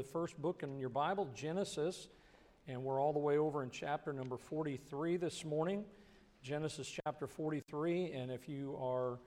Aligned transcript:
the 0.00 0.06
first 0.06 0.40
book 0.40 0.62
in 0.62 0.78
your 0.78 0.88
Bible, 0.88 1.28
Genesis, 1.34 2.08
and 2.66 2.82
we're 2.82 2.98
all 2.98 3.12
the 3.12 3.18
way 3.18 3.36
over 3.36 3.62
in 3.62 3.68
chapter 3.68 4.14
number 4.14 4.38
43 4.38 5.18
this 5.18 5.44
morning. 5.44 5.84
Genesis 6.42 6.90
chapter 7.04 7.26
43, 7.26 8.12
and 8.12 8.30
if 8.30 8.48
you 8.48 8.78
are 8.80 9.18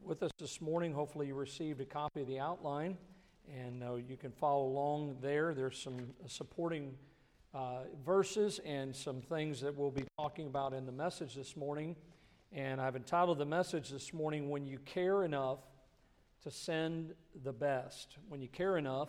with 0.00 0.22
us 0.22 0.30
this 0.38 0.60
morning, 0.60 0.92
hopefully 0.92 1.26
you 1.26 1.34
received 1.34 1.80
a 1.80 1.84
copy 1.84 2.20
of 2.20 2.28
the 2.28 2.38
outline, 2.38 2.96
and 3.52 3.82
uh, 3.82 3.96
you 3.96 4.16
can 4.16 4.30
follow 4.30 4.66
along 4.66 5.16
there. 5.20 5.52
There's 5.52 5.76
some 5.76 5.98
supporting 6.28 6.94
uh, 7.52 7.80
verses 8.06 8.60
and 8.64 8.94
some 8.94 9.22
things 9.22 9.60
that 9.62 9.76
we'll 9.76 9.90
be 9.90 10.04
talking 10.16 10.46
about 10.46 10.74
in 10.74 10.86
the 10.86 10.92
message 10.92 11.34
this 11.34 11.56
morning. 11.56 11.96
And 12.52 12.80
I've 12.80 12.94
entitled 12.94 13.38
the 13.38 13.46
message 13.46 13.88
this 13.88 14.12
morning, 14.12 14.48
When 14.48 14.64
You 14.64 14.78
Care 14.78 15.24
Enough 15.24 15.58
to 16.44 16.52
Send 16.52 17.14
the 17.42 17.52
Best. 17.52 18.16
When 18.28 18.40
you 18.40 18.46
care 18.46 18.76
enough 18.78 19.08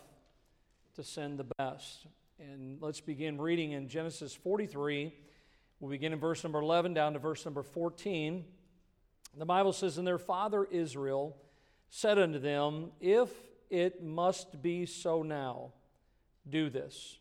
to 0.96 1.04
send 1.04 1.40
the 1.40 1.48
best. 1.58 2.06
And 2.40 2.82
let's 2.82 3.00
begin 3.00 3.40
reading 3.40 3.72
in 3.72 3.88
Genesis 3.88 4.34
43. 4.34 5.14
We'll 5.80 5.92
begin 5.92 6.12
in 6.12 6.20
verse 6.20 6.44
number 6.44 6.60
11 6.60 6.94
down 6.94 7.14
to 7.14 7.20
verse 7.20 7.46
number 7.46 7.64
14. 7.64 8.44
The 9.38 9.46
Bible 9.46 9.74
says, 9.74 9.98
And 9.98 10.06
their 10.06 10.18
father 10.18 10.66
Israel 10.66 11.38
said 11.90 12.20
unto 12.20 12.40
them, 12.40 12.92
If 13.00 13.30
it 13.70 14.04
must 14.04 14.62
be 14.62 14.86
so 14.86 15.24
now, 15.24 15.72
do 16.50 16.70
this. 16.70 17.20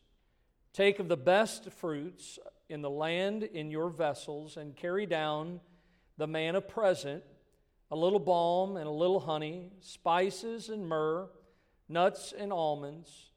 Take 0.72 0.98
of 0.98 1.08
the 1.08 1.16
best 1.16 1.70
fruits 1.70 2.38
in 2.68 2.82
the 2.82 2.90
land 2.90 3.42
in 3.42 3.70
your 3.70 3.88
vessels, 3.88 4.56
and 4.56 4.76
carry 4.76 5.06
down 5.06 5.60
the 6.16 6.26
man 6.26 6.56
a 6.56 6.60
present, 6.60 7.22
a 7.90 7.96
little 7.96 8.20
balm 8.20 8.76
and 8.76 8.86
a 8.86 8.92
little 8.92 9.20
honey, 9.20 9.70
spices 9.80 10.68
and 10.68 10.88
myrrh, 10.88 11.28
nuts 11.88 12.32
and 12.36 12.52
almonds, 12.52 13.29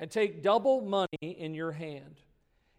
and 0.00 0.10
take 0.10 0.42
double 0.42 0.80
money 0.80 1.08
in 1.20 1.54
your 1.54 1.72
hand. 1.72 2.16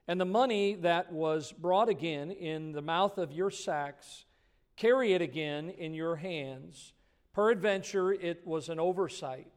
And 0.07 0.19
the 0.19 0.25
money 0.25 0.73
that 0.73 1.13
was 1.13 1.51
brought 1.51 1.87
again 1.87 2.31
in 2.31 2.71
the 2.71 2.81
mouth 2.81 3.19
of 3.19 3.31
your 3.31 3.51
sacks, 3.51 4.25
carry 4.75 5.13
it 5.13 5.21
again 5.21 5.69
in 5.69 5.93
your 5.93 6.15
hands. 6.15 6.93
Peradventure 7.33 8.11
it 8.11 8.45
was 8.45 8.67
an 8.67 8.79
oversight. 8.79 9.53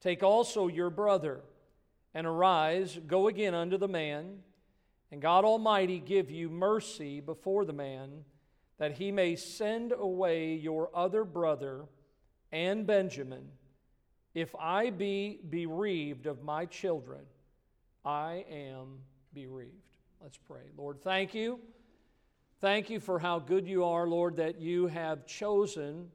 Take 0.00 0.24
also 0.24 0.66
your 0.66 0.90
brother, 0.90 1.40
and 2.14 2.26
arise, 2.26 2.98
go 3.06 3.28
again 3.28 3.54
unto 3.54 3.78
the 3.78 3.88
man, 3.88 4.40
and 5.12 5.22
God 5.22 5.44
Almighty 5.44 6.00
give 6.00 6.30
you 6.32 6.48
mercy 6.48 7.20
before 7.20 7.64
the 7.64 7.72
man 7.72 8.24
that 8.78 8.92
he 8.92 9.12
may 9.12 9.36
send 9.36 9.92
away 9.92 10.54
your 10.54 10.90
other 10.94 11.24
brother 11.24 11.86
and 12.50 12.86
Benjamin. 12.86 13.48
If 14.38 14.54
I 14.54 14.90
be 14.90 15.40
bereaved 15.50 16.26
of 16.26 16.44
my 16.44 16.66
children, 16.66 17.22
I 18.04 18.44
am 18.48 19.00
bereaved. 19.34 19.96
Let's 20.22 20.38
pray. 20.38 20.62
Lord, 20.76 21.02
thank 21.02 21.34
you. 21.34 21.58
Thank 22.60 22.88
you 22.88 23.00
for 23.00 23.18
how 23.18 23.40
good 23.40 23.66
you 23.66 23.84
are, 23.84 24.06
Lord, 24.06 24.36
that 24.36 24.60
you 24.60 24.86
have 24.86 25.26
chosen 25.26 26.12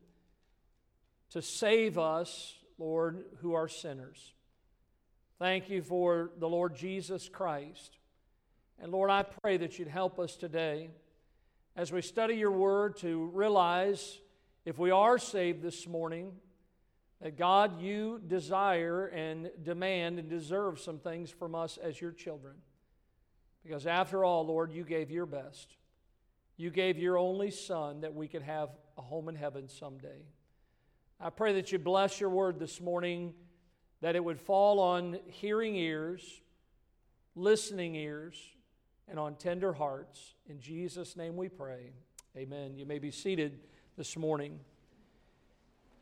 to 1.32 1.42
save 1.42 1.98
us, 1.98 2.56
Lord, 2.78 3.26
who 3.42 3.56
are 3.56 3.68
sinners. 3.68 4.34
Thank 5.38 5.70
you 5.70 5.82
for 5.82 6.32
the 6.40 6.48
Lord 6.48 6.78
Jesus 6.78 7.28
Christ. 7.28 7.98
And 8.82 8.94
Lord, 8.94 9.10
I 9.10 9.24
pray 9.24 9.58
that 9.58 9.78
you'd 9.78 9.90
help 9.90 10.18
us 10.18 10.38
today 10.38 10.92
as 11.76 11.92
we 11.92 12.02
study 12.02 12.36
your 12.36 12.52
word 12.52 12.96
to 13.00 13.26
realize 13.34 14.18
if 14.64 14.80
we 14.80 14.92
are 14.92 15.18
saved 15.18 15.62
this 15.62 15.86
morning, 15.86 16.32
that 17.24 17.38
God, 17.38 17.82
you 17.82 18.20
desire 18.28 19.06
and 19.08 19.50
demand 19.64 20.20
and 20.20 20.30
deserve 20.30 20.78
some 20.78 21.00
things 21.00 21.32
from 21.32 21.56
us 21.56 21.80
as 21.82 22.02
your 22.02 22.12
children. 22.12 22.56
Because 23.64 23.88
after 23.88 24.26
all, 24.26 24.46
Lord, 24.46 24.74
you 24.74 24.84
gave 24.84 25.10
your 25.10 25.26
best. 25.26 25.78
You 26.58 26.70
gave 26.70 26.98
your 26.98 27.18
only 27.18 27.50
Son 27.50 28.02
that 28.02 28.14
we 28.14 28.28
could 28.28 28.42
have 28.42 28.72
a 28.98 29.02
home 29.02 29.30
in 29.30 29.36
heaven 29.36 29.70
someday. 29.70 30.26
I 31.18 31.30
pray 31.30 31.54
that 31.54 31.72
you 31.72 31.80
bless 31.80 32.20
your 32.20 32.30
word 32.30 32.60
this 32.60 32.82
morning, 32.82 33.34
that 34.02 34.18
it 34.18 34.24
would 34.24 34.42
fall 34.42 34.82
on 34.82 35.18
hearing 35.28 35.78
ears, 35.78 36.42
listening 37.36 37.96
ears, 37.96 38.36
and 39.08 39.18
on 39.18 39.36
tender 39.36 39.72
hearts. 39.72 40.34
In 40.50 40.60
Jesus' 40.60 41.16
name 41.16 41.38
we 41.38 41.48
pray. 41.48 41.94
Amen. 42.36 42.76
You 42.76 42.86
may 42.86 43.00
be 43.00 43.12
seated 43.12 43.62
this 43.96 44.18
morning. 44.18 44.60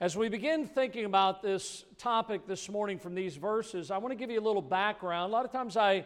As 0.02 0.18
we 0.18 0.30
begin 0.30 0.66
thinking 0.66 1.06
about 1.06 1.44
this 1.44 1.86
topic 2.00 2.48
this 2.48 2.68
morning 2.70 2.98
from 2.98 3.14
these 3.14 3.36
verses, 3.36 3.92
I 3.92 4.00
want 4.00 4.12
to 4.12 4.16
give 4.16 4.32
you 4.32 4.40
a 4.40 4.42
little 4.42 4.64
background. 4.64 5.32
A 5.32 5.32
lot 5.32 5.46
of 5.46 5.52
times 5.52 5.78
I 5.78 6.06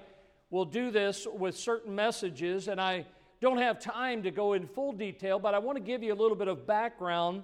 will 0.50 0.66
do 0.66 0.91
this 0.91 1.25
with 1.25 1.56
certain 1.56 1.95
messages, 1.95 2.67
and 2.67 2.81
I 2.81 3.06
don't 3.39 3.57
have 3.57 3.79
time 3.79 4.23
to 4.23 4.31
go 4.31 4.51
in 4.51 4.67
full 4.67 4.91
detail, 4.91 5.39
but 5.39 5.53
I 5.53 5.59
want 5.59 5.78
to 5.78 5.81
give 5.81 6.03
you 6.03 6.11
a 6.11 6.19
little 6.22 6.35
bit 6.35 6.50
of 6.50 6.67
background 6.67 7.44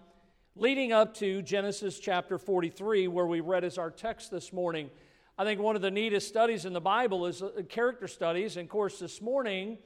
leading 0.57 0.91
up 0.91 1.13
to 1.19 1.41
Genesis 1.41 1.99
chapter 1.99 2.37
43, 2.37 3.07
where 3.07 3.27
we 3.27 3.39
read 3.39 3.63
as 3.63 3.77
our 3.77 3.89
text 3.89 4.29
this 4.29 4.51
morning. 4.51 4.89
I 5.37 5.45
think 5.45 5.61
one 5.61 5.77
of 5.77 5.81
the 5.81 5.89
neatest 5.89 6.27
studies 6.27 6.65
in 6.65 6.73
the 6.73 6.81
Bible 6.81 7.27
is 7.27 7.41
uh, 7.41 7.61
character 7.69 8.09
studies. 8.09 8.57
And 8.57 8.65
of 8.65 8.69
course, 8.69 8.99
this 8.99 9.21
morning, 9.21 9.77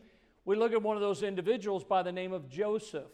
we 0.45 0.55
look 0.55 0.73
at 0.73 0.81
one 0.81 0.97
of 0.97 1.01
those 1.03 1.21
individuals 1.21 1.83
by 1.83 2.01
the 2.01 2.11
name 2.11 2.33
of 2.33 2.49
Joseph. 2.49 3.11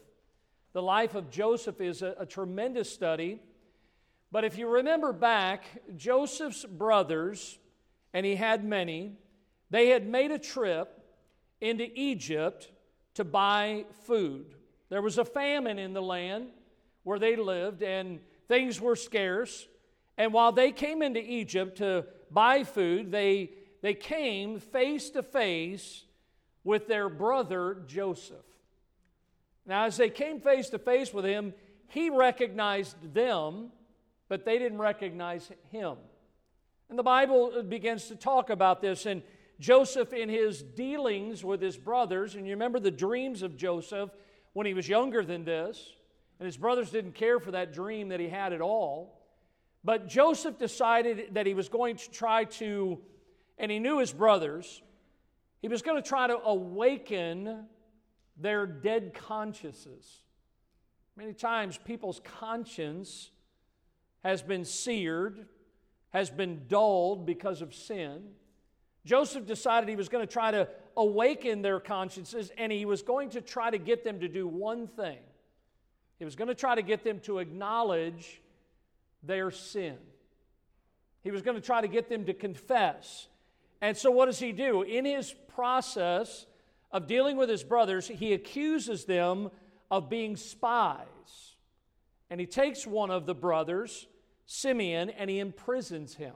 The 0.73 0.81
life 0.81 1.15
of 1.15 1.29
Joseph 1.29 1.81
is 1.81 2.01
a, 2.01 2.15
a 2.19 2.25
tremendous 2.25 2.91
study. 2.91 3.39
But 4.31 4.45
if 4.45 4.57
you 4.57 4.67
remember 4.67 5.11
back, 5.11 5.65
Joseph's 5.97 6.63
brothers, 6.63 7.59
and 8.13 8.25
he 8.25 8.35
had 8.35 8.63
many, 8.63 9.13
they 9.69 9.89
had 9.89 10.07
made 10.07 10.31
a 10.31 10.39
trip 10.39 10.97
into 11.59 11.87
Egypt 11.93 12.71
to 13.15 13.23
buy 13.23 13.85
food. 14.03 14.55
There 14.89 15.01
was 15.01 15.17
a 15.17 15.25
famine 15.25 15.79
in 15.79 15.93
the 15.93 16.01
land 16.01 16.47
where 17.03 17.19
they 17.19 17.35
lived, 17.35 17.83
and 17.83 18.19
things 18.47 18.79
were 18.79 18.95
scarce. 18.95 19.67
And 20.17 20.33
while 20.33 20.51
they 20.51 20.71
came 20.71 21.01
into 21.01 21.21
Egypt 21.21 21.77
to 21.79 22.05
buy 22.29 22.63
food, 22.63 23.11
they, 23.11 23.51
they 23.81 23.93
came 23.93 24.59
face 24.59 25.09
to 25.11 25.23
face 25.23 26.05
with 26.63 26.87
their 26.87 27.09
brother 27.09 27.83
Joseph. 27.87 28.45
Now, 29.65 29.85
as 29.85 29.97
they 29.97 30.09
came 30.09 30.39
face 30.39 30.69
to 30.69 30.79
face 30.79 31.13
with 31.13 31.25
him, 31.25 31.53
he 31.87 32.09
recognized 32.09 33.13
them, 33.13 33.71
but 34.27 34.45
they 34.45 34.57
didn't 34.57 34.79
recognize 34.79 35.49
him. 35.69 35.97
And 36.89 36.97
the 36.97 37.03
Bible 37.03 37.63
begins 37.63 38.07
to 38.07 38.15
talk 38.15 38.49
about 38.49 38.81
this. 38.81 39.05
And 39.05 39.21
Joseph, 39.59 40.13
in 40.13 40.27
his 40.27 40.61
dealings 40.61 41.43
with 41.43 41.61
his 41.61 41.77
brothers, 41.77 42.35
and 42.35 42.45
you 42.45 42.53
remember 42.53 42.79
the 42.79 42.91
dreams 42.91 43.43
of 43.43 43.55
Joseph 43.55 44.09
when 44.53 44.65
he 44.65 44.73
was 44.73 44.89
younger 44.89 45.23
than 45.23 45.45
this, 45.45 45.93
and 46.39 46.45
his 46.45 46.57
brothers 46.57 46.89
didn't 46.89 47.13
care 47.13 47.39
for 47.39 47.51
that 47.51 47.71
dream 47.71 48.09
that 48.09 48.19
he 48.19 48.27
had 48.27 48.53
at 48.53 48.61
all. 48.61 49.21
But 49.83 50.07
Joseph 50.07 50.57
decided 50.57 51.35
that 51.35 51.45
he 51.45 51.53
was 51.53 51.69
going 51.69 51.97
to 51.97 52.09
try 52.09 52.45
to, 52.45 52.99
and 53.57 53.71
he 53.71 53.79
knew 53.79 53.99
his 53.99 54.11
brothers, 54.11 54.81
he 55.61 55.67
was 55.67 55.81
going 55.81 56.01
to 56.01 56.07
try 56.07 56.27
to 56.27 56.37
awaken 56.37 57.65
their 58.41 58.65
dead 58.65 59.13
consciences. 59.13 60.21
Many 61.15 61.33
times 61.33 61.77
people's 61.77 62.21
conscience 62.39 63.31
has 64.23 64.41
been 64.41 64.65
seared, 64.65 65.45
has 66.09 66.29
been 66.29 66.61
dulled 66.67 67.25
because 67.25 67.61
of 67.61 67.73
sin. 67.73 68.23
Joseph 69.05 69.45
decided 69.45 69.89
he 69.89 69.95
was 69.95 70.09
going 70.09 70.25
to 70.25 70.31
try 70.31 70.51
to 70.51 70.67
awaken 70.95 71.61
their 71.61 71.79
consciences, 71.79 72.51
and 72.57 72.71
he 72.71 72.85
was 72.85 73.01
going 73.01 73.29
to 73.31 73.41
try 73.41 73.69
to 73.69 73.77
get 73.77 74.03
them 74.03 74.19
to 74.19 74.27
do 74.27 74.47
one 74.47 74.87
thing. 74.87 75.17
He 76.19 76.25
was 76.25 76.35
going 76.35 76.49
to 76.49 76.55
try 76.55 76.75
to 76.75 76.83
get 76.83 77.03
them 77.03 77.19
to 77.21 77.39
acknowledge 77.39 78.41
their 79.23 79.49
sin. 79.49 79.97
He 81.23 81.31
was 81.31 81.41
going 81.41 81.55
to 81.55 81.61
try 81.61 81.81
to 81.81 81.87
get 81.87 82.09
them 82.09 82.25
to 82.25 82.33
confess. 82.33 83.27
And 83.81 83.97
so, 83.97 84.11
what 84.11 84.27
does 84.27 84.39
he 84.39 84.51
do? 84.51 84.83
In 84.83 85.05
his 85.05 85.33
process 85.55 86.45
of 86.91 87.07
dealing 87.07 87.37
with 87.37 87.49
his 87.49 87.63
brothers, 87.63 88.07
he 88.07 88.33
accuses 88.33 89.05
them 89.05 89.49
of 89.89 90.09
being 90.09 90.35
spies. 90.35 91.55
And 92.29 92.39
he 92.39 92.45
takes 92.45 92.87
one 92.87 93.11
of 93.11 93.25
the 93.25 93.35
brothers, 93.35 94.07
Simeon, 94.45 95.09
and 95.09 95.29
he 95.29 95.39
imprisons 95.39 96.15
him. 96.15 96.33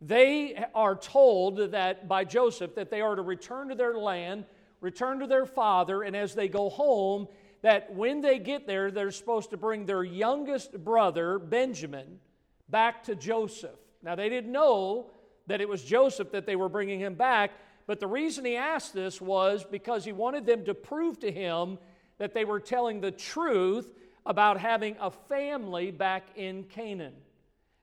They 0.00 0.64
are 0.74 0.94
told 0.94 1.72
that 1.72 2.08
by 2.08 2.24
Joseph 2.24 2.74
that 2.76 2.90
they 2.90 3.00
are 3.00 3.16
to 3.16 3.22
return 3.22 3.68
to 3.68 3.74
their 3.74 3.98
land, 3.98 4.44
return 4.80 5.18
to 5.20 5.26
their 5.26 5.46
father, 5.46 6.02
and 6.02 6.14
as 6.14 6.34
they 6.34 6.48
go 6.48 6.68
home, 6.68 7.26
that 7.62 7.92
when 7.92 8.20
they 8.20 8.38
get 8.38 8.66
there, 8.66 8.90
they're 8.90 9.10
supposed 9.10 9.50
to 9.50 9.56
bring 9.56 9.84
their 9.84 10.04
youngest 10.04 10.84
brother, 10.84 11.38
Benjamin, 11.38 12.20
back 12.68 13.02
to 13.04 13.16
Joseph. 13.16 13.78
Now, 14.02 14.14
they 14.14 14.28
didn't 14.28 14.52
know 14.52 15.10
that 15.48 15.60
it 15.60 15.68
was 15.68 15.82
Joseph 15.82 16.30
that 16.30 16.46
they 16.46 16.54
were 16.54 16.68
bringing 16.68 17.00
him 17.00 17.14
back, 17.14 17.50
but 17.88 18.00
the 18.00 18.06
reason 18.06 18.44
he 18.44 18.54
asked 18.54 18.92
this 18.92 19.18
was 19.18 19.64
because 19.64 20.04
he 20.04 20.12
wanted 20.12 20.44
them 20.44 20.66
to 20.66 20.74
prove 20.74 21.18
to 21.20 21.32
him 21.32 21.78
that 22.18 22.34
they 22.34 22.44
were 22.44 22.60
telling 22.60 23.00
the 23.00 23.10
truth 23.10 23.90
about 24.26 24.60
having 24.60 24.94
a 25.00 25.10
family 25.10 25.90
back 25.90 26.26
in 26.36 26.64
Canaan. 26.64 27.14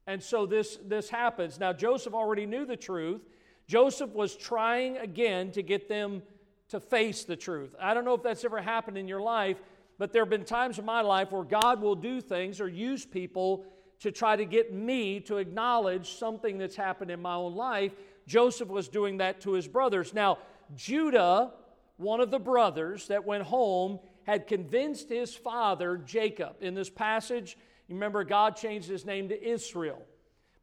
And 0.06 0.22
so 0.22 0.46
this, 0.46 0.78
this 0.86 1.10
happens. 1.10 1.60
Now, 1.60 1.74
Joseph 1.74 2.14
already 2.14 2.46
knew 2.46 2.66
the 2.66 2.78
truth. 2.78 3.22
Joseph 3.68 4.12
was 4.12 4.36
trying 4.36 4.98
again 4.98 5.52
to 5.54 5.64
get 5.64 5.90
them 5.90 6.22
to 6.70 6.80
face 6.80 7.24
the 7.24 7.36
truth. 7.36 7.74
I 7.82 7.96
don't 7.96 8.06
know 8.06 8.14
if 8.14 8.22
that's 8.22 8.46
ever 8.46 8.62
happened 8.62 9.00
in 9.00 9.08
your 9.08 9.22
life, 9.22 9.58
but 9.98 10.14
there 10.14 10.22
have 10.22 10.30
been 10.30 10.46
times 10.46 10.78
in 10.78 10.86
my 10.86 11.02
life 11.02 11.32
where 11.32 11.44
God 11.44 11.82
will 11.82 11.96
do 11.96 12.22
things 12.22 12.62
or 12.62 12.68
use 12.68 13.08
people 13.08 13.66
to 14.02 14.12
try 14.12 14.36
to 14.36 14.46
get 14.46 14.72
me 14.72 15.20
to 15.22 15.38
acknowledge 15.38 16.12
something 16.12 16.60
that's 16.60 16.76
happened 16.76 17.10
in 17.10 17.24
my 17.24 17.34
own 17.34 17.56
life. 17.56 17.94
Joseph 18.28 18.70
was 18.70 18.88
doing 18.88 19.18
that 19.18 19.42
to 19.42 19.52
his 19.54 19.68
brothers. 19.68 20.14
Now, 20.14 20.40
Judah, 20.76 21.52
one 21.98 22.22
of 22.22 22.32
the 22.32 22.40
brothers 22.40 23.08
that 23.08 23.26
went 23.26 23.44
home, 23.44 24.00
had 24.24 24.48
convinced 24.48 25.10
his 25.10 25.36
father, 25.36 25.98
Jacob. 25.98 26.56
In 26.62 26.74
this 26.74 26.90
passage, 26.90 27.58
you 27.88 27.96
remember 27.96 28.24
God 28.24 28.56
changed 28.56 28.90
his 28.90 29.06
name 29.06 29.30
to 29.30 29.48
Israel. 29.48 30.02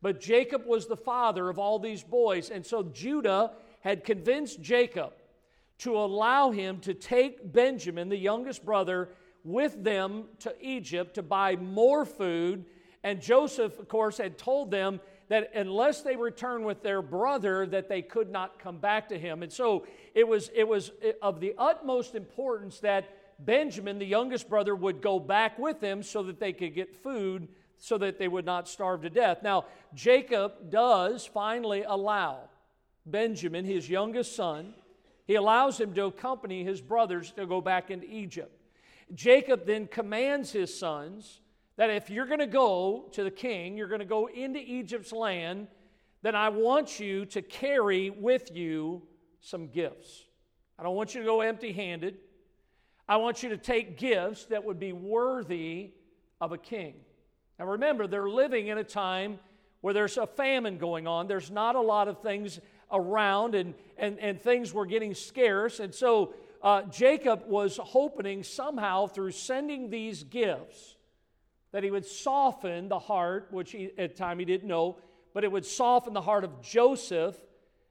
But 0.00 0.20
Jacob 0.20 0.66
was 0.66 0.86
the 0.86 0.96
father 0.96 1.48
of 1.48 1.58
all 1.58 1.78
these 1.78 2.02
boys. 2.02 2.50
And 2.50 2.66
so 2.66 2.82
Judah 2.82 3.52
had 3.80 4.04
convinced 4.04 4.60
Jacob 4.60 5.12
to 5.78 5.96
allow 5.96 6.50
him 6.50 6.80
to 6.80 6.94
take 6.94 7.52
Benjamin, 7.52 8.08
the 8.08 8.16
youngest 8.16 8.64
brother, 8.64 9.10
with 9.44 9.82
them 9.82 10.24
to 10.40 10.54
Egypt 10.60 11.14
to 11.14 11.22
buy 11.22 11.56
more 11.56 12.04
food. 12.04 12.64
And 13.04 13.20
Joseph, 13.20 13.78
of 13.78 13.88
course, 13.88 14.18
had 14.18 14.38
told 14.38 14.70
them 14.70 15.00
that 15.32 15.50
unless 15.54 16.02
they 16.02 16.14
returned 16.14 16.62
with 16.62 16.82
their 16.82 17.00
brother, 17.00 17.64
that 17.64 17.88
they 17.88 18.02
could 18.02 18.30
not 18.30 18.58
come 18.58 18.76
back 18.76 19.08
to 19.08 19.18
him. 19.18 19.42
And 19.42 19.50
so 19.50 19.86
it 20.14 20.28
was, 20.28 20.50
it 20.54 20.68
was 20.68 20.90
of 21.22 21.40
the 21.40 21.54
utmost 21.56 22.14
importance 22.14 22.80
that 22.80 23.08
Benjamin, 23.38 23.98
the 23.98 24.04
youngest 24.04 24.50
brother, 24.50 24.76
would 24.76 25.00
go 25.00 25.18
back 25.18 25.58
with 25.58 25.80
them 25.80 26.02
so 26.02 26.22
that 26.24 26.38
they 26.38 26.52
could 26.52 26.74
get 26.74 26.94
food 26.94 27.48
so 27.78 27.96
that 27.96 28.18
they 28.18 28.28
would 28.28 28.44
not 28.44 28.68
starve 28.68 29.00
to 29.02 29.08
death. 29.08 29.38
Now, 29.42 29.64
Jacob 29.94 30.70
does 30.70 31.24
finally 31.24 31.82
allow 31.82 32.50
Benjamin, 33.06 33.64
his 33.64 33.88
youngest 33.88 34.36
son, 34.36 34.74
he 35.26 35.36
allows 35.36 35.80
him 35.80 35.94
to 35.94 36.04
accompany 36.04 36.62
his 36.62 36.82
brothers 36.82 37.30
to 37.36 37.46
go 37.46 37.62
back 37.62 37.90
into 37.90 38.06
Egypt. 38.06 38.54
Jacob 39.14 39.64
then 39.64 39.86
commands 39.86 40.52
his 40.52 40.78
sons 40.78 41.40
that 41.76 41.90
if 41.90 42.10
you're 42.10 42.26
going 42.26 42.40
to 42.40 42.46
go 42.46 43.08
to 43.12 43.24
the 43.24 43.30
king, 43.30 43.76
you're 43.76 43.88
going 43.88 44.00
to 44.00 44.04
go 44.04 44.26
into 44.26 44.60
Egypt's 44.60 45.12
land, 45.12 45.68
then 46.22 46.34
I 46.34 46.50
want 46.50 47.00
you 47.00 47.26
to 47.26 47.42
carry 47.42 48.10
with 48.10 48.54
you 48.54 49.02
some 49.40 49.68
gifts. 49.68 50.24
I 50.78 50.82
don't 50.82 50.94
want 50.94 51.14
you 51.14 51.20
to 51.20 51.26
go 51.26 51.40
empty 51.40 51.72
handed. 51.72 52.18
I 53.08 53.16
want 53.16 53.42
you 53.42 53.48
to 53.50 53.56
take 53.56 53.98
gifts 53.98 54.46
that 54.46 54.64
would 54.64 54.78
be 54.78 54.92
worthy 54.92 55.92
of 56.40 56.52
a 56.52 56.58
king. 56.58 56.94
Now 57.58 57.66
remember, 57.66 58.06
they're 58.06 58.28
living 58.28 58.68
in 58.68 58.78
a 58.78 58.84
time 58.84 59.38
where 59.80 59.92
there's 59.92 60.16
a 60.16 60.26
famine 60.26 60.78
going 60.78 61.06
on. 61.06 61.26
There's 61.26 61.50
not 61.50 61.74
a 61.74 61.80
lot 61.80 62.06
of 62.06 62.22
things 62.22 62.60
around, 62.90 63.54
and, 63.54 63.74
and, 63.96 64.18
and 64.18 64.40
things 64.40 64.72
were 64.72 64.86
getting 64.86 65.14
scarce. 65.14 65.80
And 65.80 65.92
so 65.94 66.34
uh, 66.62 66.82
Jacob 66.82 67.44
was 67.46 67.78
hoping 67.82 68.44
somehow 68.44 69.08
through 69.08 69.32
sending 69.32 69.90
these 69.90 70.22
gifts 70.22 70.96
that 71.72 71.82
he 71.82 71.90
would 71.90 72.06
soften 72.06 72.88
the 72.88 72.98
heart, 72.98 73.48
which 73.50 73.72
he, 73.72 73.90
at 73.98 74.10
the 74.10 74.16
time 74.16 74.38
he 74.38 74.44
didn't 74.44 74.68
know, 74.68 74.98
but 75.34 75.44
it 75.44 75.50
would 75.50 75.66
soften 75.66 76.12
the 76.12 76.20
heart 76.20 76.44
of 76.44 76.62
Joseph 76.62 77.36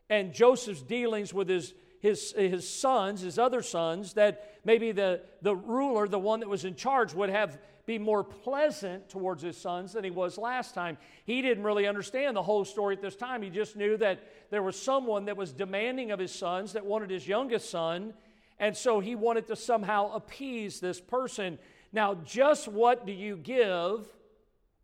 and 0.10 0.33
Joseph's 0.33 0.81
dealings 0.81 1.33
with 1.33 1.50
his, 1.50 1.74
his, 2.00 2.31
his 2.33 2.69
sons, 2.69 3.22
his 3.22 3.39
other 3.39 3.62
sons, 3.62 4.13
that 4.13 4.60
maybe 4.63 4.92
the, 4.92 5.22
the 5.42 5.56
ruler, 5.56 6.07
the 6.07 6.19
one 6.19 6.42
that 6.42 6.50
was 6.50 6.66
in 6.66 6.75
charge, 6.75 7.13
would 7.13 7.30
have 7.30 7.57
be 7.86 7.98
more 7.98 8.24
pleasant 8.24 9.10
towards 9.10 9.42
his 9.42 9.57
sons 9.57 9.94
than 9.94 10.04
he 10.04 10.12
was 10.12 10.38
last 10.38 10.74
time. 10.74 10.98
He 11.25 11.42
didn't 11.42 11.63
really 11.63 11.88
understand 11.88 12.36
the 12.36 12.44
whole 12.44 12.63
story 12.63 12.95
at 12.95 13.01
this 13.01 13.16
time. 13.16 13.42
He 13.42 13.50
just 13.50 13.75
knew 13.75 13.98
that 13.98 14.19
there 14.51 14.62
was 14.62 14.80
someone 14.80 15.25
that 15.25 15.36
was 15.36 15.51
demanding 15.51 16.12
of 16.12 16.19
his 16.19 16.31
sons, 16.31 16.74
that 16.74 16.86
wanted 16.86 17.10
his 17.10 17.27
youngest 17.27 17.69
son, 17.69 18.13
and 18.60 18.77
so 18.77 19.00
he 19.00 19.16
wanted 19.16 19.48
to 19.48 19.56
somehow 19.56 20.13
appease 20.13 20.80
this 20.80 21.01
person. 21.01 21.57
Now, 21.93 22.15
just 22.15 22.67
what 22.67 23.05
do 23.05 23.11
you 23.11 23.35
give 23.35 24.07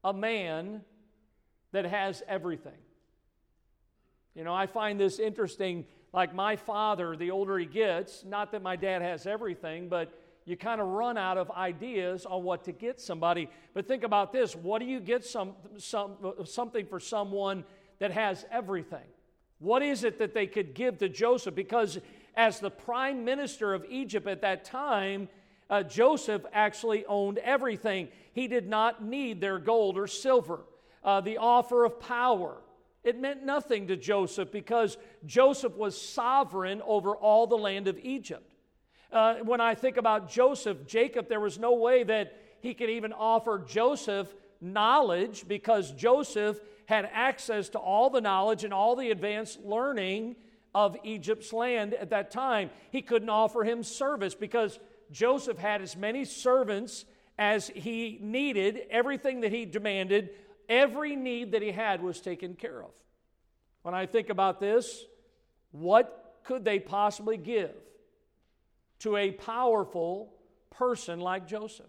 a 0.04 0.14
man 0.14 0.82
that 1.72 1.86
has 1.86 2.22
everything? 2.28 2.74
You 4.36 4.44
know, 4.44 4.54
I 4.54 4.68
find 4.68 5.00
this 5.00 5.20
interesting. 5.20 5.86
Like 6.14 6.34
my 6.34 6.56
father, 6.56 7.16
the 7.16 7.32
older 7.32 7.58
he 7.58 7.66
gets, 7.66 8.24
not 8.24 8.52
that 8.52 8.62
my 8.62 8.76
dad 8.76 9.02
has 9.02 9.26
everything, 9.26 9.90
but 9.90 10.14
you 10.46 10.56
kind 10.56 10.80
of 10.80 10.88
run 10.88 11.18
out 11.18 11.38
of 11.38 11.52
ideas 11.52 12.26
on 12.26 12.44
what 12.44 12.64
to 12.64 12.72
get 12.72 13.02
somebody. 13.02 13.50
But 13.74 13.88
think 13.88 14.04
about 14.04 14.32
this 14.32 14.56
what 14.56 14.80
do 14.80 14.86
you 14.86 15.00
get 15.00 15.26
some, 15.26 15.54
some, 15.78 16.16
something 16.46 16.86
for 16.86 17.00
someone 17.00 17.66
that 18.00 18.12
has 18.12 18.46
everything? 18.52 19.04
What 19.60 19.82
is 19.82 20.04
it 20.04 20.20
that 20.20 20.34
they 20.34 20.48
could 20.48 20.74
give 20.74 21.00
to 21.00 21.10
Joseph? 21.10 21.56
Because 21.56 22.00
as 22.36 22.60
the 22.60 22.70
prime 22.70 23.26
minister 23.26 23.74
of 23.74 23.86
Egypt 23.90 24.28
at 24.28 24.42
that 24.42 24.64
time, 24.64 25.28
uh, 25.70 25.84
Joseph 25.84 26.46
actually 26.54 27.06
owned 27.06 27.38
everything. 27.40 28.10
He 28.34 28.48
did 28.48 28.68
not 28.68 29.04
need 29.04 29.42
their 29.42 29.60
gold 29.60 29.98
or 29.98 30.08
silver. 30.08 30.62
Uh, 31.04 31.22
the 31.22 31.38
offer 31.38 31.86
of 31.86 32.00
power, 32.00 32.58
it 33.04 33.20
meant 33.20 33.44
nothing 33.46 33.88
to 33.88 33.96
Joseph 33.96 34.52
because 34.52 34.98
Joseph 35.26 35.76
was 35.76 36.00
sovereign 36.00 36.82
over 36.86 37.16
all 37.16 37.48
the 37.48 37.58
land 37.58 37.88
of 37.88 37.98
Egypt. 38.00 38.54
Uh, 39.12 39.36
when 39.36 39.62
I 39.62 39.76
think 39.76 39.98
about 39.98 40.30
Joseph, 40.30 40.86
Jacob, 40.86 41.30
there 41.30 41.40
was 41.40 41.58
no 41.58 41.74
way 41.74 42.04
that 42.04 42.34
he 42.60 42.74
could 42.74 42.90
even 42.90 43.14
offer 43.14 43.60
Joseph 43.60 44.34
knowledge 44.60 45.48
because 45.48 45.92
Joseph 45.92 46.60
had 46.88 47.10
access 47.14 47.70
to 47.70 47.80
all 47.80 48.10
the 48.10 48.22
knowledge 48.22 48.64
and 48.64 48.74
all 48.74 48.96
the 48.96 49.12
advanced 49.12 49.62
learning 49.62 50.36
of 50.74 50.98
Egypt's 51.04 51.54
land 51.54 51.94
at 51.94 52.10
that 52.10 52.32
time. 52.32 52.70
He 52.92 53.02
couldn't 53.02 53.30
offer 53.30 53.64
him 53.64 53.84
service 53.84 54.36
because 54.36 54.80
Joseph 55.12 55.58
had 55.58 55.82
as 55.82 55.96
many 55.96 56.26
servants 56.26 57.06
as 57.38 57.68
he 57.68 58.20
needed, 58.22 58.82
everything 58.90 59.42
that 59.42 59.52
he 59.52 59.66
demanded, 59.66 60.32
every 60.68 61.16
need 61.16 61.52
that 61.52 61.62
he 61.62 61.72
had 61.72 62.02
was 62.02 62.20
taken 62.20 62.56
care 62.56 62.84
of. 62.84 62.92
When 63.84 63.94
I 63.94 64.06
think 64.06 64.30
about 64.30 64.60
this, 64.60 65.06
what 65.72 66.42
could 66.44 66.66
they 66.66 66.80
possibly 66.80 67.38
give 67.38 67.76
to 69.00 69.16
a 69.16 69.32
powerful 69.32 70.34
person 70.72 71.20
like 71.20 71.48
Joseph? 71.48 71.86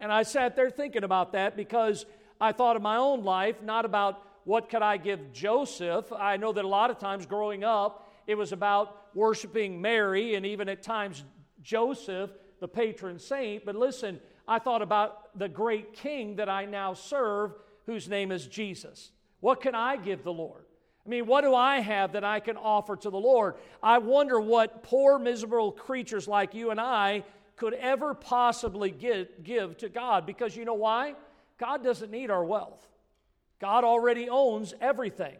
And 0.00 0.12
I 0.12 0.24
sat 0.24 0.56
there 0.56 0.70
thinking 0.70 1.04
about 1.04 1.32
that 1.32 1.56
because 1.56 2.04
I 2.40 2.52
thought 2.52 2.76
of 2.76 2.82
my 2.82 2.96
own 2.96 3.24
life, 3.24 3.62
not 3.62 3.84
about 3.84 4.22
what 4.44 4.68
could 4.68 4.82
I 4.82 4.96
give 4.96 5.32
Joseph. 5.32 6.12
I 6.12 6.36
know 6.36 6.52
that 6.52 6.64
a 6.64 6.68
lot 6.68 6.90
of 6.90 6.98
times 6.98 7.24
growing 7.24 7.64
up, 7.64 8.12
it 8.26 8.34
was 8.34 8.52
about 8.52 9.14
worshiping 9.14 9.80
Mary 9.80 10.34
and 10.34 10.44
even 10.44 10.68
at 10.68 10.82
times 10.82 11.24
Joseph, 11.66 12.30
the 12.60 12.68
patron 12.68 13.18
saint. 13.18 13.66
But 13.66 13.74
listen, 13.74 14.20
I 14.46 14.60
thought 14.60 14.82
about 14.82 15.36
the 15.36 15.48
great 15.48 15.92
king 15.92 16.36
that 16.36 16.48
I 16.48 16.64
now 16.64 16.94
serve, 16.94 17.54
whose 17.86 18.08
name 18.08 18.30
is 18.30 18.46
Jesus. 18.46 19.10
What 19.40 19.60
can 19.60 19.74
I 19.74 19.96
give 19.96 20.22
the 20.22 20.32
Lord? 20.32 20.64
I 21.04 21.08
mean, 21.08 21.26
what 21.26 21.42
do 21.42 21.54
I 21.54 21.80
have 21.80 22.12
that 22.12 22.24
I 22.24 22.38
can 22.40 22.56
offer 22.56 22.96
to 22.96 23.10
the 23.10 23.18
Lord? 23.18 23.56
I 23.82 23.98
wonder 23.98 24.40
what 24.40 24.84
poor, 24.84 25.18
miserable 25.18 25.72
creatures 25.72 26.28
like 26.28 26.54
you 26.54 26.70
and 26.70 26.80
I 26.80 27.24
could 27.56 27.74
ever 27.74 28.14
possibly 28.14 28.90
give, 28.90 29.28
give 29.42 29.76
to 29.78 29.88
God. 29.88 30.24
Because 30.24 30.56
you 30.56 30.64
know 30.64 30.74
why? 30.74 31.14
God 31.58 31.82
doesn't 31.82 32.12
need 32.12 32.30
our 32.30 32.44
wealth, 32.44 32.86
God 33.60 33.82
already 33.82 34.28
owns 34.28 34.72
everything. 34.80 35.36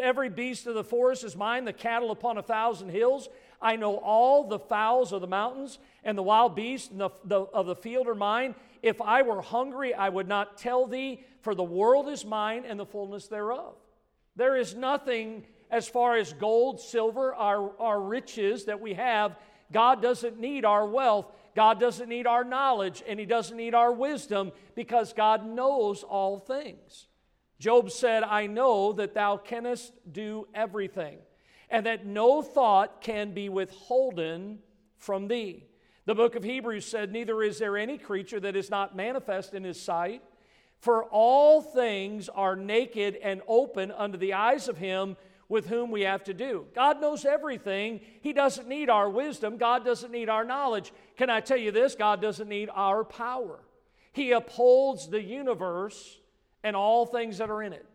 Every 0.00 0.28
beast 0.28 0.66
of 0.66 0.74
the 0.74 0.84
forest 0.84 1.24
is 1.24 1.34
mine, 1.34 1.64
the 1.64 1.72
cattle 1.72 2.10
upon 2.10 2.36
a 2.36 2.42
thousand 2.42 2.90
hills. 2.90 3.28
I 3.62 3.76
know 3.76 3.96
all 3.96 4.48
the 4.48 4.58
fowls 4.58 5.12
of 5.12 5.20
the 5.20 5.26
mountains, 5.26 5.78
and 6.04 6.18
the 6.18 6.22
wild 6.22 6.54
beasts 6.56 6.88
the, 6.92 7.10
the, 7.24 7.40
of 7.40 7.66
the 7.66 7.76
field 7.76 8.08
are 8.08 8.14
mine. 8.14 8.54
If 8.82 9.00
I 9.00 9.22
were 9.22 9.40
hungry, 9.40 9.94
I 9.94 10.08
would 10.08 10.28
not 10.28 10.58
tell 10.58 10.86
thee, 10.86 11.24
for 11.40 11.54
the 11.54 11.62
world 11.62 12.08
is 12.08 12.24
mine 12.24 12.64
and 12.66 12.78
the 12.78 12.86
fullness 12.86 13.28
thereof. 13.28 13.74
There 14.36 14.56
is 14.56 14.74
nothing 14.74 15.44
as 15.70 15.88
far 15.88 16.16
as 16.16 16.32
gold, 16.32 16.80
silver, 16.80 17.34
our, 17.34 17.72
our 17.80 18.00
riches 18.00 18.64
that 18.66 18.80
we 18.80 18.94
have. 18.94 19.36
God 19.72 20.02
doesn't 20.02 20.38
need 20.38 20.64
our 20.64 20.86
wealth. 20.86 21.26
God 21.54 21.80
doesn't 21.80 22.08
need 22.08 22.26
our 22.26 22.44
knowledge, 22.44 23.02
and 23.06 23.20
He 23.20 23.26
doesn't 23.26 23.56
need 23.56 23.74
our 23.74 23.92
wisdom 23.92 24.52
because 24.74 25.12
God 25.12 25.46
knows 25.46 26.02
all 26.02 26.38
things. 26.38 27.06
Job 27.58 27.90
said, 27.90 28.22
I 28.22 28.46
know 28.48 28.92
that 28.94 29.14
thou 29.14 29.36
canst 29.36 29.92
do 30.10 30.48
everything, 30.54 31.18
and 31.72 31.86
that 31.86 32.06
no 32.06 32.42
thought 32.42 33.00
can 33.00 33.32
be 33.32 33.48
withholden 33.48 34.58
from 34.98 35.26
thee. 35.26 35.64
The 36.04 36.14
book 36.14 36.36
of 36.36 36.44
Hebrews 36.44 36.84
said, 36.84 37.10
Neither 37.10 37.42
is 37.42 37.58
there 37.58 37.78
any 37.78 37.96
creature 37.96 38.38
that 38.40 38.54
is 38.54 38.70
not 38.70 38.94
manifest 38.94 39.54
in 39.54 39.64
his 39.64 39.80
sight, 39.80 40.22
for 40.78 41.04
all 41.04 41.62
things 41.62 42.28
are 42.28 42.54
naked 42.54 43.16
and 43.16 43.40
open 43.48 43.90
unto 43.90 44.18
the 44.18 44.34
eyes 44.34 44.68
of 44.68 44.76
him 44.76 45.16
with 45.48 45.66
whom 45.66 45.90
we 45.90 46.02
have 46.02 46.24
to 46.24 46.34
do. 46.34 46.66
God 46.74 47.00
knows 47.00 47.24
everything. 47.24 48.00
He 48.20 48.32
doesn't 48.32 48.68
need 48.68 48.90
our 48.90 49.08
wisdom. 49.08 49.56
God 49.56 49.84
doesn't 49.84 50.10
need 50.10 50.28
our 50.28 50.44
knowledge. 50.44 50.92
Can 51.16 51.30
I 51.30 51.40
tell 51.40 51.58
you 51.58 51.70
this? 51.70 51.94
God 51.94 52.20
doesn't 52.20 52.48
need 52.48 52.68
our 52.74 53.04
power. 53.04 53.60
He 54.12 54.32
upholds 54.32 55.08
the 55.08 55.22
universe 55.22 56.18
and 56.62 56.76
all 56.76 57.06
things 57.06 57.38
that 57.38 57.50
are 57.50 57.62
in 57.62 57.72
it. 57.72 57.86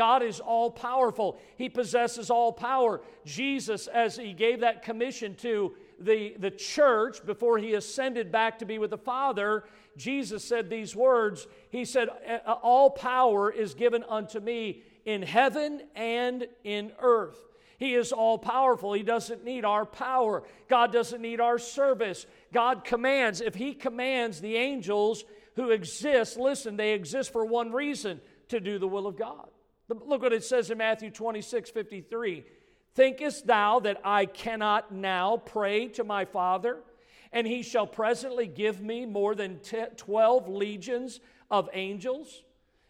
God 0.00 0.22
is 0.22 0.40
all 0.40 0.70
powerful. 0.70 1.38
He 1.56 1.68
possesses 1.68 2.30
all 2.30 2.54
power. 2.54 3.02
Jesus, 3.26 3.86
as 3.86 4.16
he 4.16 4.32
gave 4.32 4.60
that 4.60 4.82
commission 4.82 5.34
to 5.42 5.74
the, 5.98 6.36
the 6.38 6.50
church 6.50 7.22
before 7.26 7.58
he 7.58 7.74
ascended 7.74 8.32
back 8.32 8.60
to 8.60 8.64
be 8.64 8.78
with 8.78 8.88
the 8.88 8.96
Father, 8.96 9.64
Jesus 9.98 10.42
said 10.42 10.70
these 10.70 10.96
words. 10.96 11.46
He 11.68 11.84
said, 11.84 12.08
All 12.46 12.88
power 12.88 13.50
is 13.50 13.74
given 13.74 14.02
unto 14.08 14.40
me 14.40 14.84
in 15.04 15.20
heaven 15.20 15.82
and 15.94 16.46
in 16.64 16.92
earth. 17.02 17.38
He 17.76 17.92
is 17.94 18.10
all 18.10 18.38
powerful. 18.38 18.94
He 18.94 19.02
doesn't 19.02 19.44
need 19.44 19.66
our 19.66 19.84
power. 19.84 20.44
God 20.70 20.94
doesn't 20.94 21.20
need 21.20 21.42
our 21.42 21.58
service. 21.58 22.24
God 22.54 22.84
commands. 22.84 23.42
If 23.42 23.54
He 23.54 23.74
commands 23.74 24.40
the 24.40 24.56
angels 24.56 25.24
who 25.56 25.72
exist, 25.72 26.38
listen, 26.38 26.78
they 26.78 26.94
exist 26.94 27.34
for 27.34 27.44
one 27.44 27.70
reason 27.70 28.22
to 28.48 28.60
do 28.60 28.78
the 28.78 28.88
will 28.88 29.06
of 29.06 29.18
God. 29.18 29.50
Look 29.90 30.22
what 30.22 30.32
it 30.32 30.44
says 30.44 30.70
in 30.70 30.78
Matthew 30.78 31.10
26 31.10 31.70
53. 31.70 32.44
Thinkest 32.94 33.46
thou 33.46 33.80
that 33.80 34.00
I 34.04 34.26
cannot 34.26 34.92
now 34.92 35.36
pray 35.36 35.88
to 35.88 36.04
my 36.04 36.24
Father, 36.24 36.78
and 37.32 37.46
he 37.46 37.62
shall 37.62 37.86
presently 37.86 38.46
give 38.46 38.80
me 38.80 39.06
more 39.06 39.34
than 39.34 39.60
12 39.96 40.48
legions 40.48 41.20
of 41.50 41.68
angels? 41.72 42.42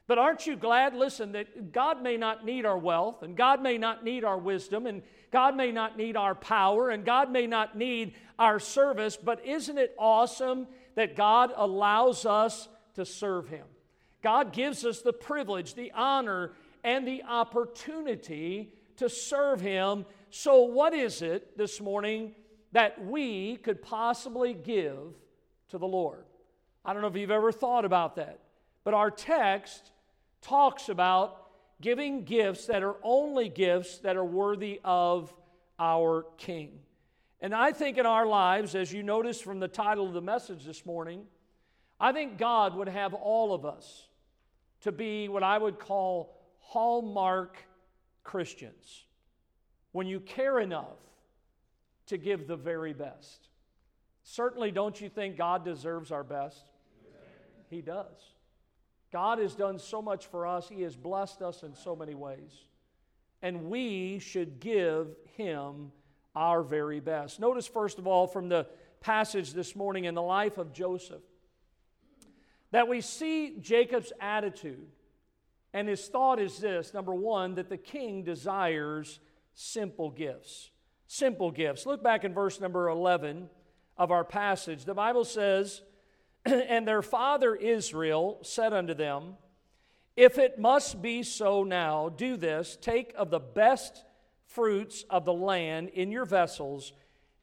But 0.06 0.18
aren't 0.18 0.46
you 0.46 0.56
glad, 0.56 0.94
listen, 0.96 1.32
that 1.32 1.70
God 1.72 2.02
may 2.02 2.16
not 2.16 2.44
need 2.44 2.66
our 2.66 2.78
wealth, 2.78 3.22
and 3.22 3.36
God 3.36 3.62
may 3.62 3.78
not 3.78 4.02
need 4.02 4.24
our 4.24 4.38
wisdom, 4.38 4.86
and 4.86 5.02
God 5.30 5.54
may 5.54 5.70
not 5.70 5.96
need 5.96 6.16
our 6.16 6.34
power, 6.34 6.90
and 6.90 7.04
God 7.04 7.30
may 7.30 7.46
not 7.46 7.76
need 7.76 8.14
our 8.36 8.58
service, 8.58 9.16
but 9.16 9.44
isn't 9.46 9.78
it 9.78 9.94
awesome 9.96 10.66
that 10.96 11.14
God 11.14 11.52
allows 11.54 12.26
us 12.26 12.68
to 12.94 13.04
serve 13.04 13.48
Him? 13.48 13.66
God 14.22 14.52
gives 14.52 14.84
us 14.84 15.00
the 15.00 15.12
privilege, 15.12 15.74
the 15.74 15.92
honor, 15.92 16.52
and 16.84 17.06
the 17.06 17.22
opportunity 17.24 18.72
to 18.96 19.08
serve 19.08 19.60
Him. 19.60 20.04
So, 20.30 20.62
what 20.62 20.94
is 20.94 21.22
it 21.22 21.56
this 21.56 21.80
morning 21.80 22.34
that 22.72 23.04
we 23.04 23.56
could 23.56 23.82
possibly 23.82 24.54
give 24.54 25.14
to 25.68 25.78
the 25.78 25.86
Lord? 25.86 26.24
I 26.84 26.92
don't 26.92 27.02
know 27.02 27.08
if 27.08 27.16
you've 27.16 27.30
ever 27.30 27.52
thought 27.52 27.84
about 27.84 28.16
that, 28.16 28.40
but 28.84 28.94
our 28.94 29.10
text 29.10 29.90
talks 30.40 30.88
about 30.88 31.50
giving 31.80 32.24
gifts 32.24 32.66
that 32.66 32.82
are 32.82 32.96
only 33.02 33.48
gifts 33.48 33.98
that 33.98 34.16
are 34.16 34.24
worthy 34.24 34.80
of 34.84 35.34
our 35.78 36.26
King. 36.36 36.78
And 37.40 37.54
I 37.54 37.72
think 37.72 37.96
in 37.96 38.04
our 38.04 38.26
lives, 38.26 38.74
as 38.74 38.92
you 38.92 39.02
notice 39.02 39.40
from 39.40 39.60
the 39.60 39.68
title 39.68 40.06
of 40.06 40.12
the 40.12 40.20
message 40.20 40.64
this 40.64 40.84
morning, 40.84 41.24
I 41.98 42.12
think 42.12 42.38
God 42.38 42.74
would 42.76 42.88
have 42.88 43.14
all 43.14 43.54
of 43.54 43.64
us 43.64 44.08
to 44.82 44.92
be 44.92 45.28
what 45.28 45.42
I 45.42 45.56
would 45.56 45.78
call 45.78 46.36
hallmark 46.70 47.56
Christians 48.22 49.04
when 49.90 50.06
you 50.06 50.20
care 50.20 50.60
enough 50.60 50.98
to 52.06 52.16
give 52.16 52.46
the 52.46 52.54
very 52.54 52.92
best. 52.92 53.48
Certainly, 54.22 54.70
don't 54.70 55.00
you 55.00 55.08
think 55.08 55.36
God 55.36 55.64
deserves 55.64 56.12
our 56.12 56.22
best? 56.22 56.70
He 57.70 57.80
does. 57.80 58.34
God 59.12 59.40
has 59.40 59.56
done 59.56 59.80
so 59.80 60.00
much 60.00 60.26
for 60.26 60.46
us, 60.46 60.68
He 60.68 60.82
has 60.82 60.94
blessed 60.94 61.42
us 61.42 61.64
in 61.64 61.74
so 61.74 61.96
many 61.96 62.14
ways. 62.14 62.64
And 63.42 63.64
we 63.64 64.20
should 64.20 64.60
give 64.60 65.08
Him 65.36 65.90
our 66.36 66.62
very 66.62 67.00
best. 67.00 67.40
Notice, 67.40 67.66
first 67.66 67.98
of 67.98 68.06
all, 68.06 68.28
from 68.28 68.48
the 68.48 68.68
passage 69.00 69.54
this 69.54 69.74
morning 69.74 70.04
in 70.04 70.14
the 70.14 70.22
life 70.22 70.56
of 70.56 70.72
Joseph, 70.72 71.22
that 72.70 72.86
we 72.86 73.00
see 73.00 73.56
Jacob's 73.60 74.12
attitude 74.20 74.86
and 75.72 75.88
his 75.88 76.06
thought 76.08 76.40
is 76.40 76.58
this 76.58 76.92
number 76.92 77.14
one, 77.14 77.54
that 77.54 77.68
the 77.68 77.76
king 77.76 78.24
desires 78.24 79.20
simple 79.54 80.10
gifts. 80.10 80.70
Simple 81.06 81.50
gifts. 81.50 81.86
Look 81.86 82.02
back 82.02 82.24
in 82.24 82.34
verse 82.34 82.60
number 82.60 82.88
11 82.88 83.48
of 83.96 84.10
our 84.10 84.24
passage. 84.24 84.84
The 84.84 84.94
Bible 84.94 85.24
says, 85.24 85.82
And 86.44 86.86
their 86.86 87.02
father 87.02 87.54
Israel 87.54 88.38
said 88.42 88.72
unto 88.72 88.94
them, 88.94 89.34
If 90.16 90.38
it 90.38 90.58
must 90.58 91.02
be 91.02 91.22
so 91.22 91.64
now, 91.64 92.08
do 92.08 92.36
this 92.36 92.76
take 92.80 93.12
of 93.16 93.30
the 93.30 93.40
best 93.40 94.04
fruits 94.46 95.04
of 95.10 95.24
the 95.24 95.32
land 95.32 95.90
in 95.90 96.10
your 96.10 96.24
vessels, 96.24 96.92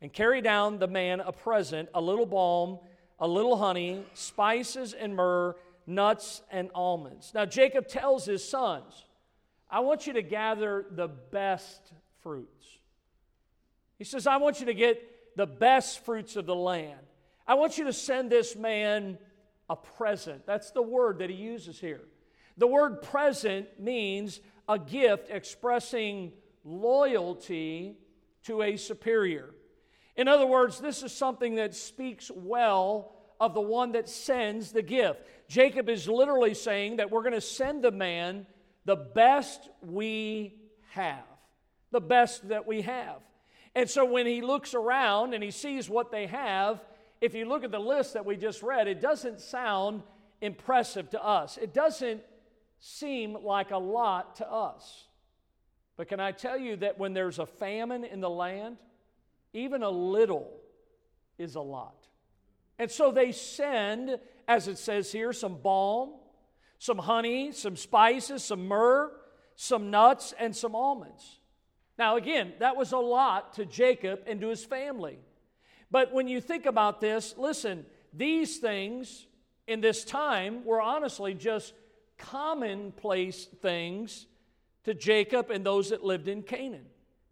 and 0.01 0.11
carry 0.11 0.41
down 0.41 0.79
the 0.79 0.87
man 0.87 1.21
a 1.21 1.31
present, 1.31 1.89
a 1.93 2.01
little 2.01 2.25
balm, 2.25 2.79
a 3.19 3.27
little 3.27 3.57
honey, 3.57 4.03
spices 4.13 4.93
and 4.93 5.15
myrrh 5.15 5.55
nuts, 5.87 6.41
and 6.51 6.69
almonds. 6.75 7.31
Now, 7.33 7.45
Jacob 7.45 7.87
tells 7.87 8.25
his 8.25 8.47
sons, 8.47 9.05
I 9.69 9.79
want 9.79 10.05
you 10.05 10.13
to 10.13 10.21
gather 10.21 10.85
the 10.91 11.07
best 11.07 11.93
fruits. 12.21 12.65
He 13.97 14.03
says, 14.03 14.27
I 14.27 14.37
want 14.37 14.59
you 14.59 14.67
to 14.67 14.73
get 14.73 15.01
the 15.37 15.47
best 15.47 16.05
fruits 16.05 16.35
of 16.35 16.45
the 16.45 16.55
land. 16.55 16.99
I 17.47 17.55
want 17.55 17.77
you 17.77 17.85
to 17.85 17.93
send 17.93 18.29
this 18.29 18.55
man 18.55 19.17
a 19.69 19.75
present. 19.75 20.45
That's 20.45 20.71
the 20.71 20.81
word 20.81 21.19
that 21.19 21.29
he 21.29 21.35
uses 21.35 21.79
here. 21.79 22.01
The 22.57 22.67
word 22.67 23.01
present 23.01 23.79
means 23.79 24.39
a 24.67 24.77
gift 24.77 25.29
expressing 25.29 26.33
loyalty 26.63 27.97
to 28.43 28.61
a 28.61 28.77
superior. 28.77 29.53
In 30.15 30.27
other 30.27 30.45
words, 30.45 30.79
this 30.79 31.03
is 31.03 31.11
something 31.11 31.55
that 31.55 31.75
speaks 31.75 32.31
well 32.33 33.13
of 33.39 33.53
the 33.53 33.61
one 33.61 33.93
that 33.93 34.09
sends 34.09 34.71
the 34.71 34.81
gift. 34.81 35.21
Jacob 35.47 35.89
is 35.89 36.07
literally 36.07 36.53
saying 36.53 36.97
that 36.97 37.11
we're 37.11 37.21
going 37.21 37.33
to 37.33 37.41
send 37.41 37.83
the 37.83 37.91
man 37.91 38.45
the 38.85 38.95
best 38.95 39.69
we 39.81 40.55
have, 40.91 41.23
the 41.91 42.01
best 42.01 42.47
that 42.49 42.65
we 42.65 42.81
have. 42.81 43.17
And 43.75 43.89
so 43.89 44.05
when 44.05 44.25
he 44.25 44.41
looks 44.41 44.73
around 44.73 45.33
and 45.33 45.43
he 45.43 45.51
sees 45.51 45.89
what 45.89 46.11
they 46.11 46.25
have, 46.27 46.83
if 47.21 47.35
you 47.35 47.45
look 47.45 47.63
at 47.63 47.71
the 47.71 47.79
list 47.79 48.13
that 48.13 48.25
we 48.25 48.35
just 48.35 48.63
read, 48.63 48.87
it 48.87 49.01
doesn't 49.01 49.39
sound 49.39 50.03
impressive 50.41 51.09
to 51.11 51.23
us. 51.23 51.57
It 51.57 51.73
doesn't 51.73 52.21
seem 52.79 53.35
like 53.43 53.71
a 53.71 53.77
lot 53.77 54.37
to 54.37 54.51
us. 54.51 55.05
But 55.95 56.07
can 56.07 56.19
I 56.19 56.31
tell 56.31 56.57
you 56.57 56.77
that 56.77 56.97
when 56.97 57.13
there's 57.13 57.39
a 57.39 57.45
famine 57.45 58.03
in 58.03 58.21
the 58.21 58.29
land, 58.29 58.77
even 59.53 59.83
a 59.83 59.89
little 59.89 60.51
is 61.37 61.55
a 61.55 61.61
lot. 61.61 62.06
And 62.79 62.91
so 62.91 63.11
they 63.11 63.31
send, 63.31 64.19
as 64.47 64.67
it 64.67 64.77
says 64.77 65.11
here, 65.11 65.33
some 65.33 65.57
balm, 65.57 66.11
some 66.79 66.97
honey, 66.97 67.51
some 67.51 67.75
spices, 67.75 68.43
some 68.43 68.67
myrrh, 68.67 69.11
some 69.55 69.89
nuts, 69.89 70.33
and 70.37 70.55
some 70.55 70.75
almonds. 70.75 71.39
Now, 71.97 72.17
again, 72.17 72.53
that 72.59 72.75
was 72.75 72.91
a 72.91 72.97
lot 72.97 73.53
to 73.53 73.65
Jacob 73.65 74.21
and 74.27 74.39
to 74.41 74.49
his 74.49 74.63
family. 74.63 75.17
But 75.89 76.13
when 76.13 76.27
you 76.27 76.39
think 76.39 76.65
about 76.65 77.01
this, 77.01 77.33
listen, 77.37 77.85
these 78.13 78.57
things 78.57 79.25
in 79.65 79.81
this 79.81 80.03
time 80.03 80.63
were 80.63 80.81
honestly 80.81 81.33
just 81.33 81.73
commonplace 82.17 83.45
things 83.45 84.27
to 84.83 84.93
Jacob 84.93 85.49
and 85.49 85.65
those 85.65 85.89
that 85.89 86.03
lived 86.03 86.27
in 86.27 86.43
Canaan. 86.43 86.85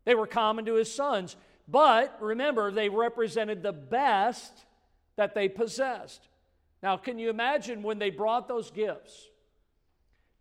They 0.03 0.15
were 0.15 0.27
common 0.27 0.65
to 0.65 0.75
his 0.75 0.93
sons. 0.93 1.35
But 1.67 2.17
remember, 2.21 2.71
they 2.71 2.89
represented 2.89 3.63
the 3.63 3.73
best 3.73 4.64
that 5.15 5.34
they 5.34 5.50
possessed. 5.50 6.27
Now, 6.84 6.98
can 6.98 7.17
you 7.17 7.29
imagine 7.29 7.84
when 7.84 8.00
they 8.00 8.10
brought 8.10 8.48
those 8.48 8.72
gifts? 8.72 9.29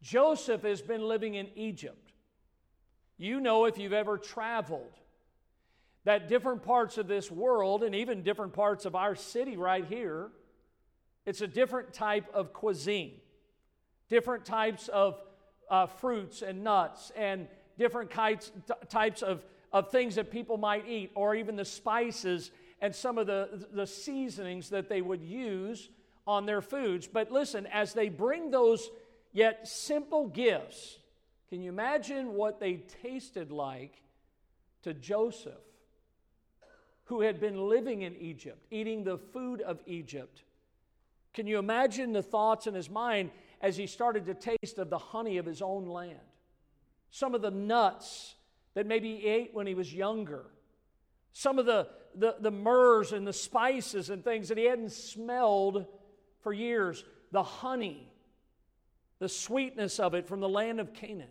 Joseph 0.03 0.63
has 0.63 0.83
been 0.83 1.03
living 1.03 1.35
in 1.35 1.49
Egypt. 1.55 2.13
You 3.17 3.41
know, 3.41 3.65
if 3.65 3.79
you've 3.79 3.93
ever 3.93 4.19
traveled, 4.19 4.99
that 6.05 6.29
different 6.29 6.63
parts 6.63 6.99
of 6.99 7.09
this 7.09 7.31
world 7.31 7.83
and 7.83 7.95
even 7.95 8.23
different 8.23 8.53
parts 8.53 8.85
of 8.85 8.95
our 8.95 9.15
city 9.15 9.57
right 9.57 9.87
here, 9.87 10.29
it's 11.25 11.41
a 11.41 11.47
different 11.47 11.95
type 11.95 12.27
of 12.35 12.53
cuisine, 12.53 13.15
different 14.11 14.45
types 14.45 14.89
of 14.89 15.19
uh, 15.71 15.87
fruits 15.87 16.43
and 16.43 16.63
nuts, 16.63 17.11
and 17.17 17.49
different 17.79 18.11
types, 18.11 18.53
types 18.91 19.23
of, 19.23 19.43
of 19.73 19.91
things 19.91 20.17
that 20.17 20.31
people 20.31 20.59
might 20.59 20.87
eat, 20.87 21.11
or 21.15 21.35
even 21.35 21.57
the 21.57 21.65
spices 21.65 22.51
and 22.85 22.95
some 22.95 23.17
of 23.17 23.27
the, 23.27 23.67
the 23.73 23.87
seasonings 23.87 24.69
that 24.69 24.91
they 24.91 25.01
would 25.01 25.23
use 25.23 25.89
on 26.27 26.45
their 26.45 26.61
foods. 26.61 27.07
But 27.07 27.33
listen, 27.33 27.67
as 27.69 27.95
they 27.95 28.11
bring 28.11 28.51
those 28.51 28.91
yet 29.33 29.67
simple 29.67 30.29
gifts, 30.29 30.99
can 31.49 31.63
you 31.63 31.71
imagine 31.71 32.35
what 32.35 32.61
they 32.61 32.83
tasted 33.03 33.51
like 33.51 34.03
to 34.83 34.93
Joseph, 34.93 35.55
who 37.05 37.23
had 37.23 37.41
been 37.41 37.71
living 37.71 38.03
in 38.03 38.15
Egypt, 38.17 38.67
eating 38.71 39.03
the 39.03 39.17
food 39.17 39.63
of 39.63 39.81
Egypt? 39.87 40.43
Can 41.33 41.47
you 41.47 41.59
imagine 41.59 42.13
the 42.13 42.23
thoughts 42.23 42.67
in 42.67 42.75
his 42.75 42.91
mind 42.91 43.31
as 43.63 43.79
he 43.79 43.87
started 43.87 44.27
to 44.27 44.35
taste 44.35 44.77
of 44.77 44.91
the 44.91 44.99
honey 44.99 45.39
of 45.39 45.47
his 45.47 45.63
own 45.63 45.87
land? 45.87 46.21
Some 47.11 47.35
of 47.35 47.41
the 47.41 47.51
nuts 47.51 48.35
that 48.75 48.87
maybe 48.87 49.17
he 49.17 49.27
ate 49.27 49.55
when 49.55 49.67
he 49.67 49.75
was 49.75 49.95
younger. 49.95 50.45
Some 51.35 51.59
of 51.59 51.67
the, 51.67 51.89
the, 52.15 52.37
the 52.41 52.51
myrrhs 52.51 53.13
and 53.13 53.27
the 53.27 53.33
spices 53.33 54.09
and 54.09 54.25
things 54.25 54.49
that 54.49 54.57
he 54.57 54.65
hadn't 54.65 54.93
smelled 54.93 55.85
for 56.41 56.53
years, 56.53 57.05
the 57.33 57.43
honey. 57.43 58.11
the 59.19 59.29
sweetness 59.29 59.99
of 60.01 60.15
it 60.15 60.27
from 60.27 60.41
the 60.41 60.49
land 60.49 60.81
of 60.81 60.93
Canaan. 60.93 61.29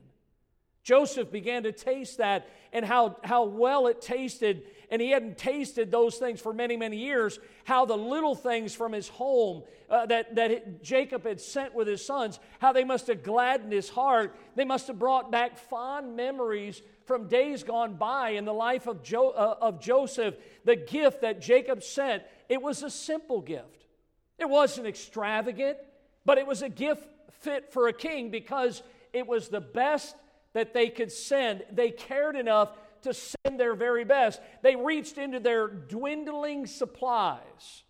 Joseph 0.83 1.31
began 1.31 1.63
to 1.63 1.71
taste 1.71 2.17
that 2.17 2.49
and 2.73 2.83
how, 2.83 3.17
how 3.23 3.45
well 3.45 3.87
it 3.87 4.01
tasted, 4.01 4.63
and 4.93 5.01
he 5.01 5.09
hadn't 5.09 5.39
tasted 5.39 5.89
those 5.89 6.17
things 6.17 6.39
for 6.39 6.53
many, 6.53 6.77
many 6.77 6.97
years. 6.97 7.39
How 7.63 7.83
the 7.85 7.97
little 7.97 8.35
things 8.35 8.75
from 8.75 8.91
his 8.91 9.09
home 9.09 9.63
uh, 9.89 10.05
that, 10.05 10.35
that 10.35 10.83
Jacob 10.83 11.25
had 11.25 11.41
sent 11.41 11.73
with 11.73 11.87
his 11.87 12.05
sons, 12.05 12.39
how 12.59 12.73
they 12.73 12.83
must 12.83 13.07
have 13.07 13.23
gladdened 13.23 13.73
his 13.73 13.89
heart. 13.89 14.35
They 14.53 14.65
must 14.65 14.85
have 14.85 14.99
brought 14.99 15.31
back 15.31 15.57
fond 15.57 16.15
memories 16.15 16.79
from 17.05 17.27
days 17.27 17.63
gone 17.63 17.95
by 17.95 18.29
in 18.29 18.45
the 18.45 18.53
life 18.53 18.85
of, 18.85 19.01
jo- 19.01 19.31
uh, 19.31 19.55
of 19.59 19.81
Joseph. 19.81 20.35
The 20.63 20.75
gift 20.75 21.21
that 21.21 21.41
Jacob 21.41 21.81
sent, 21.81 22.21
it 22.47 22.61
was 22.61 22.83
a 22.83 22.91
simple 22.91 23.41
gift. 23.41 23.87
It 24.37 24.47
wasn't 24.47 24.85
extravagant, 24.85 25.79
but 26.23 26.37
it 26.37 26.45
was 26.45 26.61
a 26.61 26.69
gift 26.69 27.03
fit 27.41 27.73
for 27.73 27.87
a 27.87 27.93
king 27.93 28.29
because 28.29 28.83
it 29.11 29.25
was 29.25 29.47
the 29.47 29.59
best 29.59 30.15
that 30.53 30.75
they 30.75 30.89
could 30.89 31.11
send. 31.11 31.63
They 31.71 31.89
cared 31.89 32.35
enough 32.35 32.69
to 33.03 33.13
send 33.13 33.59
their 33.59 33.75
very 33.75 34.03
best. 34.03 34.41
They 34.61 34.75
reached 34.75 35.17
into 35.17 35.39
their 35.39 35.67
dwindling 35.67 36.67
supplies. 36.67 37.83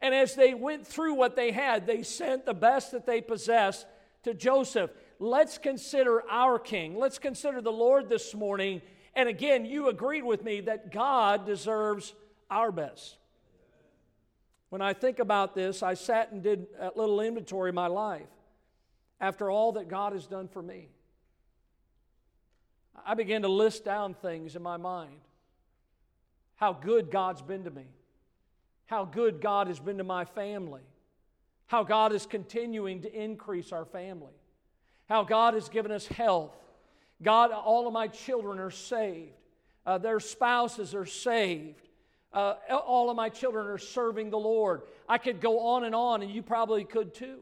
And 0.00 0.14
as 0.14 0.34
they 0.34 0.54
went 0.54 0.86
through 0.86 1.14
what 1.14 1.36
they 1.36 1.52
had, 1.52 1.86
they 1.86 2.02
sent 2.02 2.46
the 2.46 2.54
best 2.54 2.92
that 2.92 3.06
they 3.06 3.20
possessed 3.20 3.86
to 4.24 4.34
Joseph. 4.34 4.90
Let's 5.18 5.58
consider 5.58 6.22
our 6.28 6.58
king. 6.58 6.98
Let's 6.98 7.18
consider 7.18 7.60
the 7.60 7.72
Lord 7.72 8.08
this 8.08 8.34
morning. 8.34 8.82
And 9.14 9.28
again, 9.28 9.64
you 9.64 9.88
agreed 9.88 10.24
with 10.24 10.42
me 10.42 10.62
that 10.62 10.90
God 10.90 11.46
deserves 11.46 12.14
our 12.50 12.72
best. 12.72 13.16
When 14.70 14.82
I 14.82 14.92
think 14.92 15.20
about 15.20 15.54
this, 15.54 15.84
I 15.84 15.94
sat 15.94 16.32
and 16.32 16.42
did 16.42 16.66
a 16.80 16.90
little 16.96 17.20
inventory 17.20 17.68
of 17.68 17.76
my 17.76 17.86
life 17.86 18.26
after 19.20 19.48
all 19.48 19.72
that 19.72 19.88
God 19.88 20.12
has 20.12 20.26
done 20.26 20.48
for 20.48 20.62
me. 20.62 20.88
I 23.06 23.14
began 23.14 23.42
to 23.42 23.48
list 23.48 23.84
down 23.84 24.14
things 24.14 24.56
in 24.56 24.62
my 24.62 24.76
mind. 24.76 25.16
How 26.56 26.72
good 26.72 27.10
God's 27.10 27.42
been 27.42 27.64
to 27.64 27.70
me. 27.70 27.86
How 28.86 29.04
good 29.04 29.40
God 29.40 29.66
has 29.68 29.80
been 29.80 29.98
to 29.98 30.04
my 30.04 30.24
family. 30.24 30.82
How 31.66 31.82
God 31.82 32.12
is 32.12 32.26
continuing 32.26 33.02
to 33.02 33.12
increase 33.12 33.72
our 33.72 33.84
family. 33.84 34.32
How 35.08 35.24
God 35.24 35.54
has 35.54 35.68
given 35.68 35.90
us 35.92 36.06
health. 36.06 36.54
God, 37.22 37.50
all 37.50 37.86
of 37.86 37.92
my 37.92 38.08
children 38.08 38.58
are 38.58 38.70
saved. 38.70 39.32
Uh, 39.86 39.98
their 39.98 40.20
spouses 40.20 40.94
are 40.94 41.06
saved. 41.06 41.88
Uh, 42.32 42.54
all 42.70 43.10
of 43.10 43.16
my 43.16 43.28
children 43.28 43.66
are 43.66 43.78
serving 43.78 44.30
the 44.30 44.38
Lord. 44.38 44.82
I 45.08 45.18
could 45.18 45.40
go 45.40 45.60
on 45.60 45.84
and 45.84 45.94
on, 45.94 46.22
and 46.22 46.30
you 46.30 46.42
probably 46.42 46.84
could 46.84 47.14
too, 47.14 47.38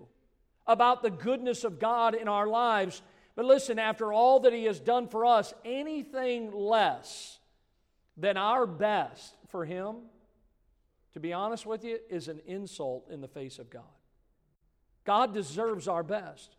about 0.67 1.03
the 1.03 1.11
goodness 1.11 1.65
of 1.65 1.79
God 1.79 2.15
in 2.15 2.29
our 2.29 2.47
lives 2.47 3.03
but 3.35 3.45
listen, 3.45 3.79
after 3.79 4.13
all 4.13 4.41
that 4.41 4.53
He 4.53 4.65
has 4.65 4.81
done 4.81 5.09
for 5.09 5.25
us, 5.25 5.55
anything 5.65 6.53
less 6.53 7.39
than 8.17 8.37
our 8.37 8.67
best 8.67 9.35
for 9.49 9.65
Him, 9.65 9.97
to 11.15 11.21
be 11.21 11.33
honest 11.33 11.65
with 11.65 11.85
you, 11.85 11.99
is 12.11 12.29
an 12.29 12.41
insult 12.47 13.09
in 13.11 13.21
the 13.21 13.29
face 13.29 13.59
of 13.59 13.71
God. 13.71 13.83
God 15.05 15.35
deserves 15.35 15.89
our 15.89 16.03
best. 16.03 16.57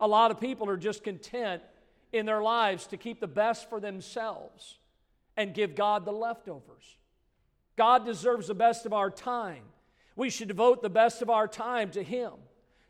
A 0.00 0.08
lot 0.08 0.30
of 0.30 0.40
people 0.40 0.68
are 0.68 0.76
just 0.76 1.04
content 1.04 1.62
in 2.12 2.26
their 2.26 2.42
lives 2.42 2.86
to 2.88 2.96
keep 2.96 3.20
the 3.20 3.26
best 3.26 3.68
for 3.68 3.80
themselves 3.80 4.78
and 5.36 5.54
give 5.54 5.74
God 5.74 6.04
the 6.04 6.12
leftovers. 6.12 6.96
God 7.76 8.04
deserves 8.04 8.46
the 8.46 8.54
best 8.54 8.86
of 8.86 8.92
our 8.92 9.10
time. 9.10 9.62
We 10.16 10.30
should 10.30 10.48
devote 10.48 10.80
the 10.80 10.90
best 10.90 11.22
of 11.22 11.30
our 11.30 11.48
time 11.48 11.90
to 11.90 12.02
Him 12.02 12.32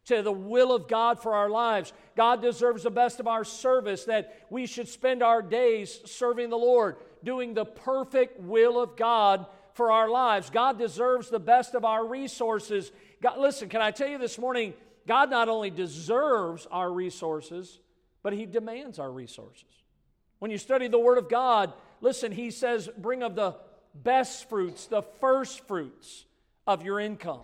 to 0.07 0.23
the 0.23 0.33
will 0.33 0.73
of 0.73 0.89
God 0.89 1.21
for 1.21 1.35
our 1.35 1.49
lives. 1.49 1.93
God 2.17 2.43
deserves 2.43 2.83
the 2.83 2.91
best 2.91 3.21
of 3.21 3.27
our 3.27 3.45
service, 3.45 4.05
that 4.05 4.47
we 4.51 4.67
should 4.67 4.89
spend 4.89 5.23
our 5.23 5.43
days 5.43 6.01
serving 6.05 6.51
the 6.51 6.59
Lord, 6.59 6.97
doing 7.23 7.55
the 7.55 7.65
perfect 7.65 8.41
will 8.41 8.81
of 8.81 8.97
God 8.97 9.47
for 9.73 9.91
our 9.91 10.09
lives. 10.09 10.51
God 10.51 10.79
deserves 10.79 11.31
the 11.31 11.41
best 11.41 11.75
of 11.75 11.85
our 11.85 12.07
resources. 12.07 12.93
God, 13.23 13.39
listen, 13.39 13.69
can 13.69 13.81
I 13.81 13.91
tell 13.91 14.09
you 14.09 14.19
this 14.19 14.39
morning, 14.39 14.75
God 15.07 15.31
not 15.31 15.49
only 15.49 15.71
deserves 15.71 16.67
our 16.71 16.91
resources, 16.91 17.81
but 18.23 18.33
He 18.33 18.47
demands 18.47 18.99
our 18.99 19.11
resources. 19.11 19.65
When 20.39 20.51
you 20.51 20.59
study 20.59 20.89
the 20.89 20.99
Word 20.99 21.19
of 21.19 21.29
God, 21.29 21.73
listen, 22.01 22.31
He 22.31 22.51
says, 22.51 22.89
bring 22.99 23.23
of 23.23 23.35
the 23.35 23.57
best 23.95 24.49
fruits, 24.49 24.87
the 24.87 25.03
first 25.21 25.67
fruits 25.67 26.25
of 26.67 26.85
your 26.85 27.01
income. 27.01 27.43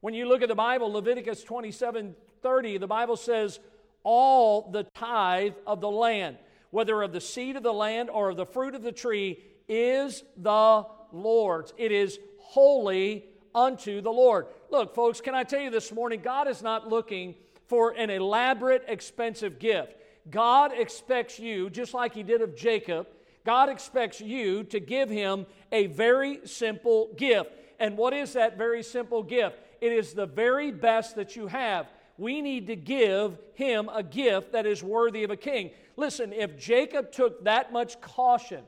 When 0.00 0.14
you 0.14 0.26
look 0.26 0.42
at 0.42 0.48
the 0.48 0.54
Bible, 0.54 0.92
Leviticus 0.92 1.42
27 1.44 2.14
30, 2.42 2.78
the 2.78 2.86
Bible 2.86 3.16
says, 3.16 3.60
all 4.02 4.70
the 4.70 4.84
tithe 4.94 5.54
of 5.66 5.80
the 5.80 5.90
land, 5.90 6.38
whether 6.70 7.02
of 7.02 7.12
the 7.12 7.20
seed 7.20 7.56
of 7.56 7.62
the 7.62 7.72
land 7.72 8.08
or 8.10 8.30
of 8.30 8.36
the 8.36 8.46
fruit 8.46 8.74
of 8.74 8.82
the 8.82 8.92
tree, 8.92 9.38
is 9.68 10.24
the 10.36 10.86
Lord's. 11.12 11.72
It 11.76 11.92
is 11.92 12.18
holy 12.38 13.26
unto 13.54 14.00
the 14.00 14.10
Lord. 14.10 14.46
Look, 14.70 14.94
folks, 14.94 15.20
can 15.20 15.34
I 15.34 15.44
tell 15.44 15.60
you 15.60 15.70
this 15.70 15.92
morning, 15.92 16.20
God 16.22 16.48
is 16.48 16.62
not 16.62 16.88
looking 16.88 17.34
for 17.66 17.90
an 17.90 18.10
elaborate, 18.10 18.84
expensive 18.88 19.58
gift. 19.58 19.94
God 20.30 20.72
expects 20.74 21.38
you, 21.38 21.70
just 21.70 21.94
like 21.94 22.14
He 22.14 22.22
did 22.22 22.40
of 22.42 22.56
Jacob, 22.56 23.06
God 23.44 23.68
expects 23.68 24.20
you 24.20 24.64
to 24.64 24.80
give 24.80 25.08
Him 25.08 25.46
a 25.72 25.86
very 25.86 26.40
simple 26.46 27.12
gift. 27.16 27.50
And 27.78 27.96
what 27.96 28.12
is 28.12 28.34
that 28.34 28.58
very 28.58 28.82
simple 28.82 29.22
gift? 29.22 29.56
It 29.80 29.92
is 29.92 30.12
the 30.12 30.26
very 30.26 30.70
best 30.70 31.16
that 31.16 31.36
you 31.36 31.46
have. 31.46 31.86
We 32.18 32.42
need 32.42 32.66
to 32.66 32.76
give 32.76 33.38
him 33.54 33.88
a 33.92 34.02
gift 34.02 34.52
that 34.52 34.66
is 34.66 34.82
worthy 34.82 35.24
of 35.24 35.30
a 35.30 35.36
king. 35.36 35.70
Listen, 35.96 36.32
if 36.32 36.58
Jacob 36.58 37.12
took 37.12 37.44
that 37.44 37.72
much 37.72 38.00
caution 38.00 38.62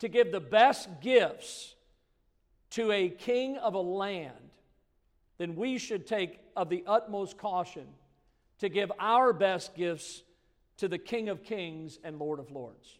to 0.00 0.08
give 0.08 0.32
the 0.32 0.40
best 0.40 0.88
gifts 1.00 1.74
to 2.70 2.90
a 2.90 3.08
king 3.08 3.58
of 3.58 3.74
a 3.74 3.80
land, 3.80 4.34
then 5.38 5.56
we 5.56 5.78
should 5.78 6.06
take 6.06 6.40
of 6.56 6.68
the 6.68 6.84
utmost 6.86 7.38
caution 7.38 7.86
to 8.58 8.68
give 8.68 8.92
our 8.98 9.32
best 9.32 9.74
gifts 9.74 10.22
to 10.76 10.88
the 10.88 10.98
King 10.98 11.28
of 11.28 11.42
Kings 11.42 11.98
and 12.04 12.18
Lord 12.18 12.38
of 12.38 12.50
Lords. 12.50 12.98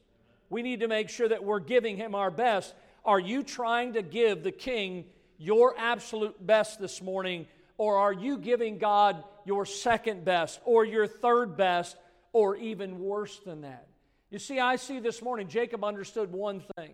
We 0.48 0.62
need 0.62 0.80
to 0.80 0.88
make 0.88 1.08
sure 1.08 1.28
that 1.28 1.44
we're 1.44 1.60
giving 1.60 1.96
him 1.96 2.14
our 2.14 2.30
best. 2.30 2.74
Are 3.04 3.20
you 3.20 3.42
trying 3.42 3.92
to 3.94 4.02
give 4.02 4.42
the 4.42 4.52
king 4.52 5.04
your 5.40 5.74
absolute 5.78 6.46
best 6.46 6.78
this 6.78 7.00
morning, 7.00 7.46
or 7.78 7.96
are 7.96 8.12
you 8.12 8.36
giving 8.36 8.76
God 8.76 9.24
your 9.46 9.64
second 9.64 10.22
best, 10.22 10.60
or 10.66 10.84
your 10.84 11.06
third 11.06 11.56
best, 11.56 11.96
or 12.34 12.56
even 12.56 13.00
worse 13.00 13.38
than 13.38 13.62
that? 13.62 13.88
You 14.30 14.38
see, 14.38 14.60
I 14.60 14.76
see 14.76 15.00
this 15.00 15.22
morning 15.22 15.48
Jacob 15.48 15.82
understood 15.82 16.30
one 16.30 16.62
thing, 16.76 16.92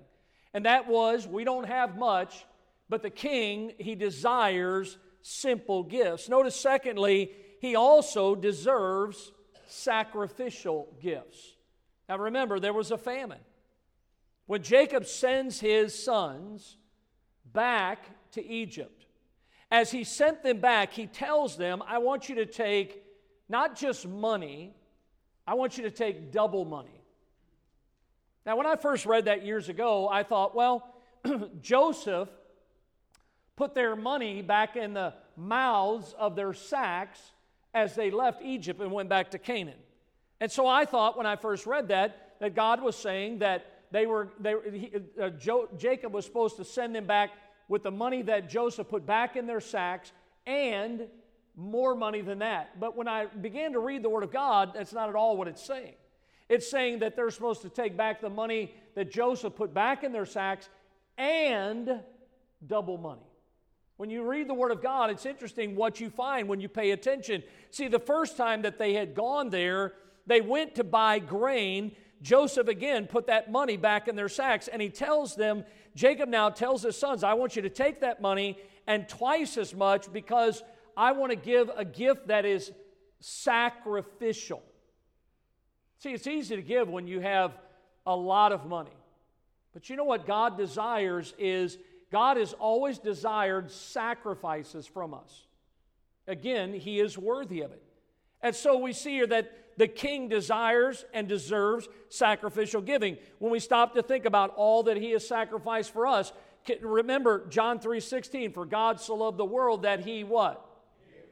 and 0.55 0.65
that 0.65 0.87
was 0.87 1.27
we 1.27 1.43
don't 1.43 1.67
have 1.67 1.99
much, 1.99 2.47
but 2.89 3.03
the 3.03 3.11
king, 3.11 3.73
he 3.79 3.97
desires 3.97 4.97
simple 5.23 5.83
gifts. 5.83 6.29
Notice, 6.29 6.55
secondly, 6.55 7.33
he 7.61 7.75
also 7.75 8.37
deserves 8.37 9.33
sacrificial 9.67 10.95
gifts. 11.03 11.57
Now 12.09 12.19
remember, 12.19 12.61
there 12.61 12.73
was 12.73 12.93
a 12.93 12.99
famine. 12.99 13.41
When 14.47 14.63
Jacob 14.63 15.05
sends 15.07 15.59
his 15.59 16.01
sons 16.01 16.77
back 17.53 18.05
to 18.33 18.45
Egypt. 18.45 19.07
As 19.71 19.91
he 19.91 20.05
sent 20.05 20.43
them 20.43 20.61
back, 20.61 20.93
he 20.93 21.07
tells 21.07 21.57
them, 21.57 21.83
I 21.87 21.99
want 21.99 22.29
you 22.29 22.37
to 22.37 22.47
take 22.47 23.03
not 23.49 23.77
just 23.77 24.07
money, 24.07 24.75
I 25.47 25.55
want 25.55 25.77
you 25.77 25.85
to 25.85 25.91
take 25.91 26.33
double 26.33 26.65
money. 26.65 27.01
Now, 28.45 28.57
when 28.57 28.67
I 28.67 28.77
first 28.77 29.07
read 29.07 29.25
that 29.25 29.45
years 29.45 29.69
ago, 29.69 30.09
I 30.09 30.23
thought, 30.23 30.55
well, 30.55 30.95
Joseph 31.61 32.29
put 33.57 33.75
their 33.75 33.97
money 33.97 34.43
back 34.43 34.77
in 34.77 34.95
the 34.95 35.15
mouths 35.37 36.15
of 36.19 36.37
their 36.37 36.55
sacks 36.55 37.21
as 37.75 37.95
they 37.95 38.11
left 38.11 38.43
Egypt 38.43 38.81
and 38.81 38.93
went 38.93 39.09
back 39.09 39.33
to 39.33 39.39
Canaan. 39.39 39.79
And 40.41 40.51
so 40.53 40.67
I 40.67 40.85
thought 40.85 41.17
when 41.17 41.27
I 41.27 41.37
first 41.37 41.67
read 41.67 41.89
that, 41.89 42.37
that 42.41 42.55
God 42.55 42.83
was 42.83 42.97
saying 42.97 43.39
that 43.39 43.67
they 43.91 44.07
were, 44.07 44.29
they, 44.39 44.55
he, 44.73 44.93
uh, 45.21 45.31
jo, 45.31 45.69
Jacob 45.79 46.13
was 46.13 46.25
supposed 46.25 46.57
to 46.57 46.65
send 46.65 46.95
them 46.95 47.07
back 47.07 47.31
with 47.69 47.83
the 47.83 47.91
money 47.91 48.23
that 48.23 48.49
Joseph 48.49 48.89
put 48.89 49.07
back 49.07 49.37
in 49.37 49.47
their 49.47 49.61
sacks 49.61 50.13
and 50.47 51.07
more 51.57 51.95
money 51.95 52.21
than 52.21 52.41
that. 52.41 52.79
But 52.79 52.97
when 52.97 53.09
I 53.09 53.27
began 53.27 53.73
to 53.73 53.79
read 53.79 54.03
the 54.03 54.09
Word 54.09 54.23
of 54.23 54.33
God, 54.33 54.73
that's 54.75 54.93
not 54.93 55.09
at 55.09 55.15
all 55.15 55.37
what 55.37 55.49
it's 55.49 55.65
saying. 55.65 55.95
It's 56.49 56.71
saying 56.71 57.01
that 57.01 57.17
they're 57.17 57.31
supposed 57.31 57.63
to 57.63 57.69
take 57.69 57.97
back 57.97 58.21
the 58.21 58.31
money 58.31 58.73
that 58.95 59.11
Joseph 59.11 59.57
put 59.57 59.75
back 59.75 60.05
in 60.05 60.13
their 60.13 60.27
sacks 60.27 60.69
and 61.19 62.01
double 62.65 62.99
money. 62.99 63.27
When 63.97 64.11
you 64.11 64.25
read 64.25 64.49
the 64.49 64.55
Word 64.55 64.73
of 64.73 64.83
God, 64.83 65.11
it's 65.11 65.25
interesting 65.25 65.75
what 65.75 66.01
you 66.01 66.11
find 66.11 66.49
when 66.49 66.61
you 66.61 66.69
pay 66.69 66.91
attention. 66.91 67.43
See, 67.71 67.89
the 67.89 67.99
first 67.99 68.37
time 68.37 68.63
that 68.63 68.79
they 68.79 68.93
had 68.93 69.15
gone 69.15 69.49
there, 69.49 69.95
they 70.27 70.43
went 70.43 70.75
to 70.75 70.85
buy 70.85 71.19
grain. 71.19 71.93
Joseph 72.21 72.69
again 72.69 73.07
put 73.07 73.27
that 73.29 73.51
money 73.51 73.79
back 73.79 74.07
in 74.07 74.15
their 74.15 74.29
sacks, 74.29 74.69
and 74.69 74.83
he 74.83 74.91
tells 74.91 75.35
them 75.35 75.65
Jacob 75.97 76.29
now 76.29 76.51
tells 76.51 76.83
his 76.83 76.97
sons, 76.97 77.25
I 77.25 77.33
want 77.35 77.57
you 77.57 77.63
to 77.63 77.71
take 77.71 78.03
that 78.03 78.21
money 78.21 78.59
and 78.87 79.09
twice 79.09 79.57
as 79.57 79.75
much 79.75 80.13
because 80.13 80.63
I 80.95 81.13
want 81.13 81.31
to 81.31 81.37
give 81.37 81.71
a 81.75 81.87
gift 81.87 82.29
that 82.29 82.45
is 82.45 82.71
sacrificial. 83.21 84.63
See, 85.99 86.13
it's 86.13 86.27
easy 86.27 86.55
to 86.55 86.63
give 86.63 86.89
when 86.89 87.09
you 87.09 87.21
have 87.21 87.59
a 88.05 88.15
lot 88.15 88.53
of 88.53 88.67
money. 88.67 88.95
But 89.73 89.89
you 89.89 89.97
know 89.97 90.05
what 90.05 90.27
God 90.27 90.59
desires 90.59 91.35
is 91.39 91.79
God 92.13 92.37
has 92.37 92.53
always 92.53 92.99
desired 92.99 93.71
sacrifices 93.71 94.87
from 94.87 95.15
us. 95.15 95.47
Again, 96.29 96.75
He 96.75 97.01
is 97.01 97.17
worthy 97.17 97.63
of 97.63 97.73
it. 97.73 97.83
And 98.43 98.55
so 98.55 98.77
we 98.77 98.93
see 98.93 99.13
here 99.13 99.27
that 99.29 99.51
the 99.77 99.89
king 99.89 100.29
desires 100.29 101.05
and 101.13 101.29
deserves 101.29 101.89
sacrificial 102.09 102.81
giving. 102.81 103.19
When 103.39 103.53
we 103.53 103.61
stop 103.61 103.95
to 103.95 104.03
think 104.03 104.25
about 104.25 104.55
all 104.57 104.85
that 104.85 104.97
he 104.97 105.11
has 105.11 105.27
sacrificed 105.27 105.93
for 105.93 106.07
us, 106.07 106.33
remember 106.81 107.47
John 107.49 107.79
3:16, 107.79 108.53
for 108.53 108.65
God 108.65 109.01
so 109.01 109.15
loved 109.15 109.39
the 109.39 109.45
world 109.45 109.83
that 109.83 110.01
he 110.01 110.25
what? 110.25 110.65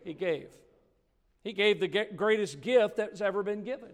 He 0.04 0.14
gave. 0.14 0.50
He 1.42 1.52
gave 1.52 1.80
the 1.80 1.88
greatest 1.88 2.60
gift 2.60 2.96
that's 2.96 3.20
ever 3.20 3.42
been 3.42 3.64
given. 3.64 3.90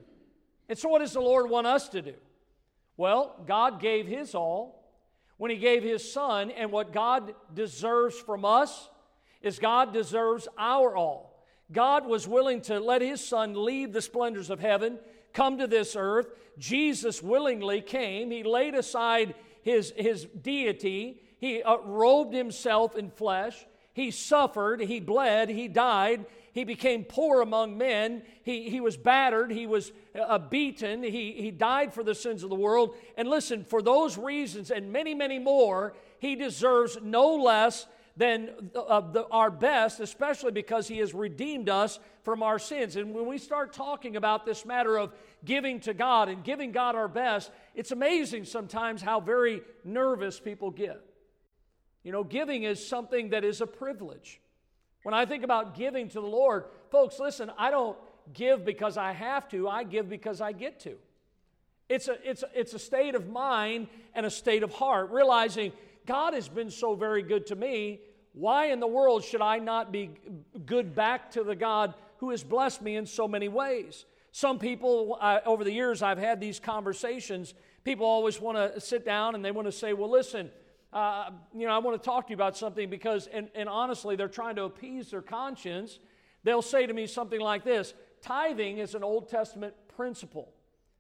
And 0.68 0.78
so 0.78 0.88
what 0.88 1.00
does 1.00 1.12
the 1.12 1.20
Lord 1.20 1.50
want 1.50 1.66
us 1.66 1.88
to 1.90 2.02
do? 2.02 2.14
Well, 2.96 3.42
God 3.46 3.80
gave 3.80 4.06
his 4.06 4.34
all 4.34 4.92
when 5.36 5.50
he 5.50 5.56
gave 5.56 5.82
his 5.82 6.12
son, 6.12 6.50
and 6.50 6.70
what 6.70 6.92
God 6.92 7.34
deserves 7.54 8.18
from 8.18 8.44
us 8.44 8.90
is 9.40 9.58
God 9.58 9.92
deserves 9.92 10.46
our 10.58 10.94
all. 10.94 11.29
God 11.72 12.06
was 12.06 12.26
willing 12.26 12.61
to 12.62 12.80
let 12.80 13.02
his 13.02 13.24
son 13.24 13.64
leave 13.64 13.92
the 13.92 14.02
splendors 14.02 14.50
of 14.50 14.61
heaven, 14.61 14.98
come 15.33 15.59
to 15.59 15.66
this 15.66 15.94
earth. 15.96 16.28
Jesus 16.59 17.22
willingly 17.22 17.80
came. 17.80 18.30
He 18.30 18.42
laid 18.42 18.74
aside 18.74 19.35
his, 19.62 19.92
his 19.96 20.24
deity, 20.24 21.22
he 21.38 21.62
uh, 21.62 21.78
robed 21.78 22.35
himself 22.35 22.96
in 22.96 23.11
flesh. 23.11 23.66
He 23.92 24.11
suffered, 24.11 24.80
he 24.80 25.00
bled, 25.00 25.48
he 25.48 25.68
died, 25.68 26.26
he 26.52 26.64
became 26.64 27.04
poor 27.04 27.40
among 27.42 27.76
men. 27.76 28.22
He, 28.42 28.70
he 28.70 28.80
was 28.80 28.96
battered, 28.96 29.50
he 29.50 29.66
was 29.66 29.92
uh, 30.18 30.38
beaten, 30.38 31.02
he, 31.02 31.33
he 31.33 31.50
died 31.50 31.92
for 31.92 32.02
the 32.02 32.14
sins 32.14 32.42
of 32.42 32.50
the 32.50 32.56
world. 32.56 32.94
And 33.16 33.28
listen, 33.28 33.64
for 33.64 33.83
those 33.83 34.16
reasons 34.16 34.70
and 34.70 34.92
many, 34.92 35.14
many 35.14 35.38
more, 35.38 35.94
he 36.18 36.37
deserves 36.37 36.98
no 37.02 37.35
less 37.35 37.87
than 38.20 38.50
uh, 38.76 39.00
the, 39.00 39.26
our 39.28 39.50
best, 39.50 39.98
especially 39.98 40.52
because 40.52 40.87
He 40.87 40.98
has 40.98 41.14
redeemed 41.14 41.70
us 41.70 41.98
from 42.22 42.42
our 42.42 42.59
sins. 42.59 42.96
And 42.96 43.14
when 43.14 43.24
we 43.24 43.38
start 43.38 43.72
talking 43.72 44.14
about 44.14 44.44
this 44.44 44.66
matter 44.66 44.98
of 44.98 45.14
giving 45.42 45.80
to 45.80 45.94
God 45.94 46.28
and 46.28 46.44
giving 46.44 46.70
God 46.70 46.94
our 46.94 47.09
best, 47.09 47.50
it's 47.74 47.92
amazing 47.92 48.44
sometimes 48.44 49.00
how 49.00 49.20
very 49.20 49.62
nervous 49.85 50.38
people 50.38 50.70
get. 50.70 51.00
You 52.02 52.12
know, 52.12 52.22
giving 52.22 52.64
is 52.64 52.87
something 52.87 53.30
that 53.30 53.42
is 53.42 53.62
a 53.62 53.66
privilege. 53.66 54.38
When 55.02 55.14
I 55.14 55.24
think 55.24 55.42
about 55.42 55.74
giving 55.74 56.11
to 56.11 56.20
the 56.20 56.26
Lord, 56.26 56.64
folks, 56.90 57.18
listen, 57.18 57.50
I 57.56 57.70
don't 57.70 57.96
give 58.35 58.66
because 58.66 58.98
I 58.98 59.12
have 59.12 59.48
to, 59.48 59.66
I 59.66 59.83
give 59.85 60.11
because 60.11 60.42
I 60.42 60.52
get 60.52 60.80
to. 60.80 60.96
It's 61.88 62.06
a, 62.06 62.18
it's, 62.22 62.42
a, 62.42 62.50
it's 62.54 62.74
a 62.74 62.78
state 62.78 63.14
of 63.14 63.30
mind 63.30 63.88
and 64.14 64.26
a 64.26 64.30
state 64.30 64.62
of 64.62 64.74
heart, 64.74 65.11
realizing 65.11 65.72
God 66.04 66.35
has 66.35 66.50
been 66.50 66.70
so 66.70 66.94
very 66.94 67.22
good 67.22 67.46
to 67.46 67.56
me 67.56 68.00
why 68.32 68.66
in 68.66 68.80
the 68.80 68.86
world 68.86 69.24
should 69.24 69.42
I 69.42 69.58
not 69.58 69.90
be 69.92 70.10
good 70.66 70.94
back 70.94 71.32
to 71.32 71.42
the 71.42 71.56
God 71.56 71.94
who 72.18 72.30
has 72.30 72.44
blessed 72.44 72.82
me 72.82 72.96
in 72.96 73.06
so 73.06 73.26
many 73.26 73.48
ways? 73.48 74.04
Some 74.32 74.58
people, 74.58 75.18
uh, 75.20 75.40
over 75.44 75.64
the 75.64 75.72
years, 75.72 76.02
I've 76.02 76.18
had 76.18 76.40
these 76.40 76.60
conversations. 76.60 77.54
People 77.82 78.06
always 78.06 78.40
want 78.40 78.56
to 78.56 78.80
sit 78.80 79.04
down 79.04 79.34
and 79.34 79.44
they 79.44 79.50
want 79.50 79.66
to 79.66 79.72
say, 79.72 79.92
Well, 79.92 80.10
listen, 80.10 80.50
uh, 80.92 81.30
you 81.54 81.66
know, 81.66 81.72
I 81.72 81.78
want 81.78 82.00
to 82.00 82.04
talk 82.04 82.26
to 82.26 82.30
you 82.30 82.36
about 82.36 82.56
something 82.56 82.88
because, 82.90 83.26
and, 83.28 83.48
and 83.54 83.68
honestly, 83.68 84.16
they're 84.16 84.28
trying 84.28 84.56
to 84.56 84.64
appease 84.64 85.10
their 85.10 85.22
conscience. 85.22 85.98
They'll 86.42 86.62
say 86.62 86.86
to 86.86 86.92
me 86.92 87.06
something 87.06 87.40
like 87.40 87.64
this 87.64 87.94
Tithing 88.22 88.78
is 88.78 88.94
an 88.94 89.02
Old 89.02 89.28
Testament 89.28 89.74
principle, 89.96 90.52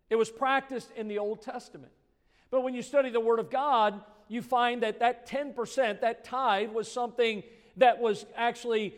it 0.08 0.16
was 0.16 0.30
practiced 0.30 0.90
in 0.96 1.08
the 1.08 1.18
Old 1.18 1.42
Testament. 1.42 1.92
But 2.50 2.62
when 2.62 2.74
you 2.74 2.82
study 2.82 3.10
the 3.10 3.20
Word 3.20 3.38
of 3.38 3.48
God, 3.48 4.00
you 4.30 4.42
find 4.42 4.84
that 4.84 5.00
that 5.00 5.28
10%, 5.28 6.02
that 6.02 6.24
tithe, 6.24 6.70
was 6.70 6.90
something 6.90 7.42
that 7.78 8.00
was 8.00 8.24
actually 8.36 8.94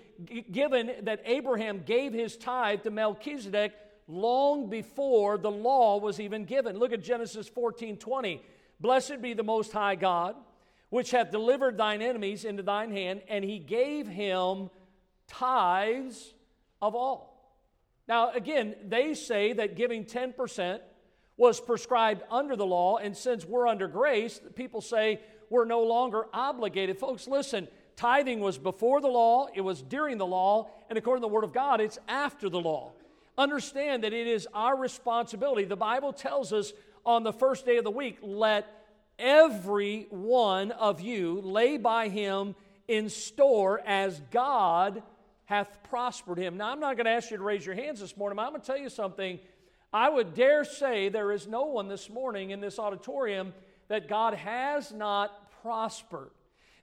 given, 0.53 0.93
that 1.03 1.23
Abraham 1.25 1.83
gave 1.87 2.13
his 2.13 2.37
tithe 2.37 2.83
to 2.83 2.91
Melchizedek 2.91 3.73
long 4.07 4.69
before 4.69 5.39
the 5.39 5.51
law 5.51 5.99
was 5.99 6.21
even 6.21 6.45
given. 6.45 6.79
Look 6.79 6.93
at 6.93 7.03
Genesis 7.03 7.49
14 7.49 7.97
20. 7.97 8.43
Blessed 8.79 9.23
be 9.23 9.33
the 9.33 9.43
Most 9.43 9.73
High 9.73 9.95
God, 9.95 10.37
which 10.91 11.13
hath 11.13 11.31
delivered 11.31 11.79
thine 11.79 12.03
enemies 12.03 12.45
into 12.45 12.63
thine 12.63 12.91
hand, 12.91 13.23
and 13.27 13.43
he 13.43 13.59
gave 13.59 14.07
him 14.07 14.69
tithes 15.29 16.35
of 16.83 16.95
all. 16.95 17.57
Now, 18.07 18.33
again, 18.33 18.75
they 18.87 19.15
say 19.15 19.55
that 19.55 19.77
giving 19.77 20.05
10% 20.05 20.81
was 21.43 21.61
prescribed 21.61 22.23
under 22.31 22.55
the 22.55 22.65
law, 22.65 22.99
and 22.99 23.17
since 23.17 23.45
we're 23.45 23.67
under 23.67 23.89
grace, 23.89 24.41
people 24.55 24.81
say 24.81 25.19
we're 25.51 25.65
no 25.65 25.83
longer 25.83 26.27
obligated. 26.33 26.97
Folks, 26.97 27.27
listen, 27.27 27.67
tithing 27.97 28.39
was 28.39 28.59
before 28.59 29.01
the 29.01 29.09
law, 29.09 29.49
it 29.53 29.61
was 29.61 29.83
during 29.83 30.19
the 30.19 30.25
law, 30.25 30.71
and 30.89 30.97
according 30.97 31.21
to 31.21 31.27
the 31.27 31.35
Word 31.35 31.43
of 31.43 31.53
God, 31.53 31.81
it's 31.81 31.99
after 32.07 32.49
the 32.49 32.61
law. 32.61 32.93
Understand 33.37 34.05
that 34.05 34.13
it 34.13 34.29
is 34.29 34.47
our 34.55 34.77
responsibility. 34.77 35.65
The 35.65 35.75
Bible 35.75 36.13
tells 36.13 36.53
us 36.53 36.73
on 37.05 37.25
the 37.25 37.33
first 37.33 37.67
day 37.67 37.77
of 37.77 37.83
the 37.83 37.91
week, 37.91 38.19
let 38.23 38.69
every 39.19 40.07
one 40.11 40.71
of 40.71 41.01
you 41.01 41.41
lay 41.41 41.77
by 41.77 42.09
him 42.09 42.55
in 42.87 43.09
store 43.09 43.83
as 43.85 44.23
God 44.31 45.03
hath 45.47 45.77
prospered 45.91 46.39
him. 46.39 46.57
Now, 46.57 46.71
I'm 46.71 46.79
not 46.79 46.97
going 46.97 47.07
to 47.07 47.11
ask 47.11 47.33
you 47.33 47.37
to 47.37 47.43
raise 47.43 47.67
your 47.67 47.75
hands 47.75 47.99
this 47.99 48.17
morning, 48.17 48.37
but 48.37 48.43
I'm 48.43 48.51
going 48.51 48.61
to 48.61 48.67
tell 48.67 48.79
you 48.79 48.89
something 48.89 49.41
I 49.93 50.09
would 50.09 50.35
dare 50.35 50.65
say 50.65 51.11
there 51.11 51.33
is 51.33 51.47
no 51.47 51.65
one 51.65 51.89
this 51.89 52.09
morning 52.09 52.51
in 52.51 52.61
this 52.61 52.79
auditorium 52.79 53.53
that 53.89 54.09
God 54.09 54.35
has 54.35 54.91
not 54.91 55.53
prospered. 55.61 56.31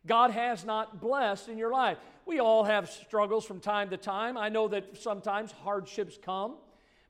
God 0.06 0.30
has 0.32 0.64
not 0.64 1.02
blessed 1.02 1.50
in 1.50 1.58
your 1.58 1.72
life. 1.72 1.98
We 2.28 2.40
all 2.40 2.64
have 2.64 2.90
struggles 2.90 3.46
from 3.46 3.60
time 3.60 3.90
to 3.90 3.98
time. 3.98 4.38
I 4.38 4.50
know 4.50 4.68
that 4.68 5.02
sometimes 5.02 5.52
hardships 5.52 6.20
come, 6.22 6.58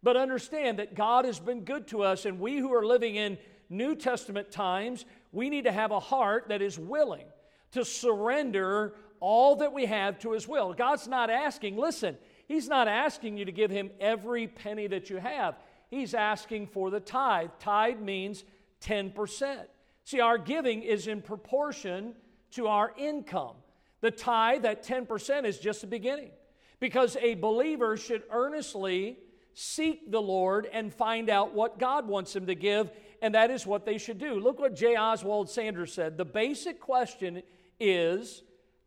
but 0.02 0.16
understand 0.16 0.80
that 0.80 0.96
God 0.96 1.26
has 1.26 1.40
been 1.40 1.66
good 1.66 1.88
to 1.88 2.04
us, 2.04 2.26
and 2.26 2.40
we 2.40 2.58
who 2.58 2.74
are 2.74 2.86
living 2.86 3.16
in 3.18 3.38
New 3.70 3.94
Testament 3.94 4.52
times, 4.52 5.04
we 5.34 5.50
need 5.50 5.66
to 5.66 5.72
have 5.72 5.92
a 5.92 6.00
heart 6.00 6.46
that 6.48 6.62
is 6.62 6.80
willing 6.80 7.26
to 7.74 7.84
surrender 7.84 8.94
all 9.20 9.58
that 9.58 9.74
we 9.74 9.86
have 9.86 10.18
to 10.20 10.32
His 10.32 10.48
will. 10.48 10.74
God's 10.74 11.10
not 11.10 11.30
asking, 11.30 11.76
listen, 11.76 12.18
He's 12.48 12.70
not 12.70 12.88
asking 12.88 13.38
you 13.38 13.46
to 13.46 13.52
give 13.52 13.70
Him 13.70 13.92
every 14.00 14.48
penny 14.48 14.88
that 14.88 15.10
you 15.10 15.18
have 15.18 15.56
he's 15.90 16.14
asking 16.14 16.68
for 16.68 16.90
the 16.90 17.00
tithe. 17.00 17.50
Tithe 17.60 18.00
means 18.00 18.44
10%. 18.82 19.66
See, 20.06 20.20
our 20.20 20.38
giving 20.38 20.82
is 20.82 21.08
in 21.08 21.22
proportion 21.22 22.16
to 22.52 22.68
our 22.68 22.94
income. 22.98 23.56
The 24.02 24.12
tithe, 24.12 24.64
that 24.64 24.84
10%, 24.84 25.46
is 25.46 25.60
just 25.60 25.82
the 25.82 25.88
beginning. 25.88 26.32
Because 26.80 27.18
a 27.18 27.36
believer 27.36 27.98
should 27.98 28.24
earnestly 28.32 29.18
seek 29.54 30.10
the 30.10 30.22
Lord 30.22 30.70
and 30.72 30.94
find 30.94 31.30
out 31.30 31.54
what 31.54 31.80
God 31.80 32.08
wants 32.08 32.36
him 32.36 32.46
to 32.48 32.56
give, 32.56 32.90
and 33.22 33.36
that 33.36 33.52
is 33.52 33.68
what 33.68 33.86
they 33.86 33.98
should 33.98 34.18
do. 34.18 34.40
Look 34.40 34.60
what 34.60 34.76
J. 34.76 34.96
Oswald 34.96 35.50
Sanders 35.50 35.94
said. 35.94 36.18
The 36.18 36.26
basic 36.26 36.80
question 36.80 37.44
is 37.80 38.42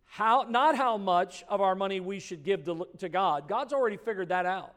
how, 0.04 0.46
not 0.48 0.76
how 0.76 0.96
much 0.96 1.44
of 1.48 1.60
our 1.60 1.74
money 1.74 2.00
we 2.00 2.20
should 2.20 2.42
give 2.42 2.64
to, 2.64 2.86
to 2.98 3.08
God. 3.08 3.48
God's 3.48 3.72
already 3.72 3.96
figured 3.98 4.30
that 4.30 4.46
out. 4.46 4.74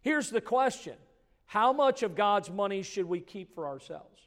Here's 0.00 0.30
the 0.30 0.40
question 0.40 0.94
how 1.52 1.70
much 1.70 2.02
of 2.02 2.14
God's 2.14 2.50
money 2.50 2.82
should 2.82 3.04
we 3.04 3.20
keep 3.20 3.54
for 3.54 3.66
ourselves? 3.66 4.22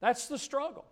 That's 0.00 0.28
the 0.28 0.38
struggle. 0.38 0.84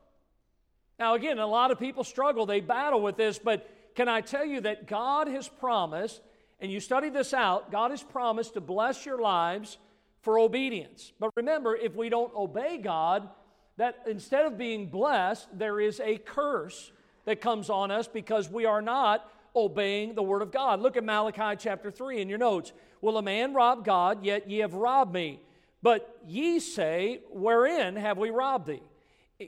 Now, 0.98 1.14
again, 1.14 1.38
a 1.38 1.46
lot 1.46 1.70
of 1.70 1.78
people 1.78 2.02
struggle, 2.02 2.44
they 2.44 2.58
battle 2.58 3.00
with 3.00 3.16
this, 3.16 3.38
but 3.38 3.70
can 3.94 4.08
I 4.08 4.20
tell 4.20 4.44
you 4.44 4.62
that 4.62 4.88
God 4.88 5.28
has 5.28 5.46
promised, 5.46 6.20
and 6.58 6.72
you 6.72 6.80
study 6.80 7.08
this 7.08 7.32
out, 7.32 7.70
God 7.70 7.92
has 7.92 8.02
promised 8.02 8.54
to 8.54 8.60
bless 8.60 9.06
your 9.06 9.20
lives 9.20 9.78
for 10.22 10.40
obedience. 10.40 11.12
But 11.20 11.30
remember, 11.36 11.76
if 11.76 11.94
we 11.94 12.08
don't 12.08 12.34
obey 12.34 12.76
God, 12.78 13.28
that 13.76 14.02
instead 14.08 14.44
of 14.44 14.58
being 14.58 14.88
blessed, 14.90 15.56
there 15.56 15.78
is 15.78 16.00
a 16.00 16.16
curse 16.16 16.90
that 17.26 17.40
comes 17.40 17.70
on 17.70 17.92
us 17.92 18.08
because 18.08 18.50
we 18.50 18.64
are 18.64 18.82
not 18.82 19.30
obeying 19.54 20.16
the 20.16 20.22
word 20.24 20.42
of 20.42 20.50
God. 20.50 20.80
Look 20.80 20.96
at 20.96 21.04
Malachi 21.04 21.54
chapter 21.56 21.92
3 21.92 22.20
in 22.20 22.28
your 22.28 22.38
notes. 22.38 22.72
Will 23.00 23.18
a 23.18 23.22
man 23.22 23.54
rob 23.54 23.84
God? 23.84 24.24
Yet 24.24 24.48
ye 24.48 24.58
have 24.58 24.74
robbed 24.74 25.12
me. 25.12 25.40
But 25.82 26.18
ye 26.26 26.58
say, 26.60 27.20
Wherein 27.30 27.96
have 27.96 28.18
we 28.18 28.30
robbed 28.30 28.66
thee? 28.66 28.82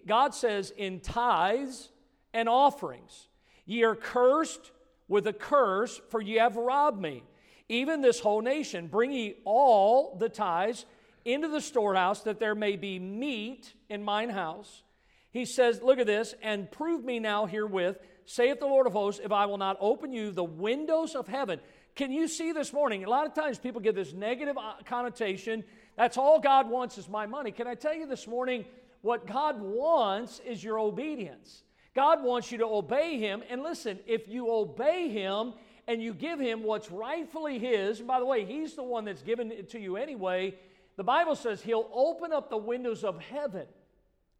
God 0.06 0.34
says, 0.34 0.72
In 0.76 1.00
tithes 1.00 1.90
and 2.32 2.48
offerings. 2.48 3.28
Ye 3.64 3.82
are 3.84 3.94
cursed 3.94 4.72
with 5.08 5.26
a 5.26 5.32
curse, 5.32 6.00
for 6.10 6.20
ye 6.20 6.36
have 6.36 6.56
robbed 6.56 7.00
me. 7.00 7.22
Even 7.68 8.00
this 8.00 8.20
whole 8.20 8.40
nation, 8.40 8.86
bring 8.86 9.12
ye 9.12 9.36
all 9.44 10.16
the 10.16 10.28
tithes 10.28 10.84
into 11.24 11.48
the 11.48 11.60
storehouse, 11.60 12.22
that 12.22 12.40
there 12.40 12.54
may 12.54 12.76
be 12.76 12.98
meat 12.98 13.72
in 13.88 14.02
mine 14.02 14.30
house. 14.30 14.82
He 15.30 15.44
says, 15.44 15.82
Look 15.82 15.98
at 15.98 16.06
this, 16.06 16.34
and 16.42 16.70
prove 16.70 17.04
me 17.04 17.18
now 17.18 17.46
herewith, 17.46 17.98
saith 18.24 18.58
the 18.60 18.66
Lord 18.66 18.86
of 18.86 18.92
hosts, 18.92 19.20
if 19.22 19.32
I 19.32 19.46
will 19.46 19.58
not 19.58 19.76
open 19.80 20.12
you 20.12 20.30
the 20.30 20.44
windows 20.44 21.14
of 21.14 21.28
heaven. 21.28 21.60
Can 21.94 22.10
you 22.10 22.26
see 22.26 22.52
this 22.52 22.72
morning? 22.72 23.04
A 23.04 23.10
lot 23.10 23.26
of 23.26 23.34
times 23.34 23.58
people 23.58 23.80
get 23.80 23.94
this 23.94 24.12
negative 24.14 24.56
uh, 24.56 24.74
connotation. 24.86 25.62
That's 25.96 26.16
all 26.16 26.40
God 26.40 26.70
wants 26.70 26.96
is 26.96 27.08
my 27.08 27.26
money. 27.26 27.50
Can 27.50 27.66
I 27.66 27.74
tell 27.74 27.94
you 27.94 28.06
this 28.06 28.26
morning? 28.26 28.64
What 29.02 29.26
God 29.26 29.60
wants 29.60 30.40
is 30.40 30.64
your 30.64 30.78
obedience. 30.78 31.64
God 31.94 32.22
wants 32.22 32.50
you 32.50 32.58
to 32.58 32.64
obey 32.64 33.18
Him. 33.18 33.42
And 33.50 33.62
listen, 33.62 33.98
if 34.06 34.26
you 34.26 34.50
obey 34.50 35.10
Him 35.10 35.52
and 35.86 36.02
you 36.02 36.14
give 36.14 36.40
Him 36.40 36.62
what's 36.62 36.90
rightfully 36.90 37.58
His, 37.58 37.98
and 37.98 38.08
by 38.08 38.20
the 38.20 38.24
way, 38.26 38.46
He's 38.46 38.74
the 38.74 38.82
one 38.82 39.04
that's 39.04 39.22
given 39.22 39.52
it 39.52 39.70
to 39.70 39.78
you 39.78 39.96
anyway, 39.96 40.54
the 40.96 41.04
Bible 41.04 41.36
says 41.36 41.60
He'll 41.60 41.90
open 41.92 42.32
up 42.32 42.48
the 42.48 42.56
windows 42.56 43.04
of 43.04 43.20
heaven. 43.20 43.66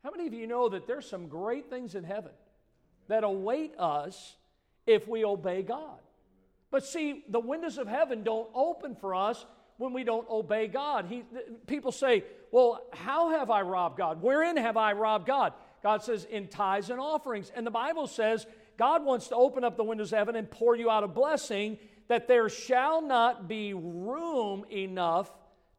How 0.03 0.11
many 0.11 0.27
of 0.27 0.33
you 0.33 0.47
know 0.47 0.71
that 0.71 0.87
there's 0.87 1.09
some 1.09 1.29
great 1.29 1.69
things 1.69 1.95
in 1.95 2.05
heaven 2.05 2.33
that 3.09 3.25
await 3.25 3.79
us 3.79 4.37
if 4.87 5.07
we 5.07 5.23
obey 5.23 5.63
God? 5.63 5.99
But 6.73 6.87
see, 6.87 7.23
the 7.29 7.39
windows 7.39 7.79
of 7.79 7.87
heaven 7.87 8.25
don't 8.25 8.49
open 8.55 8.97
for 8.97 9.15
us 9.15 9.45
when 9.77 9.93
we 9.93 10.05
don't 10.05 10.29
obey 10.29 10.67
God. 10.67 11.05
He, 11.07 11.23
people 11.67 11.93
say, 11.93 12.25
Well, 12.51 12.85
how 12.95 13.31
have 13.31 13.51
I 13.51 13.61
robbed 13.61 13.99
God? 13.99 14.23
Wherein 14.23 14.57
have 14.57 14.79
I 14.79 14.95
robbed 14.95 15.27
God? 15.27 15.53
God 15.83 16.03
says, 16.03 16.25
In 16.25 16.49
tithes 16.49 16.89
and 16.89 16.99
offerings. 16.99 17.53
And 17.55 17.67
the 17.67 17.71
Bible 17.71 18.07
says, 18.07 18.47
God 18.79 19.05
wants 19.05 19.29
to 19.29 19.37
open 19.37 19.65
up 19.65 19.77
the 19.77 19.85
windows 19.85 20.13
of 20.13 20.19
heaven 20.19 20.35
and 20.35 20.51
pour 20.51 20.75
you 20.75 20.91
out 20.91 21.05
a 21.05 21.09
blessing 21.09 21.79
that 22.09 22.27
there 22.27 22.49
shall 22.49 23.03
not 23.03 23.49
be 23.49 23.75
room 23.75 24.65
enough 24.73 25.31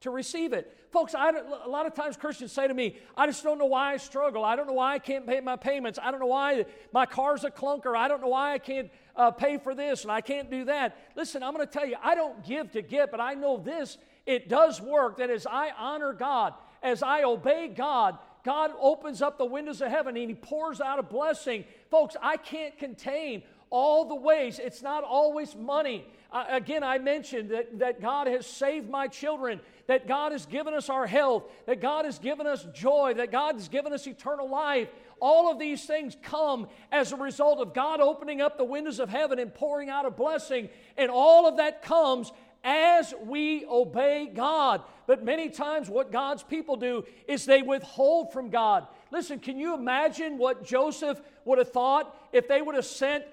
to 0.01 0.11
receive 0.11 0.53
it. 0.53 0.77
Folks, 0.91 1.15
I, 1.15 1.29
a 1.29 1.67
lot 1.67 1.87
of 1.87 1.95
times 1.95 2.17
Christians 2.17 2.51
say 2.51 2.67
to 2.67 2.73
me, 2.73 2.97
I 3.17 3.25
just 3.25 3.43
don't 3.43 3.57
know 3.57 3.65
why 3.65 3.93
I 3.93 3.97
struggle. 3.97 4.43
I 4.43 4.55
don't 4.55 4.67
know 4.67 4.73
why 4.73 4.93
I 4.93 4.99
can't 4.99 5.25
pay 5.25 5.39
my 5.39 5.55
payments. 5.55 5.97
I 6.01 6.11
don't 6.11 6.19
know 6.19 6.27
why 6.27 6.65
my 6.91 7.07
car's 7.07 7.43
a 7.43 7.49
clunker. 7.49 7.97
I 7.97 8.07
don't 8.07 8.21
know 8.21 8.27
why 8.27 8.53
I 8.53 8.59
can't 8.59 8.91
uh, 9.15 9.31
pay 9.31 9.57
for 9.57 9.75
this 9.75 10.03
and 10.03 10.11
I 10.11 10.21
can't 10.21 10.49
do 10.49 10.65
that. 10.65 10.97
Listen, 11.15 11.43
I'm 11.43 11.53
going 11.53 11.65
to 11.65 11.71
tell 11.71 11.85
you, 11.85 11.95
I 12.01 12.15
don't 12.15 12.43
give 12.45 12.71
to 12.71 12.81
get, 12.81 13.11
but 13.11 13.19
I 13.19 13.33
know 13.33 13.57
this. 13.57 13.97
It 14.25 14.49
does 14.49 14.81
work 14.81 15.17
that 15.17 15.29
as 15.29 15.45
I 15.45 15.71
honor 15.77 16.13
God, 16.13 16.53
as 16.81 17.03
I 17.03 17.23
obey 17.23 17.67
God, 17.67 18.17
God 18.43 18.71
opens 18.79 19.21
up 19.21 19.37
the 19.37 19.45
windows 19.45 19.81
of 19.81 19.89
heaven 19.89 20.17
and 20.17 20.29
He 20.29 20.35
pours 20.35 20.81
out 20.81 20.99
a 20.99 21.03
blessing. 21.03 21.65
Folks, 21.89 22.15
I 22.21 22.37
can't 22.37 22.77
contain 22.77 23.43
all 23.69 24.05
the 24.05 24.15
ways. 24.15 24.59
It's 24.59 24.81
not 24.81 25.03
always 25.03 25.55
money. 25.55 26.05
Uh, 26.33 26.45
again, 26.49 26.83
I 26.83 26.97
mentioned 26.97 27.51
that, 27.51 27.77
that 27.77 28.01
God 28.01 28.25
has 28.25 28.47
saved 28.47 28.89
my 28.89 29.07
children, 29.07 29.61
that 29.85 30.07
God 30.07 30.31
has 30.31 30.47
given 30.47 30.73
us 30.73 30.89
our 30.89 31.05
health, 31.05 31.43
that 31.67 31.79
God 31.79 32.05
has 32.05 32.17
given 32.17 32.47
us 32.47 32.65
joy, 32.73 33.13
that 33.17 33.31
God 33.31 33.53
has 33.53 33.67
given 33.67 33.93
us 33.93 34.07
eternal 34.07 34.49
life. 34.49 34.89
All 35.21 35.51
of 35.51 35.59
these 35.59 35.85
things 35.85 36.17
come 36.23 36.67
as 36.91 37.11
a 37.11 37.17
result 37.17 37.59
of 37.59 37.75
God 37.75 38.01
opening 38.01 38.41
up 38.41 38.57
the 38.57 38.63
windows 38.63 38.99
of 38.99 39.09
heaven 39.09 39.37
and 39.37 39.53
pouring 39.53 39.89
out 39.89 40.07
a 40.07 40.11
blessing. 40.11 40.69
And 40.97 41.11
all 41.11 41.47
of 41.47 41.57
that 41.57 41.83
comes 41.83 42.31
as 42.63 43.13
we 43.23 43.65
obey 43.67 44.31
God. 44.33 44.81
But 45.05 45.23
many 45.23 45.49
times, 45.49 45.87
what 45.87 46.11
God's 46.11 46.41
people 46.41 46.77
do 46.77 47.05
is 47.27 47.45
they 47.45 47.61
withhold 47.61 48.33
from 48.33 48.49
God. 48.49 48.87
Listen, 49.11 49.37
can 49.37 49.59
you 49.59 49.75
imagine 49.75 50.39
what 50.39 50.65
Joseph 50.65 51.21
would 51.45 51.59
have 51.59 51.71
thought 51.71 52.15
if 52.31 52.47
they 52.47 52.63
would 52.63 52.73
have 52.73 52.85
sent 52.85 53.23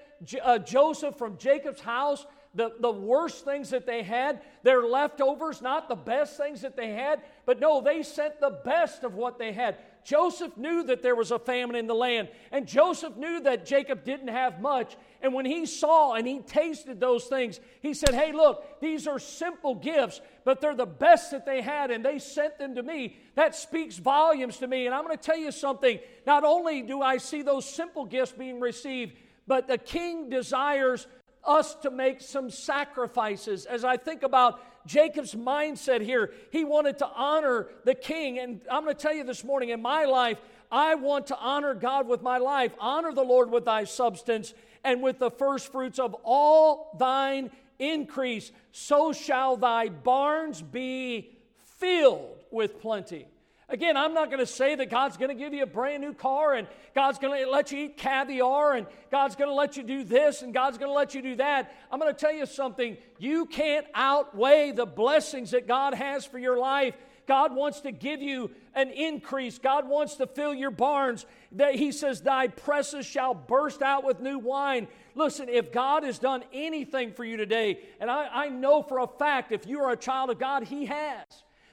uh, 0.43 0.59
Joseph 0.59 1.17
from 1.17 1.37
Jacob's 1.37 1.81
house 1.81 2.27
the, 2.53 2.73
the 2.79 2.91
worst 2.91 3.45
things 3.45 3.69
that 3.69 3.85
they 3.85 4.03
had, 4.03 4.41
their 4.63 4.83
leftovers, 4.83 5.61
not 5.61 5.87
the 5.87 5.95
best 5.95 6.35
things 6.35 6.61
that 6.61 6.75
they 6.75 6.91
had, 6.91 7.21
but 7.45 7.59
no, 7.59 7.81
they 7.81 8.03
sent 8.03 8.39
the 8.41 8.59
best 8.65 9.03
of 9.03 9.15
what 9.15 9.39
they 9.39 9.53
had. 9.53 9.77
Joseph 10.03 10.57
knew 10.57 10.83
that 10.83 11.01
there 11.01 11.15
was 11.15 11.31
a 11.31 11.39
famine 11.39 11.75
in 11.75 11.87
the 11.87 11.95
land, 11.95 12.27
and 12.51 12.67
Joseph 12.67 13.15
knew 13.15 13.39
that 13.41 13.65
Jacob 13.65 14.03
didn't 14.03 14.29
have 14.29 14.59
much. 14.59 14.97
And 15.21 15.33
when 15.33 15.45
he 15.45 15.65
saw 15.65 16.13
and 16.13 16.27
he 16.27 16.39
tasted 16.39 16.99
those 16.99 17.25
things, 17.25 17.59
he 17.81 17.93
said, 17.93 18.13
Hey, 18.13 18.31
look, 18.31 18.81
these 18.81 19.07
are 19.07 19.19
simple 19.19 19.75
gifts, 19.75 20.19
but 20.43 20.59
they're 20.59 20.75
the 20.75 20.85
best 20.85 21.31
that 21.31 21.45
they 21.45 21.61
had, 21.61 21.91
and 21.91 22.03
they 22.03 22.17
sent 22.17 22.57
them 22.57 22.75
to 22.75 22.83
me. 22.83 23.17
That 23.35 23.55
speaks 23.55 23.97
volumes 23.97 24.57
to 24.57 24.67
me. 24.67 24.87
And 24.87 24.95
I'm 24.95 25.05
going 25.05 25.15
to 25.15 25.23
tell 25.23 25.37
you 25.37 25.51
something. 25.51 25.99
Not 26.25 26.43
only 26.43 26.81
do 26.81 27.01
I 27.01 27.17
see 27.17 27.43
those 27.43 27.69
simple 27.69 28.05
gifts 28.05 28.31
being 28.31 28.59
received, 28.59 29.13
but 29.47 29.67
the 29.67 29.77
king 29.77 30.29
desires 30.29 31.07
us 31.43 31.75
to 31.75 31.91
make 31.91 32.21
some 32.21 32.49
sacrifices. 32.49 33.65
As 33.65 33.83
I 33.83 33.97
think 33.97 34.23
about 34.23 34.59
Jacob's 34.85 35.35
mindset 35.35 36.01
here, 36.01 36.31
he 36.51 36.63
wanted 36.63 36.97
to 36.99 37.07
honor 37.07 37.67
the 37.83 37.95
king. 37.95 38.39
And 38.39 38.61
I'm 38.69 38.83
going 38.83 38.95
to 38.95 39.01
tell 39.01 39.13
you 39.13 39.23
this 39.23 39.43
morning 39.43 39.69
in 39.69 39.81
my 39.81 40.05
life, 40.05 40.39
I 40.71 40.95
want 40.95 41.27
to 41.27 41.37
honor 41.37 41.73
God 41.73 42.07
with 42.07 42.21
my 42.21 42.37
life. 42.37 42.73
Honor 42.79 43.13
the 43.13 43.23
Lord 43.23 43.51
with 43.51 43.65
thy 43.65 43.83
substance 43.83 44.53
and 44.83 45.01
with 45.01 45.19
the 45.19 45.29
first 45.29 45.71
fruits 45.71 45.99
of 45.99 46.15
all 46.23 46.95
thine 46.97 47.51
increase. 47.77 48.51
So 48.71 49.11
shall 49.11 49.57
thy 49.57 49.89
barns 49.89 50.61
be 50.61 51.37
filled 51.77 52.37
with 52.51 52.79
plenty. 52.79 53.27
Again, 53.71 53.95
I'm 53.95 54.13
not 54.13 54.29
going 54.29 54.39
to 54.39 54.45
say 54.45 54.75
that 54.75 54.89
God's 54.89 55.15
going 55.15 55.29
to 55.29 55.35
give 55.35 55.53
you 55.53 55.63
a 55.63 55.67
brand 55.67 56.03
new 56.03 56.13
car 56.13 56.55
and 56.55 56.67
God's 56.93 57.19
going 57.19 57.41
to 57.41 57.49
let 57.49 57.71
you 57.71 57.85
eat 57.85 57.97
caviar 57.97 58.73
and 58.73 58.85
God's 59.09 59.37
going 59.37 59.49
to 59.49 59.55
let 59.55 59.77
you 59.77 59.83
do 59.83 60.03
this 60.03 60.41
and 60.41 60.53
God's 60.53 60.77
going 60.77 60.89
to 60.89 60.95
let 60.95 61.15
you 61.15 61.21
do 61.21 61.35
that. 61.37 61.73
I'm 61.89 61.97
going 61.97 62.13
to 62.13 62.19
tell 62.19 62.33
you 62.33 62.45
something. 62.45 62.97
You 63.17 63.45
can't 63.45 63.87
outweigh 63.93 64.73
the 64.73 64.85
blessings 64.85 65.51
that 65.51 65.67
God 65.67 65.93
has 65.93 66.25
for 66.25 66.37
your 66.37 66.57
life. 66.57 66.95
God 67.27 67.55
wants 67.55 67.79
to 67.81 67.93
give 67.93 68.21
you 68.21 68.51
an 68.75 68.89
increase. 68.89 69.57
God 69.57 69.87
wants 69.87 70.15
to 70.15 70.27
fill 70.27 70.53
your 70.53 70.71
barns. 70.71 71.25
That 71.53 71.75
He 71.75 71.93
says, 71.93 72.21
Thy 72.21 72.47
presses 72.47 73.05
shall 73.05 73.33
burst 73.33 73.81
out 73.81 74.03
with 74.03 74.19
new 74.19 74.37
wine. 74.37 74.89
Listen, 75.15 75.47
if 75.47 75.71
God 75.71 76.03
has 76.03 76.19
done 76.19 76.43
anything 76.51 77.13
for 77.13 77.23
you 77.23 77.37
today, 77.37 77.79
and 78.01 78.11
I, 78.11 78.27
I 78.27 78.49
know 78.49 78.81
for 78.81 78.99
a 78.99 79.07
fact 79.07 79.53
if 79.53 79.65
you 79.65 79.79
are 79.79 79.91
a 79.91 79.97
child 79.97 80.29
of 80.29 80.39
God, 80.39 80.63
He 80.63 80.87
has. 80.87 81.25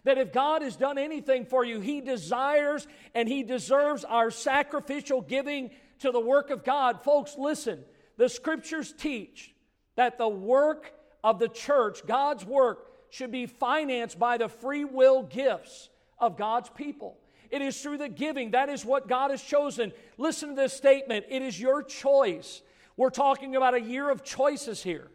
That 0.04 0.18
if 0.18 0.32
God 0.32 0.62
has 0.62 0.76
done 0.76 0.98
anything 0.98 1.44
for 1.44 1.64
you, 1.64 1.80
He 1.80 2.00
desires 2.00 2.86
and 3.14 3.28
He 3.28 3.42
deserves 3.42 4.04
our 4.04 4.30
sacrificial 4.30 5.20
giving 5.20 5.70
to 6.00 6.10
the 6.10 6.20
work 6.20 6.50
of 6.50 6.64
God. 6.64 7.02
Folks, 7.02 7.36
listen, 7.36 7.84
the 8.16 8.28
scriptures 8.28 8.92
teach 8.96 9.54
that 9.96 10.18
the 10.18 10.28
work 10.28 10.92
of 11.24 11.38
the 11.38 11.48
church, 11.48 12.06
God's 12.06 12.44
work, 12.44 12.86
should 13.10 13.32
be 13.32 13.46
financed 13.46 14.18
by 14.18 14.36
the 14.36 14.48
free 14.48 14.84
will 14.84 15.22
gifts 15.22 15.88
of 16.18 16.36
God's 16.36 16.70
people. 16.70 17.18
It 17.50 17.62
is 17.62 17.80
through 17.80 17.98
the 17.98 18.08
giving. 18.08 18.50
That 18.50 18.68
is 18.68 18.84
what 18.84 19.08
God 19.08 19.30
has 19.30 19.42
chosen. 19.42 19.92
Listen 20.18 20.50
to 20.50 20.54
this 20.54 20.72
statement 20.72 21.26
it 21.30 21.42
is 21.42 21.58
your 21.58 21.82
choice. 21.82 22.62
We're 22.96 23.10
talking 23.10 23.56
about 23.56 23.74
a 23.74 23.80
year 23.80 24.10
of 24.10 24.24
choices 24.24 24.82
here. 24.82 25.08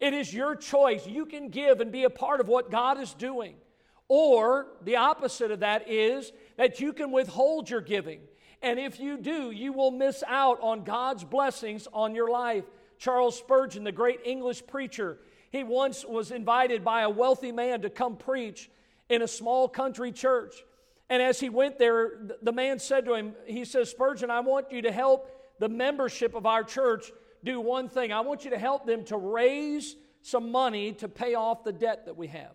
It 0.00 0.12
is 0.14 0.32
your 0.32 0.56
choice. 0.56 1.06
You 1.06 1.26
can 1.26 1.48
give 1.48 1.80
and 1.80 1.92
be 1.92 2.04
a 2.04 2.10
part 2.10 2.40
of 2.40 2.48
what 2.48 2.70
God 2.70 2.98
is 2.98 3.14
doing. 3.14 3.54
Or 4.08 4.68
the 4.82 4.96
opposite 4.96 5.50
of 5.50 5.60
that 5.60 5.90
is 5.90 6.32
that 6.56 6.80
you 6.80 6.92
can 6.92 7.10
withhold 7.10 7.68
your 7.68 7.80
giving. 7.80 8.20
And 8.62 8.78
if 8.78 9.00
you 9.00 9.18
do, 9.18 9.50
you 9.50 9.72
will 9.72 9.90
miss 9.90 10.22
out 10.26 10.58
on 10.60 10.84
God's 10.84 11.24
blessings 11.24 11.88
on 11.92 12.14
your 12.14 12.30
life. 12.30 12.64
Charles 12.98 13.38
Spurgeon, 13.38 13.84
the 13.84 13.92
great 13.92 14.20
English 14.24 14.66
preacher, 14.66 15.18
he 15.50 15.64
once 15.64 16.04
was 16.04 16.30
invited 16.30 16.84
by 16.84 17.02
a 17.02 17.10
wealthy 17.10 17.52
man 17.52 17.82
to 17.82 17.90
come 17.90 18.16
preach 18.16 18.70
in 19.08 19.22
a 19.22 19.28
small 19.28 19.68
country 19.68 20.12
church. 20.12 20.54
And 21.08 21.22
as 21.22 21.38
he 21.38 21.48
went 21.48 21.78
there, 21.78 22.28
the 22.42 22.52
man 22.52 22.78
said 22.78 23.04
to 23.04 23.14
him, 23.14 23.34
He 23.46 23.64
says, 23.64 23.90
Spurgeon, 23.90 24.30
I 24.30 24.40
want 24.40 24.72
you 24.72 24.82
to 24.82 24.92
help 24.92 25.30
the 25.58 25.68
membership 25.68 26.34
of 26.34 26.46
our 26.46 26.64
church 26.64 27.12
do 27.44 27.60
one 27.60 27.88
thing. 27.88 28.12
I 28.12 28.20
want 28.20 28.44
you 28.44 28.50
to 28.50 28.58
help 28.58 28.86
them 28.86 29.04
to 29.04 29.16
raise 29.16 29.94
some 30.22 30.50
money 30.50 30.92
to 30.94 31.08
pay 31.08 31.34
off 31.34 31.62
the 31.62 31.72
debt 31.72 32.06
that 32.06 32.16
we 32.16 32.26
have. 32.28 32.54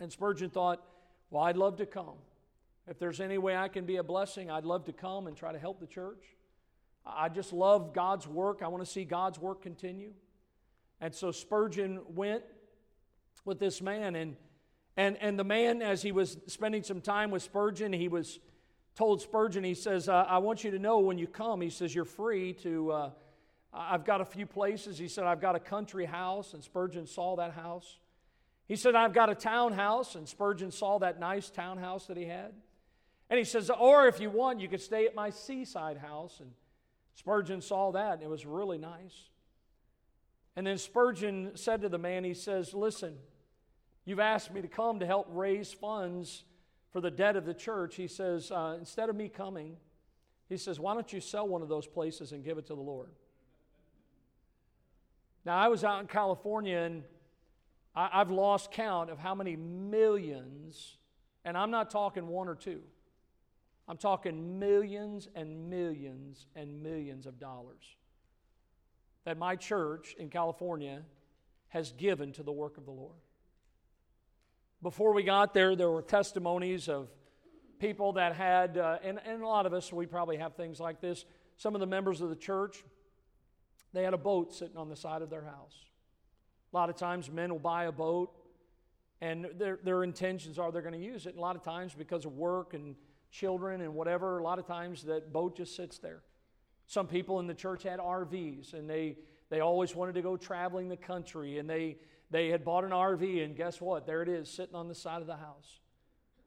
And 0.00 0.12
Spurgeon 0.12 0.50
thought, 0.50 0.82
well, 1.30 1.44
I'd 1.44 1.56
love 1.56 1.76
to 1.76 1.86
come. 1.86 2.16
If 2.86 2.98
there's 2.98 3.20
any 3.20 3.36
way 3.36 3.56
I 3.56 3.68
can 3.68 3.84
be 3.84 3.96
a 3.96 4.02
blessing, 4.02 4.50
I'd 4.50 4.64
love 4.64 4.84
to 4.86 4.92
come 4.92 5.26
and 5.26 5.36
try 5.36 5.52
to 5.52 5.58
help 5.58 5.80
the 5.80 5.86
church. 5.86 6.24
I 7.04 7.28
just 7.28 7.52
love 7.52 7.92
God's 7.92 8.26
work. 8.26 8.62
I 8.62 8.68
want 8.68 8.84
to 8.84 8.90
see 8.90 9.04
God's 9.04 9.38
work 9.38 9.62
continue. 9.62 10.12
And 11.00 11.14
so 11.14 11.30
Spurgeon 11.30 12.00
went 12.08 12.42
with 13.44 13.58
this 13.58 13.80
man, 13.80 14.14
and, 14.14 14.36
and, 14.96 15.16
and 15.18 15.38
the 15.38 15.44
man, 15.44 15.80
as 15.80 16.02
he 16.02 16.12
was 16.12 16.38
spending 16.46 16.82
some 16.82 17.00
time 17.00 17.30
with 17.30 17.42
Spurgeon, 17.42 17.92
he 17.92 18.08
was 18.08 18.40
told 18.96 19.22
Spurgeon, 19.22 19.64
he 19.64 19.74
says, 19.74 20.08
uh, 20.08 20.26
I 20.28 20.38
want 20.38 20.64
you 20.64 20.70
to 20.72 20.78
know 20.78 20.98
when 20.98 21.18
you 21.18 21.26
come, 21.26 21.60
he 21.60 21.70
says, 21.70 21.94
you're 21.94 22.04
free 22.04 22.52
to. 22.54 22.92
Uh, 22.92 23.10
I've 23.72 24.04
got 24.04 24.20
a 24.20 24.24
few 24.24 24.46
places. 24.46 24.98
He 24.98 25.08
said, 25.08 25.24
I've 25.24 25.40
got 25.40 25.54
a 25.54 25.60
country 25.60 26.04
house, 26.04 26.54
and 26.54 26.64
Spurgeon 26.64 27.06
saw 27.06 27.36
that 27.36 27.52
house. 27.52 27.98
He 28.68 28.76
said, 28.76 28.94
I've 28.94 29.14
got 29.14 29.30
a 29.30 29.34
townhouse, 29.34 30.14
and 30.14 30.28
Spurgeon 30.28 30.70
saw 30.70 30.98
that 30.98 31.18
nice 31.18 31.48
townhouse 31.48 32.06
that 32.06 32.18
he 32.18 32.26
had. 32.26 32.52
And 33.30 33.38
he 33.38 33.44
says, 33.44 33.70
Or 33.70 34.06
if 34.06 34.20
you 34.20 34.28
want, 34.28 34.60
you 34.60 34.68
could 34.68 34.82
stay 34.82 35.06
at 35.06 35.14
my 35.14 35.30
seaside 35.30 35.96
house. 35.96 36.40
And 36.40 36.50
Spurgeon 37.14 37.62
saw 37.62 37.92
that, 37.92 38.14
and 38.14 38.22
it 38.22 38.28
was 38.28 38.44
really 38.44 38.76
nice. 38.76 39.30
And 40.54 40.66
then 40.66 40.76
Spurgeon 40.76 41.52
said 41.54 41.80
to 41.80 41.88
the 41.88 41.98
man, 41.98 42.24
He 42.24 42.34
says, 42.34 42.74
Listen, 42.74 43.16
you've 44.04 44.20
asked 44.20 44.52
me 44.52 44.60
to 44.60 44.68
come 44.68 44.98
to 45.00 45.06
help 45.06 45.26
raise 45.30 45.72
funds 45.72 46.44
for 46.92 47.00
the 47.00 47.10
debt 47.10 47.36
of 47.36 47.46
the 47.46 47.54
church. 47.54 47.96
He 47.96 48.06
says, 48.06 48.50
uh, 48.50 48.76
Instead 48.78 49.08
of 49.08 49.16
me 49.16 49.30
coming, 49.30 49.78
he 50.48 50.58
says, 50.58 50.78
Why 50.78 50.92
don't 50.92 51.10
you 51.10 51.20
sell 51.20 51.48
one 51.48 51.62
of 51.62 51.68
those 51.70 51.86
places 51.86 52.32
and 52.32 52.44
give 52.44 52.58
it 52.58 52.66
to 52.66 52.74
the 52.74 52.82
Lord? 52.82 53.10
Now, 55.46 55.56
I 55.56 55.68
was 55.68 55.84
out 55.84 56.00
in 56.00 56.06
California, 56.06 56.76
and 56.76 57.04
I, 57.98 58.20
I've 58.20 58.30
lost 58.30 58.70
count 58.70 59.10
of 59.10 59.18
how 59.18 59.34
many 59.34 59.56
millions, 59.56 60.96
and 61.44 61.58
I'm 61.58 61.72
not 61.72 61.90
talking 61.90 62.28
one 62.28 62.48
or 62.48 62.54
two, 62.54 62.80
I'm 63.88 63.96
talking 63.96 64.58
millions 64.58 65.28
and 65.34 65.68
millions 65.68 66.46
and 66.54 66.82
millions 66.82 67.26
of 67.26 67.40
dollars 67.40 67.96
that 69.24 69.36
my 69.36 69.56
church 69.56 70.14
in 70.18 70.30
California 70.30 71.02
has 71.68 71.92
given 71.92 72.32
to 72.32 72.42
the 72.42 72.52
work 72.52 72.78
of 72.78 72.84
the 72.84 72.90
Lord. 72.90 73.16
Before 74.80 75.12
we 75.12 75.22
got 75.22 75.52
there, 75.52 75.74
there 75.74 75.90
were 75.90 76.02
testimonies 76.02 76.88
of 76.88 77.08
people 77.80 78.12
that 78.12 78.34
had, 78.36 78.78
uh, 78.78 78.98
and, 79.02 79.18
and 79.26 79.42
a 79.42 79.46
lot 79.46 79.66
of 79.66 79.72
us, 79.72 79.92
we 79.92 80.06
probably 80.06 80.36
have 80.36 80.54
things 80.54 80.78
like 80.78 81.00
this. 81.00 81.24
Some 81.56 81.74
of 81.74 81.80
the 81.80 81.86
members 81.86 82.20
of 82.20 82.28
the 82.28 82.36
church, 82.36 82.84
they 83.92 84.04
had 84.04 84.14
a 84.14 84.18
boat 84.18 84.54
sitting 84.54 84.76
on 84.76 84.88
the 84.88 84.96
side 84.96 85.20
of 85.20 85.30
their 85.30 85.44
house. 85.44 85.74
A 86.72 86.76
lot 86.76 86.90
of 86.90 86.96
times, 86.96 87.30
men 87.30 87.50
will 87.50 87.58
buy 87.58 87.84
a 87.84 87.92
boat, 87.92 88.30
and 89.20 89.48
their, 89.56 89.78
their 89.82 90.04
intentions 90.04 90.58
are 90.58 90.70
they're 90.70 90.82
going 90.82 90.98
to 90.98 91.04
use 91.04 91.26
it. 91.26 91.30
And 91.30 91.38
a 91.38 91.42
lot 91.42 91.56
of 91.56 91.62
times, 91.62 91.94
because 91.94 92.24
of 92.24 92.36
work 92.36 92.74
and 92.74 92.94
children 93.30 93.80
and 93.80 93.94
whatever, 93.94 94.38
a 94.38 94.42
lot 94.42 94.58
of 94.58 94.66
times 94.66 95.02
that 95.04 95.32
boat 95.32 95.56
just 95.56 95.74
sits 95.74 95.98
there. 95.98 96.22
Some 96.86 97.06
people 97.06 97.40
in 97.40 97.46
the 97.46 97.54
church 97.54 97.82
had 97.82 97.98
RVs, 97.98 98.74
and 98.74 98.88
they, 98.88 99.16
they 99.50 99.60
always 99.60 99.94
wanted 99.94 100.14
to 100.14 100.22
go 100.22 100.36
traveling 100.36 100.88
the 100.88 100.96
country, 100.96 101.58
and 101.58 101.68
they, 101.68 101.96
they 102.30 102.48
had 102.48 102.64
bought 102.64 102.84
an 102.84 102.90
RV, 102.90 103.44
and 103.44 103.56
guess 103.56 103.80
what? 103.80 104.06
There 104.06 104.22
it 104.22 104.28
is, 104.28 104.50
sitting 104.50 104.74
on 104.74 104.88
the 104.88 104.94
side 104.94 105.20
of 105.20 105.26
the 105.26 105.36
house. 105.36 105.80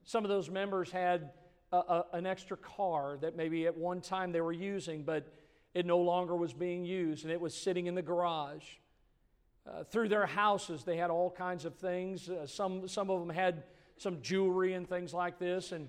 Some 0.03 0.23
of 0.23 0.29
those 0.29 0.49
members 0.49 0.91
had 0.91 1.31
a, 1.71 1.77
a, 1.77 2.05
an 2.13 2.25
extra 2.25 2.57
car 2.57 3.17
that 3.21 3.35
maybe 3.35 3.67
at 3.67 3.77
one 3.77 4.01
time 4.01 4.31
they 4.31 4.41
were 4.41 4.51
using, 4.51 5.03
but 5.03 5.31
it 5.73 5.85
no 5.85 5.99
longer 5.99 6.35
was 6.35 6.53
being 6.53 6.85
used, 6.85 7.23
and 7.23 7.31
it 7.31 7.39
was 7.39 7.53
sitting 7.53 7.85
in 7.87 7.95
the 7.95 8.01
garage. 8.01 8.65
Uh, 9.67 9.83
through 9.83 10.09
their 10.09 10.25
houses, 10.25 10.83
they 10.83 10.97
had 10.97 11.09
all 11.09 11.29
kinds 11.29 11.65
of 11.65 11.75
things. 11.75 12.29
Uh, 12.29 12.47
some, 12.47 12.87
some 12.87 13.09
of 13.09 13.19
them 13.19 13.29
had 13.29 13.63
some 13.97 14.21
jewelry 14.21 14.73
and 14.73 14.89
things 14.89 15.13
like 15.13 15.37
this. 15.37 15.71
And, 15.71 15.87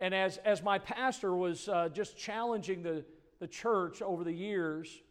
and 0.00 0.14
as, 0.14 0.38
as 0.38 0.62
my 0.62 0.78
pastor 0.78 1.34
was 1.34 1.68
uh, 1.68 1.90
just 1.92 2.16
challenging 2.16 2.82
the, 2.82 3.04
the 3.38 3.46
church 3.46 4.00
over 4.00 4.24
the 4.24 4.32
years, 4.32 5.02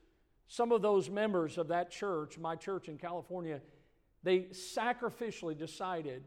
some 0.48 0.72
of 0.72 0.82
those 0.82 1.10
members 1.10 1.60
of 1.60 1.68
that 1.68 1.92
church, 1.92 2.40
my 2.40 2.56
church 2.56 2.88
in 2.88 2.98
California, 2.98 3.62
they 4.24 4.40
sacrificially 4.52 5.58
decided 5.58 6.24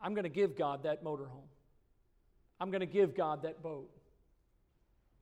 I'm 0.00 0.14
going 0.14 0.24
to 0.24 0.28
give 0.30 0.56
God 0.56 0.82
that 0.82 1.04
motorhome. 1.04 1.48
I'm 2.60 2.70
going 2.70 2.80
to 2.80 2.86
give 2.86 3.14
God 3.16 3.42
that 3.42 3.62
boat. 3.62 3.90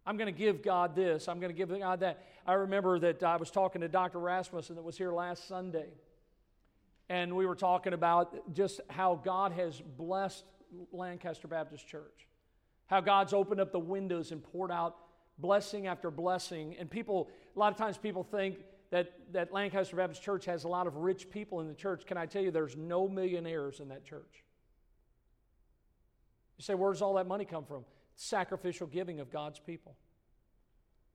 I'm 0.07 0.16
going 0.16 0.33
to 0.33 0.38
give 0.38 0.62
God 0.62 0.95
this. 0.95 1.27
I'm 1.29 1.40
going 1.40 1.53
to 1.53 1.57
give 1.57 1.77
God 1.77 2.01
that. 2.01 2.25
I 2.47 2.53
remember 2.53 2.99
that 3.01 3.23
I 3.25 3.37
was 3.37 3.51
talking 3.51 3.81
to 3.81 3.88
Dr. 3.88 4.21
Rasmussen 4.21 4.77
that 4.77 4.83
was 4.83 4.97
here 4.97 5.12
last 5.12 5.49
Sunday. 5.49 5.88
And 7.09 7.35
we 7.35 7.45
were 7.45 7.57
talking 7.57 7.92
about 7.92 8.55
just 8.55 8.81
how 8.88 9.21
God 9.25 9.53
has 9.53 9.81
blessed 9.81 10.45
Lancaster 10.92 11.49
Baptist 11.49 11.87
Church. 11.88 12.27
How 12.87 13.01
God's 13.01 13.33
opened 13.33 13.61
up 13.61 13.73
the 13.73 13.81
windows 13.81 14.31
and 14.31 14.42
poured 14.42 14.71
out 14.71 14.97
blessing 15.38 15.88
after 15.88 16.11
blessing. 16.11 16.77
And 16.79 16.88
people, 16.88 17.29
a 17.55 17.59
lot 17.59 17.73
of 17.73 17.79
times 17.79 17.99
people 17.99 18.23
think 18.23 18.59
that, 18.90 19.12
that 19.33 19.53
Lancaster 19.53 19.97
Baptist 19.97 20.23
Church 20.23 20.45
has 20.45 20.62
a 20.62 20.69
lot 20.69 20.87
of 20.87 20.97
rich 20.97 21.31
people 21.31 21.61
in 21.61 21.66
the 21.66 21.75
church. 21.75 22.07
Can 22.07 22.16
I 22.16 22.27
tell 22.27 22.42
you, 22.42 22.53
there's 22.53 22.77
no 22.77 23.09
millionaires 23.09 23.81
in 23.81 23.88
that 23.88 24.05
church? 24.05 24.45
You 26.59 26.62
say, 26.62 26.75
where 26.75 26.92
does 26.92 27.03
all 27.03 27.14
that 27.14 27.27
money 27.27 27.45
come 27.45 27.64
from? 27.64 27.85
Sacrificial 28.16 28.87
giving 28.87 29.20
of 29.20 29.31
God's 29.31 29.61
people. 29.61 29.96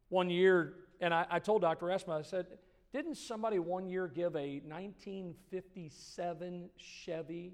One 0.09 0.29
year, 0.29 0.73
and 0.99 1.13
I, 1.13 1.25
I 1.29 1.39
told 1.39 1.61
Dr. 1.61 1.87
Esma, 1.87 2.19
I 2.19 2.21
said, 2.21 2.45
didn't 2.93 3.15
somebody 3.15 3.59
one 3.59 3.87
year 3.87 4.07
give 4.07 4.35
a 4.35 4.61
1957 4.65 6.69
Chevy 6.75 7.53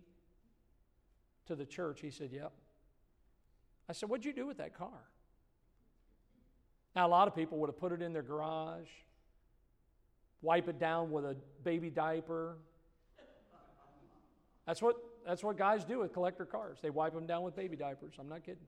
to 1.45 1.55
the 1.55 1.65
church? 1.65 2.01
He 2.01 2.09
said, 2.09 2.31
Yep. 2.31 2.51
I 3.87 3.93
said, 3.93 4.09
What'd 4.09 4.25
you 4.25 4.33
do 4.33 4.47
with 4.47 4.57
that 4.57 4.75
car? 4.75 5.03
Now, 6.95 7.07
a 7.07 7.09
lot 7.09 7.27
of 7.27 7.35
people 7.35 7.59
would 7.59 7.69
have 7.69 7.77
put 7.77 7.91
it 7.91 8.01
in 8.01 8.13
their 8.13 8.23
garage, 8.23 8.89
wipe 10.41 10.67
it 10.67 10.79
down 10.79 11.11
with 11.11 11.25
a 11.25 11.35
baby 11.63 11.91
diaper. 11.91 12.57
That's 14.65 14.81
what 14.81 14.95
that's 15.25 15.43
what 15.43 15.57
guys 15.57 15.85
do 15.85 15.99
with 15.99 16.13
collector 16.13 16.45
cars. 16.45 16.79
They 16.81 16.89
wipe 16.89 17.13
them 17.13 17.27
down 17.27 17.43
with 17.43 17.55
baby 17.55 17.75
diapers. 17.75 18.15
I'm 18.19 18.29
not 18.29 18.43
kidding. 18.43 18.65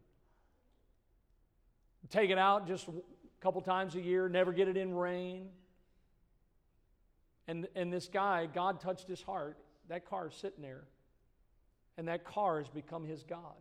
Take 2.09 2.29
it 2.29 2.37
out 2.37 2.67
just 2.67 2.87
a 2.87 2.93
couple 3.41 3.61
times 3.61 3.95
a 3.95 4.01
year, 4.01 4.29
never 4.29 4.53
get 4.53 4.67
it 4.67 4.77
in 4.77 4.93
rain. 4.93 5.49
And, 7.47 7.67
and 7.75 7.91
this 7.91 8.07
guy, 8.07 8.47
God 8.53 8.79
touched 8.79 9.07
his 9.07 9.21
heart. 9.21 9.57
That 9.89 10.07
car 10.07 10.27
is 10.27 10.35
sitting 10.35 10.61
there. 10.61 10.83
And 11.97 12.07
that 12.07 12.23
car 12.23 12.59
has 12.59 12.69
become 12.69 13.05
his 13.05 13.23
God. 13.23 13.57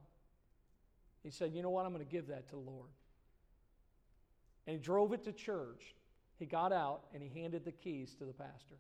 He 1.23 1.31
said, 1.31 1.53
You 1.55 1.63
know 1.63 1.71
what? 1.71 1.87
I'm 1.87 1.93
going 1.93 2.05
to 2.05 2.11
give 2.11 2.29
that 2.29 2.49
to 2.49 2.57
the 2.57 2.61
Lord. 2.61 2.91
And 4.67 4.77
he 4.77 4.83
drove 4.83 5.13
it 5.13 5.25
to 5.25 5.33
church. 5.33 5.95
He 6.39 6.47
got 6.47 6.73
out 6.73 7.05
and 7.13 7.23
he 7.23 7.41
handed 7.41 7.65
the 7.65 7.73
keys 7.73 8.15
to 8.19 8.25
the 8.25 8.33
pastor. 8.33 8.77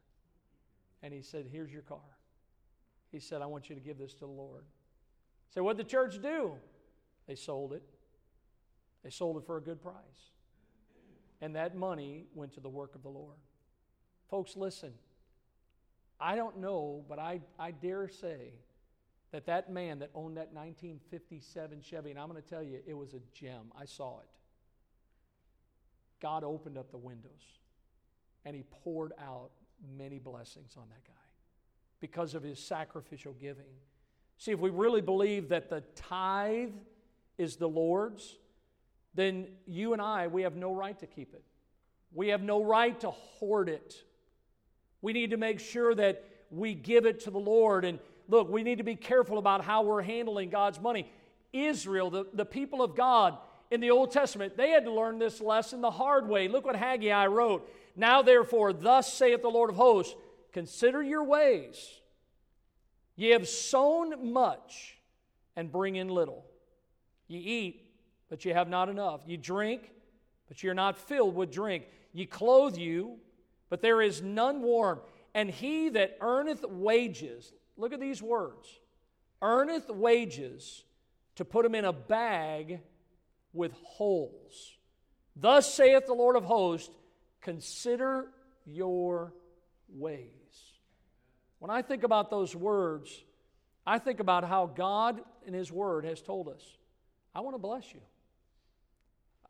And 1.02 1.12
he 1.12 1.22
said, 1.22 1.46
Here's 1.50 1.72
your 1.72 1.82
car. 1.82 1.98
He 3.10 3.18
said, 3.18 3.40
I 3.40 3.46
want 3.46 3.68
you 3.68 3.74
to 3.74 3.80
give 3.80 3.98
this 3.98 4.12
to 4.14 4.20
the 4.20 4.26
Lord. 4.26 4.64
So, 5.54 5.62
what 5.62 5.76
did 5.76 5.86
the 5.86 5.90
church 5.90 6.20
do? 6.20 6.52
They 7.26 7.34
sold 7.34 7.72
it. 7.72 7.82
They 9.02 9.10
sold 9.10 9.36
it 9.36 9.46
for 9.46 9.56
a 9.56 9.60
good 9.60 9.82
price. 9.82 9.94
And 11.40 11.54
that 11.54 11.76
money 11.76 12.26
went 12.34 12.52
to 12.54 12.60
the 12.60 12.68
work 12.68 12.94
of 12.94 13.02
the 13.02 13.08
Lord. 13.08 13.36
Folks, 14.28 14.56
listen. 14.56 14.92
I 16.20 16.34
don't 16.34 16.58
know, 16.58 17.04
but 17.08 17.18
I, 17.18 17.40
I 17.58 17.70
dare 17.70 18.08
say 18.08 18.54
that 19.30 19.46
that 19.46 19.70
man 19.70 20.00
that 20.00 20.10
owned 20.14 20.36
that 20.36 20.52
1957 20.52 21.80
Chevy, 21.80 22.10
and 22.10 22.18
I'm 22.18 22.28
going 22.28 22.42
to 22.42 22.48
tell 22.48 22.62
you, 22.62 22.80
it 22.86 22.94
was 22.94 23.14
a 23.14 23.20
gem. 23.32 23.72
I 23.78 23.84
saw 23.84 24.18
it. 24.20 24.28
God 26.20 26.42
opened 26.42 26.76
up 26.76 26.90
the 26.90 26.98
windows 26.98 27.60
and 28.44 28.56
he 28.56 28.64
poured 28.82 29.12
out 29.20 29.50
many 29.96 30.18
blessings 30.18 30.74
on 30.76 30.88
that 30.88 31.04
guy 31.04 31.12
because 32.00 32.34
of 32.34 32.42
his 32.42 32.58
sacrificial 32.58 33.34
giving. 33.34 33.64
See, 34.38 34.52
if 34.52 34.58
we 34.58 34.70
really 34.70 35.00
believe 35.00 35.48
that 35.50 35.68
the 35.68 35.82
tithe 35.94 36.72
is 37.36 37.56
the 37.56 37.68
Lord's, 37.68 38.36
then 39.14 39.48
you 39.66 39.92
and 39.92 40.02
I, 40.02 40.26
we 40.26 40.42
have 40.42 40.56
no 40.56 40.72
right 40.74 40.98
to 40.98 41.06
keep 41.06 41.34
it. 41.34 41.44
We 42.12 42.28
have 42.28 42.42
no 42.42 42.62
right 42.62 42.98
to 43.00 43.10
hoard 43.10 43.68
it. 43.68 43.94
We 45.02 45.12
need 45.12 45.30
to 45.30 45.36
make 45.36 45.60
sure 45.60 45.94
that 45.94 46.24
we 46.50 46.74
give 46.74 47.06
it 47.06 47.20
to 47.20 47.30
the 47.30 47.38
Lord. 47.38 47.84
And 47.84 47.98
look, 48.28 48.48
we 48.48 48.62
need 48.62 48.78
to 48.78 48.84
be 48.84 48.96
careful 48.96 49.38
about 49.38 49.64
how 49.64 49.82
we're 49.82 50.02
handling 50.02 50.50
God's 50.50 50.80
money. 50.80 51.10
Israel, 51.52 52.10
the, 52.10 52.26
the 52.32 52.44
people 52.44 52.82
of 52.82 52.94
God 52.94 53.38
in 53.70 53.80
the 53.80 53.90
Old 53.90 54.10
Testament, 54.10 54.56
they 54.56 54.70
had 54.70 54.84
to 54.84 54.92
learn 54.92 55.18
this 55.18 55.40
lesson 55.40 55.80
the 55.80 55.90
hard 55.90 56.28
way. 56.28 56.48
Look 56.48 56.64
what 56.64 56.76
Haggai 56.76 57.26
wrote. 57.26 57.70
Now, 57.96 58.22
therefore, 58.22 58.72
thus 58.72 59.12
saith 59.12 59.42
the 59.42 59.48
Lord 59.48 59.70
of 59.70 59.76
hosts, 59.76 60.14
Consider 60.52 61.02
your 61.02 61.24
ways. 61.24 62.00
Ye 63.16 63.30
have 63.30 63.48
sown 63.48 64.32
much 64.32 64.98
and 65.56 65.70
bring 65.70 65.96
in 65.96 66.08
little. 66.08 66.44
Ye 67.26 67.38
eat, 67.38 67.87
but 68.28 68.44
you 68.44 68.54
have 68.54 68.68
not 68.68 68.88
enough. 68.88 69.20
You 69.26 69.36
drink, 69.36 69.90
but 70.48 70.62
you're 70.62 70.74
not 70.74 70.98
filled 70.98 71.34
with 71.34 71.50
drink. 71.50 71.84
You 72.12 72.26
clothe 72.26 72.76
you, 72.76 73.16
but 73.68 73.82
there 73.82 74.02
is 74.02 74.22
none 74.22 74.62
warm. 74.62 75.00
And 75.34 75.50
he 75.50 75.90
that 75.90 76.16
earneth 76.20 76.64
wages, 76.64 77.52
look 77.76 77.92
at 77.92 78.00
these 78.00 78.22
words, 78.22 78.68
earneth 79.42 79.88
wages 79.88 80.84
to 81.36 81.44
put 81.44 81.62
them 81.62 81.74
in 81.74 81.84
a 81.84 81.92
bag 81.92 82.80
with 83.52 83.72
holes. 83.84 84.76
Thus 85.36 85.72
saith 85.72 86.06
the 86.06 86.14
Lord 86.14 86.36
of 86.36 86.44
hosts, 86.44 86.90
consider 87.40 88.26
your 88.64 89.32
ways. 89.88 90.28
When 91.60 91.70
I 91.70 91.82
think 91.82 92.02
about 92.02 92.30
those 92.30 92.54
words, 92.54 93.10
I 93.86 93.98
think 93.98 94.20
about 94.20 94.44
how 94.44 94.66
God 94.66 95.20
in 95.46 95.54
His 95.54 95.72
Word 95.72 96.04
has 96.04 96.20
told 96.20 96.48
us, 96.48 96.62
I 97.34 97.40
want 97.40 97.54
to 97.54 97.58
bless 97.58 97.92
you. 97.92 98.00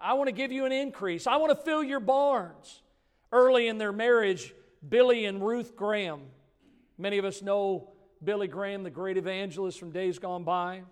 I 0.00 0.14
want 0.14 0.28
to 0.28 0.32
give 0.32 0.52
you 0.52 0.64
an 0.64 0.72
increase. 0.72 1.26
I 1.26 1.36
want 1.36 1.50
to 1.50 1.64
fill 1.64 1.82
your 1.82 2.00
barns. 2.00 2.82
Early 3.32 3.68
in 3.68 3.78
their 3.78 3.92
marriage, 3.92 4.54
Billy 4.86 5.24
and 5.24 5.44
Ruth 5.44 5.76
Graham, 5.76 6.22
many 6.96 7.18
of 7.18 7.24
us 7.24 7.42
know 7.42 7.92
Billy 8.22 8.48
Graham, 8.48 8.84
the 8.84 8.90
great 8.90 9.16
evangelist 9.16 9.78
from 9.78 9.90
days 9.90 10.18
gone 10.18 10.44
by. 10.44 10.82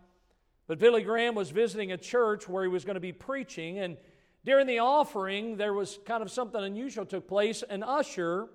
But 0.67 0.79
Billy 0.79 1.03
Graham 1.03 1.35
was 1.35 1.51
visiting 1.51 1.93
a 1.93 1.97
church 1.97 2.49
where 2.49 2.65
he 2.65 2.69
was 2.69 2.85
going 2.85 2.95
to 2.95 3.01
be 3.01 3.13
preaching, 3.13 3.79
and 3.79 3.97
during 4.45 4.67
the 4.67 4.81
offering, 4.81 5.57
there 5.57 5.73
was 5.73 5.99
kind 6.05 6.23
of 6.23 6.31
something 6.31 6.63
unusual 6.63 7.07
took 7.07 7.29
place. 7.29 7.63
An 7.69 7.83
usher 7.83 8.49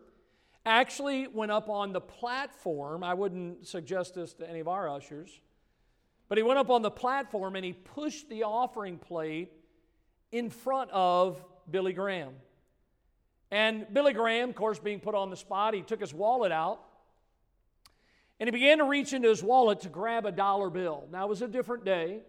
actually 0.65 1.27
went 1.27 1.51
up 1.51 1.69
on 1.69 1.93
the 1.93 2.01
platform. 2.01 3.03
I 3.03 3.13
wouldn't 3.13 3.67
suggest 3.67 4.15
this 4.15 4.33
to 4.35 4.49
any 4.49 4.59
of 4.59 4.67
our 4.67 4.89
ushers, 4.89 5.31
but 6.27 6.37
he 6.37 6.43
went 6.43 6.59
up 6.59 6.69
on 6.69 6.81
the 6.81 6.91
platform 6.91 7.55
and 7.55 7.65
he 7.65 7.73
pushed 7.73 8.29
the 8.29 8.43
offering 8.43 8.97
plate 8.97 9.51
in 10.31 10.49
front 10.49 10.89
of 10.91 11.43
Billy 11.69 11.93
Graham. 11.93 12.33
And 13.51 13.85
Billy 13.93 14.13
Graham, 14.13 14.49
of 14.49 14.55
course, 14.55 14.79
being 14.79 14.99
put 14.99 15.13
on 15.13 15.29
the 15.29 15.35
spot, 15.35 15.73
he 15.73 15.81
took 15.81 15.99
his 15.99 16.13
wallet 16.13 16.51
out 16.51 16.79
And 18.39 18.47
he 18.47 18.51
began 18.51 18.79
to 18.79 18.85
reach 18.85 19.13
into 19.13 19.29
his 19.29 19.43
wallet 19.43 19.81
to 19.81 19.89
grab 19.89 20.25
a 20.25 20.31
dollar 20.31 20.69
bill. 20.69 21.07
Now, 21.11 21.25
it 21.25 21.29
was 21.29 21.41
a 21.41 21.47
different 21.47 21.85
day. 21.85 22.21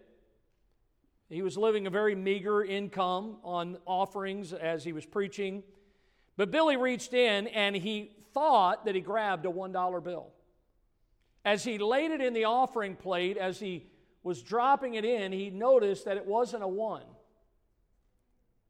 He 1.29 1.41
was 1.41 1.57
living 1.57 1.87
a 1.87 1.89
very 1.89 2.13
meager 2.13 2.63
income 2.63 3.37
on 3.43 3.77
offerings 3.87 4.53
as 4.53 4.83
he 4.83 4.93
was 4.93 5.05
preaching. 5.05 5.63
But 6.37 6.51
Billy 6.51 6.77
reached 6.77 7.15
in 7.15 7.47
and 7.47 7.75
he 7.75 8.11
thought 8.33 8.85
that 8.85 8.93
he 8.93 9.01
grabbed 9.01 9.45
a 9.45 9.49
$1 9.49 10.03
bill. 10.03 10.27
As 11.43 11.63
he 11.63 11.79
laid 11.79 12.11
it 12.11 12.21
in 12.21 12.33
the 12.33 12.45
offering 12.45 12.95
plate, 12.95 13.37
as 13.37 13.59
he 13.59 13.87
was 14.21 14.41
dropping 14.41 14.93
it 14.93 15.05
in, 15.05 15.31
he 15.31 15.49
noticed 15.49 16.05
that 16.05 16.17
it 16.17 16.25
wasn't 16.25 16.63
a 16.63 16.67
one. 16.67 17.03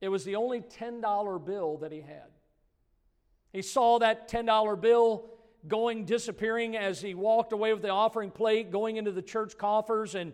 It 0.03 0.09
was 0.09 0.25
the 0.25 0.35
only 0.35 0.59
$10 0.59 1.45
bill 1.45 1.77
that 1.77 1.93
he 1.93 2.01
had. 2.01 2.27
He 3.53 3.61
saw 3.61 3.99
that 3.99 4.29
$10 4.29 4.81
bill 4.81 5.29
going, 5.65 6.03
disappearing 6.03 6.75
as 6.75 6.99
he 6.99 7.13
walked 7.13 7.53
away 7.53 7.71
with 7.71 7.83
the 7.83 7.87
offering 7.87 8.29
plate, 8.29 8.69
going 8.69 8.97
into 8.97 9.13
the 9.13 9.21
church 9.21 9.57
coffers. 9.57 10.13
And 10.13 10.33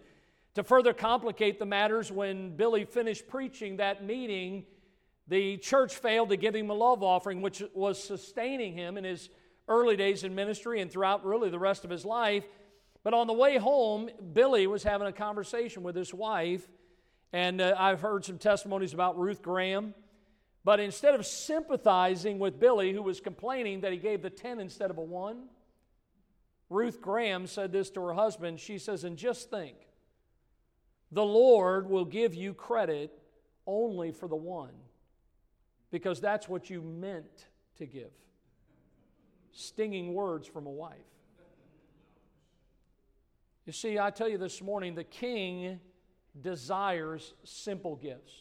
to 0.55 0.63
further 0.63 0.91
complicate 0.91 1.59
the 1.59 1.67
matters, 1.67 2.11
when 2.11 2.55
Billy 2.55 2.84
finished 2.84 3.28
preaching 3.28 3.78
that 3.78 4.03
meeting, 4.03 4.65
the 5.28 5.57
church 5.57 5.93
failed 5.93 6.30
to 6.30 6.36
give 6.36 6.55
him 6.55 6.72
a 6.72 6.74
love 6.74 7.03
offering, 7.03 7.43
which 7.43 7.61
was 7.76 8.03
sustaining 8.03 8.74
him 8.74 8.97
in 8.97 9.03
his 9.03 9.30
early 9.67 9.95
days 9.95 10.24
in 10.24 10.34
ministry 10.34 10.82
and 10.82 10.91
throughout 10.91 11.24
really 11.24 11.51
the 11.51 11.59
rest 11.59 11.84
of 11.84 11.91
his 11.91 12.05
life. 12.05 12.43
But 13.03 13.13
on 13.13 13.28
the 13.28 13.34
way 13.34 13.57
home, 13.57 14.09
Billy 14.34 14.65
was 14.65 14.82
having 14.82 15.07
a 15.07 15.13
conversation 15.13 15.84
with 15.84 15.95
his 15.95 16.11
wife, 16.11 16.67
and 17.32 17.62
uh, 17.62 17.76
I've 17.78 18.02
heard 18.02 18.26
some 18.26 18.38
testimonies 18.38 18.94
about 18.94 19.18
Ruth 19.20 19.42
Graham. 19.42 19.94
But 20.64 20.80
instead 20.80 21.16
of 21.16 21.26
sympathizing 21.26 22.38
with 22.38 22.60
Billy, 22.60 22.92
who 22.92 23.02
was 23.02 23.22
complaining 23.22 23.82
that 23.82 23.92
he 23.92 23.98
gave 23.98 24.22
the 24.22 24.30
10 24.30 24.60
instead 24.60 24.92
of 24.92 24.98
a 24.98 25.02
1, 25.02 25.44
Ruth 26.70 27.02
Graham 27.02 27.48
said 27.48 27.72
this 27.72 27.90
to 27.92 28.02
her 28.02 28.14
husband. 28.14 28.60
She 28.60 28.78
says, 28.78 29.04
And 29.04 29.18
just 29.18 29.50
think, 29.50 29.76
the 31.12 31.26
Lord 31.26 31.90
will 31.90 32.06
give 32.06 32.36
you 32.36 32.54
credit 32.54 33.18
only 33.66 34.12
for 34.12 34.28
the 34.28 34.36
one, 34.36 34.74
because 35.92 36.20
that's 36.20 36.48
what 36.48 36.70
you 36.70 36.82
meant 36.82 37.48
to 37.78 37.86
give. 37.86 38.12
Stinging 39.52 40.14
words 40.14 40.48
from 40.48 40.68
a 40.68 40.72
wife. 40.72 40.98
You 43.66 43.74
see, 43.74 43.98
I 44.00 44.10
tell 44.10 44.30
you 44.30 44.38
this 44.38 44.62
morning, 44.62 44.96
the 44.96 45.04
king 45.04 45.80
desires 46.42 47.34
simple 47.44 47.96
gifts. 47.96 48.34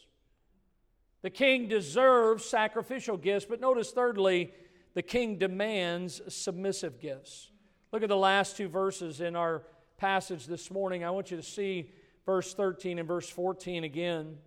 The 1.21 1.29
king 1.29 1.67
deserves 1.67 2.45
sacrificial 2.45 3.17
gifts, 3.17 3.45
but 3.45 3.59
notice, 3.59 3.91
thirdly, 3.91 4.53
the 4.93 5.01
king 5.01 5.37
demands 5.37 6.21
submissive 6.33 6.99
gifts. 6.99 7.49
Look 7.91 8.03
at 8.03 8.09
the 8.09 8.17
last 8.17 8.57
two 8.57 8.69
verses 8.69 9.19
in 9.19 9.35
our 9.35 9.63
passage 9.97 10.45
this 10.45 10.71
morning. 10.71 11.03
I 11.03 11.09
want 11.09 11.31
you 11.31 11.37
to 11.37 11.43
see 11.43 11.91
verse 12.25 12.53
13 12.53 12.99
and 12.99 13.07
verse 13.07 13.29
14 13.29 13.83
again. 13.83 14.37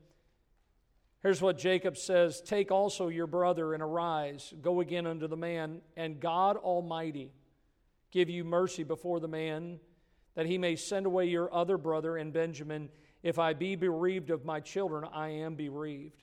Here's 1.23 1.43
what 1.43 1.59
Jacob 1.59 1.97
says 1.97 2.41
Take 2.41 2.71
also 2.71 3.09
your 3.09 3.27
brother 3.27 3.75
and 3.75 3.83
arise, 3.83 4.53
go 4.63 4.81
again 4.81 5.07
unto 5.07 5.29
the 5.29 5.37
man, 5.37 5.81
and 5.97 6.19
God 6.19 6.57
Almighty 6.57 7.33
give 8.11 8.29
you 8.29 8.45
mercy 8.45 8.85
before 8.85 9.21
the 9.21 9.29
man 9.29 9.79
that 10.35 10.47
he 10.47 10.59
may 10.59 10.77
send 10.77 11.07
away 11.07 11.27
your 11.27 11.53
other 11.53 11.77
brother 11.77 12.17
and 12.17 12.33
Benjamin. 12.33 12.89
If 13.23 13.39
I 13.39 13.53
be 13.53 13.77
bereaved 13.77 14.31
of 14.31 14.45
my 14.45 14.61
children, 14.61 15.05
I 15.13 15.29
am 15.29 15.55
bereaved. 15.55 16.23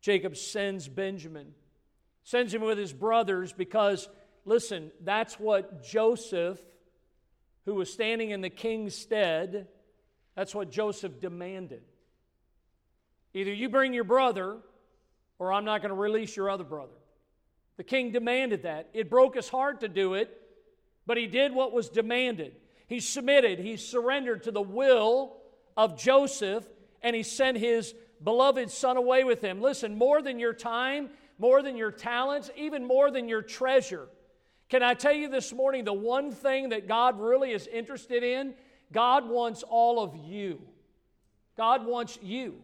Jacob 0.00 0.36
sends 0.36 0.86
Benjamin, 0.88 1.54
sends 2.22 2.52
him 2.52 2.62
with 2.62 2.78
his 2.78 2.92
brothers 2.92 3.52
because, 3.52 4.08
listen, 4.44 4.92
that's 5.02 5.40
what 5.40 5.82
Joseph, 5.82 6.60
who 7.64 7.74
was 7.74 7.92
standing 7.92 8.30
in 8.30 8.40
the 8.40 8.50
king's 8.50 8.94
stead, 8.94 9.68
that's 10.36 10.54
what 10.54 10.70
Joseph 10.70 11.20
demanded. 11.20 11.82
Either 13.34 13.52
you 13.52 13.68
bring 13.68 13.92
your 13.92 14.04
brother, 14.04 14.58
or 15.38 15.52
I'm 15.52 15.64
not 15.64 15.82
going 15.82 15.90
to 15.90 16.00
release 16.00 16.36
your 16.36 16.50
other 16.50 16.64
brother. 16.64 16.92
The 17.76 17.84
king 17.84 18.12
demanded 18.12 18.64
that. 18.64 18.90
It 18.92 19.10
broke 19.10 19.36
his 19.36 19.48
heart 19.48 19.80
to 19.80 19.88
do 19.88 20.14
it, 20.14 20.30
but 21.06 21.16
he 21.16 21.26
did 21.26 21.52
what 21.52 21.72
was 21.72 21.88
demanded. 21.88 22.54
He 22.86 23.00
submitted, 23.00 23.58
he 23.58 23.76
surrendered 23.76 24.44
to 24.44 24.50
the 24.50 24.62
will 24.62 25.36
of 25.78 25.96
Joseph, 25.96 26.66
and 27.02 27.14
he 27.14 27.22
sent 27.22 27.56
his 27.56 27.94
beloved 28.22 28.68
son 28.68 28.96
away 28.96 29.22
with 29.22 29.40
him. 29.40 29.62
Listen, 29.62 29.96
more 29.96 30.20
than 30.20 30.40
your 30.40 30.52
time, 30.52 31.08
more 31.38 31.62
than 31.62 31.76
your 31.76 31.92
talents, 31.92 32.50
even 32.56 32.84
more 32.84 33.12
than 33.12 33.28
your 33.28 33.42
treasure. 33.42 34.08
Can 34.68 34.82
I 34.82 34.94
tell 34.94 35.12
you 35.12 35.28
this 35.28 35.52
morning 35.52 35.84
the 35.84 35.92
one 35.92 36.32
thing 36.32 36.70
that 36.70 36.88
God 36.88 37.20
really 37.20 37.52
is 37.52 37.68
interested 37.68 38.24
in? 38.24 38.54
God 38.92 39.28
wants 39.28 39.62
all 39.62 40.02
of 40.02 40.16
you. 40.16 40.60
God 41.56 41.86
wants 41.86 42.18
you. 42.20 42.56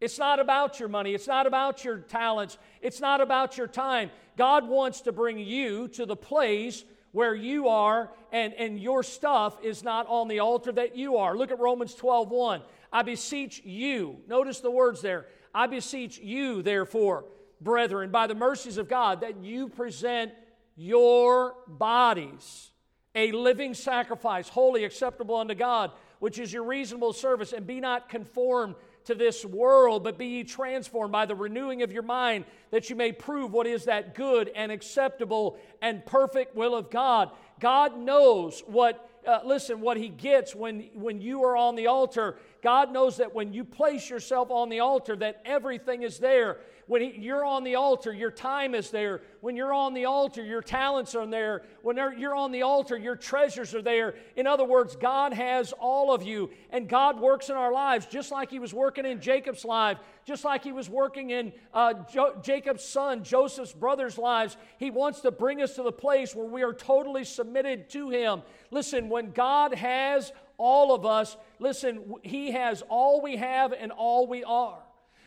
It's 0.00 0.18
not 0.18 0.40
about 0.40 0.80
your 0.80 0.88
money. 0.88 1.14
It's 1.14 1.28
not 1.28 1.46
about 1.46 1.84
your 1.84 1.98
talents. 1.98 2.56
It's 2.80 3.00
not 3.00 3.20
about 3.20 3.58
your 3.58 3.66
time. 3.66 4.10
God 4.38 4.66
wants 4.66 5.02
to 5.02 5.12
bring 5.12 5.38
you 5.38 5.88
to 5.88 6.06
the 6.06 6.16
place 6.16 6.84
where 7.16 7.34
you 7.34 7.66
are 7.68 8.10
and, 8.30 8.52
and 8.52 8.78
your 8.78 9.02
stuff 9.02 9.56
is 9.62 9.82
not 9.82 10.06
on 10.06 10.28
the 10.28 10.40
altar 10.40 10.70
that 10.70 10.94
you 10.94 11.16
are. 11.16 11.34
Look 11.34 11.50
at 11.50 11.58
Romans 11.58 11.94
12 11.94 12.28
1. 12.30 12.60
I 12.92 13.02
beseech 13.02 13.62
you, 13.64 14.18
notice 14.28 14.60
the 14.60 14.70
words 14.70 15.00
there. 15.00 15.24
I 15.54 15.66
beseech 15.66 16.18
you, 16.18 16.60
therefore, 16.60 17.24
brethren, 17.58 18.10
by 18.10 18.26
the 18.26 18.34
mercies 18.34 18.76
of 18.76 18.90
God, 18.90 19.22
that 19.22 19.42
you 19.42 19.70
present 19.70 20.32
your 20.76 21.54
bodies 21.66 22.70
a 23.14 23.32
living 23.32 23.72
sacrifice, 23.72 24.50
holy, 24.50 24.84
acceptable 24.84 25.36
unto 25.36 25.54
God, 25.54 25.92
which 26.18 26.38
is 26.38 26.52
your 26.52 26.64
reasonable 26.64 27.14
service, 27.14 27.54
and 27.54 27.66
be 27.66 27.80
not 27.80 28.10
conformed 28.10 28.74
to 29.06 29.14
this 29.14 29.44
world, 29.44 30.04
but 30.04 30.18
be 30.18 30.26
ye 30.26 30.44
transformed 30.44 31.12
by 31.12 31.26
the 31.26 31.34
renewing 31.34 31.82
of 31.82 31.92
your 31.92 32.02
mind, 32.02 32.44
that 32.70 32.90
you 32.90 32.96
may 32.96 33.12
prove 33.12 33.52
what 33.52 33.66
is 33.66 33.84
that 33.84 34.14
good 34.14 34.50
and 34.54 34.70
acceptable 34.70 35.58
and 35.80 36.04
perfect 36.04 36.54
will 36.54 36.74
of 36.74 36.90
God. 36.90 37.30
God 37.60 37.98
knows 37.98 38.62
what, 38.66 39.08
uh, 39.26 39.40
listen, 39.44 39.80
what 39.80 39.96
He 39.96 40.08
gets 40.08 40.54
when, 40.54 40.88
when 40.94 41.20
you 41.20 41.44
are 41.44 41.56
on 41.56 41.76
the 41.76 41.86
altar. 41.86 42.36
God 42.62 42.92
knows 42.92 43.16
that 43.18 43.34
when 43.34 43.52
you 43.52 43.64
place 43.64 44.10
yourself 44.10 44.50
on 44.50 44.68
the 44.68 44.80
altar, 44.80 45.16
that 45.16 45.40
everything 45.44 46.02
is 46.02 46.18
there. 46.18 46.58
When 46.88 47.02
he, 47.02 47.18
you're 47.18 47.44
on 47.44 47.64
the 47.64 47.74
altar, 47.74 48.12
your 48.12 48.30
time 48.30 48.72
is 48.72 48.90
there. 48.90 49.22
When 49.40 49.56
you're 49.56 49.72
on 49.72 49.92
the 49.92 50.04
altar, 50.04 50.44
your 50.44 50.62
talents 50.62 51.16
are 51.16 51.26
there. 51.26 51.62
When 51.82 51.96
you're 51.96 52.34
on 52.34 52.52
the 52.52 52.62
altar, 52.62 52.96
your 52.96 53.16
treasures 53.16 53.74
are 53.74 53.82
there. 53.82 54.14
In 54.36 54.46
other 54.46 54.64
words, 54.64 54.94
God 54.94 55.32
has 55.32 55.72
all 55.72 56.14
of 56.14 56.22
you, 56.22 56.50
and 56.70 56.88
God 56.88 57.18
works 57.18 57.48
in 57.48 57.56
our 57.56 57.72
lives 57.72 58.06
just 58.06 58.30
like 58.30 58.50
He 58.50 58.60
was 58.60 58.72
working 58.72 59.04
in 59.04 59.20
Jacob's 59.20 59.64
life, 59.64 59.98
just 60.24 60.44
like 60.44 60.62
He 60.62 60.70
was 60.70 60.88
working 60.88 61.30
in 61.30 61.52
uh, 61.74 61.94
jo- 62.08 62.36
Jacob's 62.40 62.84
son, 62.84 63.24
Joseph's 63.24 63.72
brothers' 63.72 64.16
lives. 64.16 64.56
He 64.78 64.92
wants 64.92 65.22
to 65.22 65.32
bring 65.32 65.62
us 65.62 65.74
to 65.74 65.82
the 65.82 65.90
place 65.90 66.36
where 66.36 66.46
we 66.46 66.62
are 66.62 66.72
totally 66.72 67.24
submitted 67.24 67.90
to 67.90 68.10
Him. 68.10 68.42
Listen, 68.70 69.08
when 69.08 69.32
God 69.32 69.74
has 69.74 70.32
all 70.56 70.94
of 70.94 71.04
us, 71.04 71.36
listen, 71.58 72.14
He 72.22 72.52
has 72.52 72.82
all 72.88 73.20
we 73.20 73.38
have 73.38 73.72
and 73.72 73.90
all 73.90 74.28
we 74.28 74.44
are. 74.44 74.85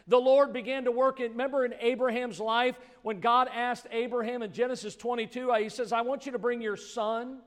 The 0.10 0.18
Lord 0.18 0.54
began 0.54 0.86
to 0.86 0.92
work 0.92 1.20
in, 1.20 1.32
remember 1.34 1.64
in 1.64 1.76
Abraham's 1.80 2.40
life 2.40 2.76
when 3.04 3.20
God 3.20 3.48
asked 3.54 3.86
Abraham 3.92 4.42
in 4.42 4.52
Genesis 4.52 4.96
22, 4.96 5.52
uh, 5.52 5.60
He 5.60 5.70
says, 5.70 5.94
I 5.94 6.02
want 6.02 6.26
you 6.26 6.32
to 6.32 6.40
bring 6.40 6.62
your 6.62 6.78
son 6.78 7.38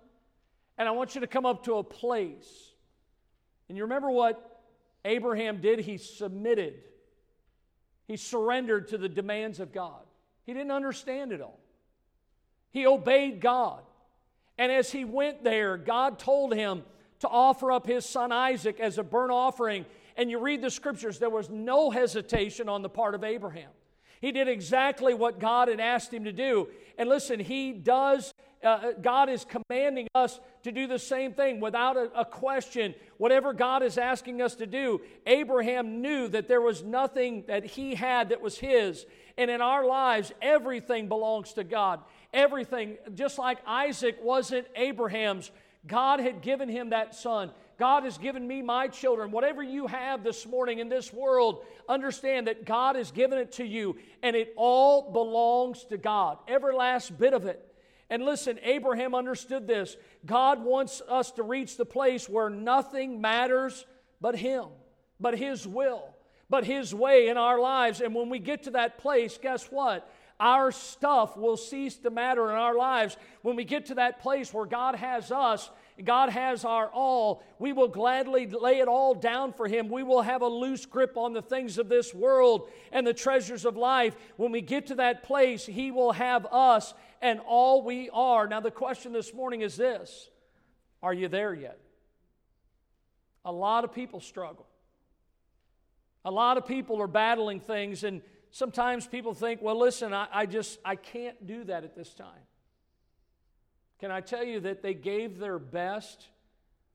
and 0.78 0.88
I 0.88 0.92
want 0.92 1.16
you 1.16 1.22
to 1.22 1.26
come 1.26 1.44
up 1.44 1.64
to 1.64 1.74
a 1.74 1.82
place. 1.82 2.46
And 3.68 3.76
you 3.76 3.82
remember 3.82 4.10
what 4.10 4.60
Abraham 5.04 5.60
did? 5.60 5.80
He 5.80 5.98
submitted, 5.98 6.74
he 8.06 8.16
surrendered 8.16 8.88
to 8.88 8.98
the 8.98 9.08
demands 9.08 9.58
of 9.58 9.72
God. 9.72 10.02
He 10.44 10.52
didn't 10.52 10.70
understand 10.70 11.32
it 11.32 11.40
all, 11.40 11.58
he 12.70 12.86
obeyed 12.86 13.40
God. 13.40 13.82
And 14.56 14.70
as 14.70 14.92
he 14.92 15.04
went 15.04 15.42
there, 15.42 15.76
God 15.76 16.20
told 16.20 16.54
him 16.54 16.84
to 17.20 17.28
offer 17.28 17.72
up 17.72 17.88
his 17.88 18.04
son 18.04 18.30
Isaac 18.30 18.78
as 18.78 18.98
a 18.98 19.02
burnt 19.02 19.32
offering 19.32 19.84
and 20.16 20.30
you 20.30 20.38
read 20.38 20.62
the 20.62 20.70
scriptures, 20.70 21.18
there 21.18 21.30
was 21.30 21.50
no 21.50 21.90
hesitation 21.90 22.68
on 22.68 22.82
the 22.82 22.88
part 22.88 23.14
of 23.14 23.24
Abraham. 23.24 23.70
He 24.20 24.30
did 24.30 24.46
exactly 24.46 25.14
what 25.14 25.40
God 25.40 25.66
had 25.66 25.80
asked 25.80 26.14
him 26.14 26.24
to 26.24 26.32
do. 26.32 26.68
And 26.96 27.08
listen, 27.08 27.40
he 27.40 27.72
does, 27.72 28.32
uh, 28.62 28.68
uh, 28.68 28.92
God 29.02 29.28
is 29.28 29.44
commanding 29.44 30.06
us 30.14 30.38
to 30.62 30.70
do 30.70 30.86
the 30.86 30.98
same 30.98 31.32
thing 31.32 31.58
without 31.58 31.96
a, 31.96 32.08
a 32.16 32.24
question. 32.24 32.94
Whatever 33.18 33.52
God 33.52 33.82
is 33.82 33.98
asking 33.98 34.40
us 34.40 34.54
to 34.56 34.66
do, 34.66 35.00
Abraham 35.26 36.00
knew 36.00 36.28
that 36.28 36.46
there 36.46 36.60
was 36.60 36.84
nothing 36.84 37.42
that 37.48 37.64
he 37.64 37.96
had 37.96 38.28
that 38.28 38.40
was 38.40 38.56
his. 38.56 39.04
And 39.36 39.50
in 39.50 39.60
our 39.60 39.84
lives, 39.84 40.32
everything 40.40 41.08
belongs 41.08 41.54
to 41.54 41.64
God. 41.64 41.98
Everything, 42.32 42.98
just 43.14 43.38
like 43.38 43.58
Isaac 43.66 44.18
wasn't 44.22 44.68
Abraham's, 44.76 45.50
God 45.84 46.20
had 46.20 46.42
given 46.42 46.68
him 46.68 46.90
that 46.90 47.16
son. 47.16 47.50
God 47.82 48.04
has 48.04 48.16
given 48.16 48.46
me 48.46 48.62
my 48.62 48.86
children. 48.86 49.32
Whatever 49.32 49.60
you 49.60 49.88
have 49.88 50.22
this 50.22 50.46
morning 50.46 50.78
in 50.78 50.88
this 50.88 51.12
world, 51.12 51.64
understand 51.88 52.46
that 52.46 52.64
God 52.64 52.94
has 52.94 53.10
given 53.10 53.38
it 53.38 53.50
to 53.54 53.66
you 53.66 53.96
and 54.22 54.36
it 54.36 54.54
all 54.56 55.10
belongs 55.10 55.82
to 55.86 55.98
God. 55.98 56.38
Every 56.46 56.76
last 56.76 57.18
bit 57.18 57.34
of 57.34 57.44
it. 57.44 57.60
And 58.08 58.24
listen, 58.24 58.60
Abraham 58.62 59.16
understood 59.16 59.66
this. 59.66 59.96
God 60.24 60.62
wants 60.62 61.02
us 61.08 61.32
to 61.32 61.42
reach 61.42 61.76
the 61.76 61.84
place 61.84 62.28
where 62.28 62.48
nothing 62.48 63.20
matters 63.20 63.84
but 64.20 64.36
Him, 64.36 64.66
but 65.18 65.36
His 65.36 65.66
will, 65.66 66.14
but 66.48 66.62
His 66.62 66.94
way 66.94 67.30
in 67.30 67.36
our 67.36 67.58
lives. 67.58 68.00
And 68.00 68.14
when 68.14 68.28
we 68.28 68.38
get 68.38 68.62
to 68.62 68.70
that 68.70 68.98
place, 68.98 69.40
guess 69.42 69.64
what? 69.72 70.08
Our 70.38 70.70
stuff 70.70 71.36
will 71.36 71.56
cease 71.56 71.96
to 71.96 72.10
matter 72.10 72.48
in 72.48 72.56
our 72.56 72.76
lives. 72.76 73.16
When 73.42 73.56
we 73.56 73.64
get 73.64 73.86
to 73.86 73.96
that 73.96 74.20
place 74.20 74.54
where 74.54 74.66
God 74.66 74.94
has 74.94 75.32
us, 75.32 75.68
God 76.02 76.30
has 76.30 76.64
our 76.64 76.88
all, 76.88 77.42
we 77.58 77.72
will 77.72 77.88
gladly 77.88 78.46
lay 78.46 78.80
it 78.80 78.88
all 78.88 79.14
down 79.14 79.52
for 79.52 79.68
Him. 79.68 79.88
We 79.88 80.02
will 80.02 80.22
have 80.22 80.42
a 80.42 80.48
loose 80.48 80.86
grip 80.86 81.16
on 81.16 81.32
the 81.32 81.42
things 81.42 81.78
of 81.78 81.88
this 81.88 82.14
world 82.14 82.68
and 82.90 83.06
the 83.06 83.14
treasures 83.14 83.64
of 83.64 83.76
life. 83.76 84.16
When 84.36 84.52
we 84.52 84.62
get 84.62 84.86
to 84.86 84.94
that 84.96 85.22
place, 85.22 85.66
He 85.66 85.90
will 85.90 86.12
have 86.12 86.46
us 86.46 86.94
and 87.20 87.40
all 87.46 87.82
we 87.82 88.10
are. 88.10 88.46
Now, 88.48 88.60
the 88.60 88.70
question 88.70 89.12
this 89.12 89.32
morning 89.32 89.60
is 89.60 89.76
this 89.76 90.28
Are 91.02 91.14
you 91.14 91.28
there 91.28 91.54
yet? 91.54 91.78
A 93.44 93.52
lot 93.52 93.84
of 93.84 93.92
people 93.92 94.20
struggle. 94.20 94.66
A 96.24 96.30
lot 96.30 96.56
of 96.56 96.66
people 96.66 97.00
are 97.02 97.08
battling 97.08 97.58
things, 97.58 98.04
and 98.04 98.22
sometimes 98.50 99.06
people 99.06 99.34
think, 99.34 99.60
well, 99.60 99.78
listen, 99.78 100.14
I, 100.14 100.28
I 100.32 100.46
just 100.46 100.78
I 100.84 100.96
can't 100.96 101.46
do 101.46 101.64
that 101.64 101.84
at 101.84 101.96
this 101.96 102.14
time. 102.14 102.28
Can 104.02 104.10
I 104.10 104.20
tell 104.20 104.42
you 104.42 104.58
that 104.58 104.82
they 104.82 104.94
gave 104.94 105.38
their 105.38 105.60
best 105.60 106.26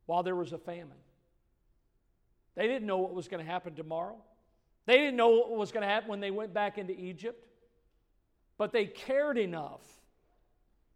while 0.07 0.23
there 0.23 0.35
was 0.35 0.51
a 0.51 0.57
famine? 0.57 0.97
They 2.55 2.67
didn't 2.67 2.85
know 2.85 2.97
what 2.97 3.13
was 3.13 3.29
going 3.29 3.43
to 3.43 3.49
happen 3.49 3.75
tomorrow. 3.75 4.17
They 4.87 4.97
didn't 4.97 5.15
know 5.15 5.29
what 5.29 5.51
was 5.51 5.71
going 5.71 5.83
to 5.83 5.87
happen 5.87 6.09
when 6.09 6.19
they 6.19 6.31
went 6.31 6.53
back 6.53 6.77
into 6.77 6.91
Egypt. 6.91 7.47
But 8.57 8.73
they 8.73 8.87
cared 8.87 9.37
enough 9.37 9.79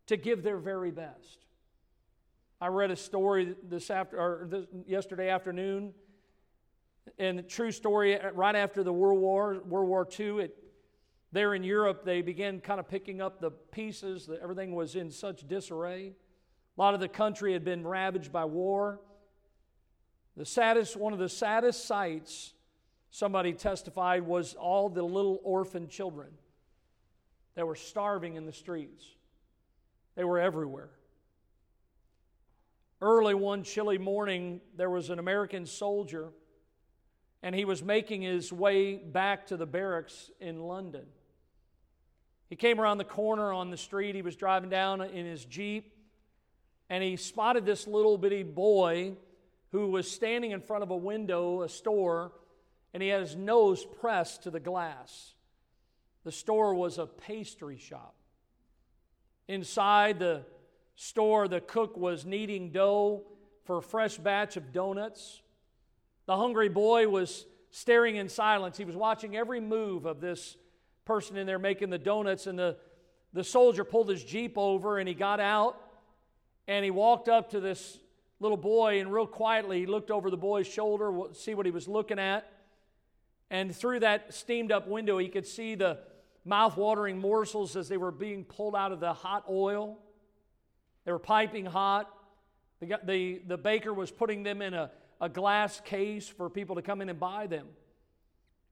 to 0.07 0.17
give 0.17 0.43
their 0.43 0.57
very 0.57 0.91
best. 0.91 1.45
I 2.59 2.67
read 2.67 2.91
a 2.91 2.97
story 2.97 3.55
this 3.63 3.89
after 3.89 4.19
or 4.19 4.47
this, 4.49 4.65
yesterday 4.85 5.29
afternoon, 5.29 5.93
and 7.19 7.39
a 7.39 7.43
true 7.43 7.71
story. 7.71 8.19
Right 8.33 8.57
after 8.57 8.83
the 8.83 8.91
World 8.91 9.21
War, 9.21 9.61
World 9.65 9.87
War 9.87 10.05
II, 10.19 10.39
it 10.41 10.60
there 11.31 11.53
in 11.53 11.63
Europe, 11.63 12.03
they 12.03 12.21
began 12.21 12.59
kind 12.59 12.79
of 12.79 12.89
picking 12.89 13.21
up 13.21 13.39
the 13.39 13.51
pieces. 13.51 14.25
That 14.27 14.41
everything 14.41 14.75
was 14.75 14.95
in 14.95 15.11
such 15.11 15.47
disarray. 15.47 16.13
A 16.77 16.81
lot 16.81 16.93
of 16.93 16.99
the 16.99 17.07
country 17.07 17.53
had 17.53 17.63
been 17.63 17.85
ravaged 17.85 18.31
by 18.31 18.45
war. 18.45 18.99
The 20.35 20.45
saddest, 20.45 20.95
one 20.95 21.13
of 21.13 21.19
the 21.19 21.29
saddest 21.29 21.85
sights, 21.85 22.53
somebody 23.11 23.53
testified, 23.53 24.23
was 24.23 24.53
all 24.55 24.89
the 24.89 25.03
little 25.03 25.39
orphan 25.43 25.87
children 25.87 26.29
that 27.55 27.67
were 27.67 27.75
starving 27.75 28.35
in 28.35 28.45
the 28.45 28.53
streets. 28.53 29.05
They 30.15 30.23
were 30.23 30.39
everywhere. 30.39 30.89
Early 33.01 33.33
one 33.33 33.63
chilly 33.63 33.97
morning, 33.97 34.61
there 34.77 34.89
was 34.89 35.09
an 35.09 35.19
American 35.19 35.65
soldier, 35.65 36.29
and 37.41 37.55
he 37.55 37.65
was 37.65 37.81
making 37.81 38.21
his 38.21 38.53
way 38.53 38.95
back 38.95 39.47
to 39.47 39.57
the 39.57 39.65
barracks 39.65 40.29
in 40.39 40.59
London. 40.59 41.05
He 42.51 42.57
came 42.57 42.81
around 42.81 42.97
the 42.97 43.05
corner 43.05 43.53
on 43.53 43.71
the 43.71 43.77
street. 43.77 44.13
He 44.13 44.21
was 44.21 44.35
driving 44.35 44.69
down 44.69 44.99
in 44.99 45.25
his 45.25 45.45
Jeep, 45.45 45.95
and 46.89 47.01
he 47.01 47.15
spotted 47.15 47.65
this 47.65 47.87
little 47.87 48.17
bitty 48.17 48.43
boy 48.43 49.13
who 49.71 49.87
was 49.87 50.11
standing 50.11 50.51
in 50.51 50.59
front 50.59 50.83
of 50.83 50.91
a 50.91 50.97
window, 50.97 51.61
a 51.61 51.69
store, 51.69 52.33
and 52.93 53.01
he 53.01 53.07
had 53.07 53.21
his 53.21 53.37
nose 53.37 53.85
pressed 53.85 54.43
to 54.43 54.51
the 54.51 54.59
glass. 54.59 55.33
The 56.25 56.31
store 56.33 56.75
was 56.75 56.97
a 56.97 57.05
pastry 57.07 57.77
shop. 57.77 58.15
Inside 59.47 60.19
the 60.19 60.43
store, 60.97 61.47
the 61.47 61.61
cook 61.61 61.95
was 61.95 62.25
kneading 62.25 62.73
dough 62.73 63.23
for 63.63 63.77
a 63.77 63.81
fresh 63.81 64.17
batch 64.17 64.57
of 64.57 64.73
donuts. 64.73 65.41
The 66.25 66.35
hungry 66.35 66.67
boy 66.67 67.07
was 67.07 67.45
staring 67.69 68.17
in 68.17 68.27
silence. 68.27 68.77
He 68.77 68.83
was 68.83 68.97
watching 68.97 69.37
every 69.37 69.61
move 69.61 70.05
of 70.05 70.19
this 70.19 70.57
person 71.05 71.37
in 71.37 71.47
there 71.47 71.59
making 71.59 71.89
the 71.89 71.97
donuts, 71.97 72.47
and 72.47 72.57
the, 72.57 72.77
the 73.33 73.43
soldier 73.43 73.83
pulled 73.83 74.09
his 74.09 74.23
Jeep 74.23 74.57
over 74.57 74.97
and 74.97 75.07
he 75.07 75.13
got 75.13 75.39
out 75.39 75.79
and 76.67 76.83
he 76.83 76.91
walked 76.91 77.29
up 77.29 77.51
to 77.51 77.59
this 77.59 77.97
little 78.39 78.57
boy 78.57 78.99
and 78.99 79.11
real 79.11 79.27
quietly 79.27 79.79
he 79.79 79.85
looked 79.85 80.11
over 80.11 80.29
the 80.29 80.37
boy's 80.37 80.67
shoulder, 80.67 81.11
see 81.33 81.53
what 81.53 81.65
he 81.65 81.71
was 81.71 81.87
looking 81.87 82.19
at. 82.19 82.51
And 83.49 83.75
through 83.75 83.99
that 84.01 84.33
steamed 84.33 84.71
up 84.71 84.87
window, 84.87 85.17
he 85.17 85.27
could 85.27 85.45
see 85.45 85.75
the 85.75 85.99
mouth-watering 86.45 87.17
morsels 87.17 87.75
as 87.75 87.89
they 87.89 87.97
were 87.97 88.11
being 88.11 88.45
pulled 88.45 88.75
out 88.75 88.91
of 88.91 88.99
the 88.99 89.13
hot 89.13 89.43
oil. 89.49 89.99
They 91.05 91.11
were 91.11 91.19
piping 91.19 91.65
hot. 91.65 92.09
The, 92.79 92.99
the, 93.03 93.41
the 93.45 93.57
baker 93.57 93.93
was 93.93 94.09
putting 94.09 94.43
them 94.43 94.61
in 94.61 94.73
a, 94.73 94.91
a 95.19 95.29
glass 95.29 95.81
case 95.81 96.27
for 96.27 96.49
people 96.49 96.75
to 96.75 96.81
come 96.81 97.01
in 97.01 97.09
and 97.09 97.19
buy 97.19 97.47
them. 97.47 97.67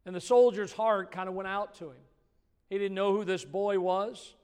And 0.06 0.16
the 0.16 0.22
soldier's 0.22 0.72
heart 0.72 1.12
kind 1.12 1.30
of 1.30 1.36
went 1.36 1.48
out 1.48 1.76
to 1.76 1.90
him. 1.90 2.02
He 2.70 2.78
didn't 2.78 2.96
know 2.96 3.14
who 3.14 3.26
this 3.26 3.44
boy 3.44 3.80
was. 3.80 4.36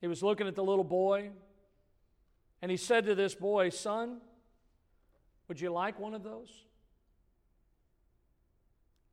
He 0.00 0.08
was 0.08 0.22
looking 0.22 0.46
at 0.46 0.54
the 0.54 0.64
little 0.64 0.84
boy, 0.84 1.30
and 2.62 2.70
he 2.70 2.76
said 2.76 3.06
to 3.06 3.14
this 3.14 3.34
boy, 3.34 3.68
Son, 3.68 4.20
would 5.46 5.60
you 5.60 5.70
like 5.70 5.98
one 5.98 6.14
of 6.14 6.22
those? 6.22 6.64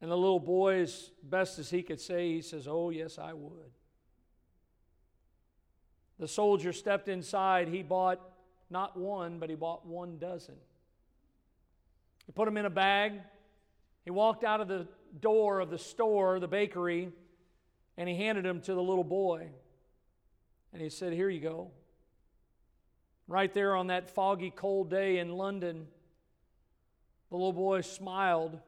And 0.02 0.12
the 0.12 0.16
little 0.16 0.40
boy, 0.40 0.82
as 0.82 1.12
best 1.24 1.60
as 1.60 1.70
he 1.70 1.82
could 1.82 2.00
say, 2.00 2.30
he 2.34 2.42
says, 2.42 2.68
Oh, 2.68 2.90
yes, 2.90 3.18
I 3.18 3.34
would. 3.34 3.72
The 6.20 6.28
soldier 6.28 6.72
stepped 6.74 7.10
inside. 7.10 7.68
He 7.68 7.84
bought 7.84 8.20
not 8.70 8.98
one, 8.98 9.40
but 9.40 9.50
he 9.50 9.56
bought 9.56 9.86
one 9.86 10.18
dozen. 10.18 10.56
He 12.26 12.32
put 12.32 12.46
them 12.46 12.58
in 12.58 12.66
a 12.66 12.70
bag. 12.70 13.14
He 14.04 14.12
walked 14.12 14.44
out 14.44 14.62
of 14.62 14.68
the 14.68 14.88
door 15.20 15.60
of 15.60 15.70
the 15.70 15.78
store, 15.78 16.40
the 16.40 16.48
bakery, 16.48 17.10
and 17.98 18.08
he 18.08 18.16
handed 18.16 18.46
them 18.46 18.62
to 18.62 18.74
the 18.74 18.82
little 18.82 19.04
boy. 19.04 19.50
And 20.74 20.82
he 20.82 20.90
said, 20.90 21.14
Here 21.14 21.30
you 21.30 21.42
go. 21.42 21.72
Right 23.28 23.54
there 23.54 23.76
on 23.76 23.88
that 23.88 24.10
foggy, 24.10 24.52
cold 24.56 24.90
day 24.90 25.18
in 25.18 25.30
London, 25.30 25.88
the 27.30 27.36
little 27.36 27.54
boy 27.54 27.82
smiled 27.82 28.60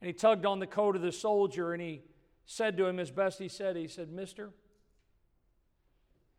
and 0.00 0.06
he 0.06 0.12
tugged 0.12 0.46
on 0.46 0.58
the 0.58 0.66
coat 0.66 0.96
of 0.96 1.02
the 1.02 1.12
soldier 1.12 1.72
and 1.72 1.82
he 1.82 2.02
said 2.46 2.76
to 2.76 2.86
him 2.86 2.98
as 2.98 3.10
best 3.10 3.38
he 3.38 3.48
said, 3.48 3.76
He 3.76 3.88
said, 3.88 4.10
Mister, 4.10 4.50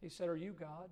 he 0.01 0.09
said, 0.09 0.30
Are 0.30 0.38
you 0.38 0.55
God? 0.57 0.89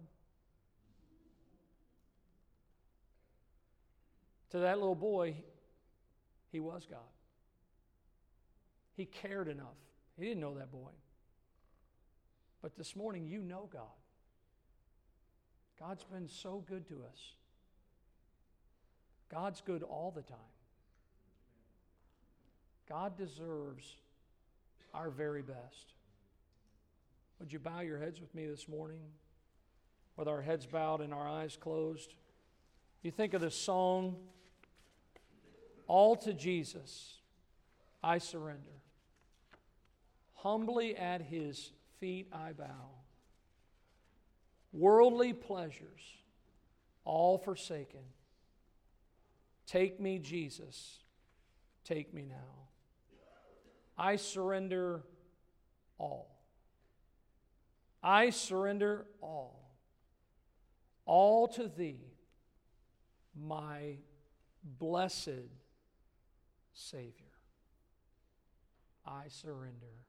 To 4.51 4.59
that 4.59 4.77
little 4.77 4.95
boy, 4.95 5.35
he 6.51 6.59
was 6.59 6.85
God. 6.89 6.99
He 8.97 9.05
cared 9.05 9.47
enough. 9.47 9.77
He 10.17 10.25
didn't 10.25 10.41
know 10.41 10.55
that 10.55 10.71
boy. 10.71 10.89
But 12.63 12.75
this 12.75 12.95
morning, 12.95 13.27
you 13.27 13.39
know 13.39 13.69
God. 13.71 13.83
God's 15.79 16.03
been 16.03 16.27
so 16.27 16.63
good 16.67 16.87
to 16.87 16.95
us. 16.95 17.33
God's 19.31 19.61
good 19.61 19.83
all 19.83 20.11
the 20.13 20.23
time. 20.23 20.37
God 22.89 23.15
deserves 23.15 23.85
our 24.93 25.11
very 25.11 25.43
best. 25.43 25.93
Would 27.39 27.53
you 27.53 27.59
bow 27.59 27.81
your 27.81 27.99
heads 27.99 28.19
with 28.19 28.33
me 28.33 28.47
this 28.47 28.67
morning? 28.67 29.01
With 30.15 30.27
our 30.27 30.41
heads 30.41 30.65
bowed 30.65 31.01
and 31.01 31.13
our 31.13 31.27
eyes 31.27 31.55
closed. 31.55 32.15
You 33.03 33.11
think 33.11 33.35
of 33.35 33.41
this 33.41 33.55
song, 33.55 34.15
All 35.85 36.15
to 36.15 36.33
Jesus, 36.33 37.17
I 38.03 38.17
surrender. 38.17 38.81
Humbly 40.37 40.95
at 40.95 41.21
his 41.21 41.71
feet 41.99 42.27
I 42.31 42.53
bow. 42.53 42.91
Worldly 44.71 45.33
pleasures, 45.33 46.01
all 47.03 47.39
forsaken. 47.39 48.01
Take 49.65 49.99
me, 49.99 50.19
Jesus, 50.19 50.99
take 51.83 52.13
me 52.13 52.25
now. 52.25 52.67
I 53.97 54.17
surrender 54.17 55.01
all. 55.97 56.39
I 58.03 58.29
surrender 58.29 59.07
all. 59.21 59.71
All 61.05 61.47
to 61.49 61.67
thee, 61.67 62.13
my 63.35 63.97
blessed 64.63 65.49
Savior. 66.73 67.25
I 69.03 69.23
surrender 69.29 70.06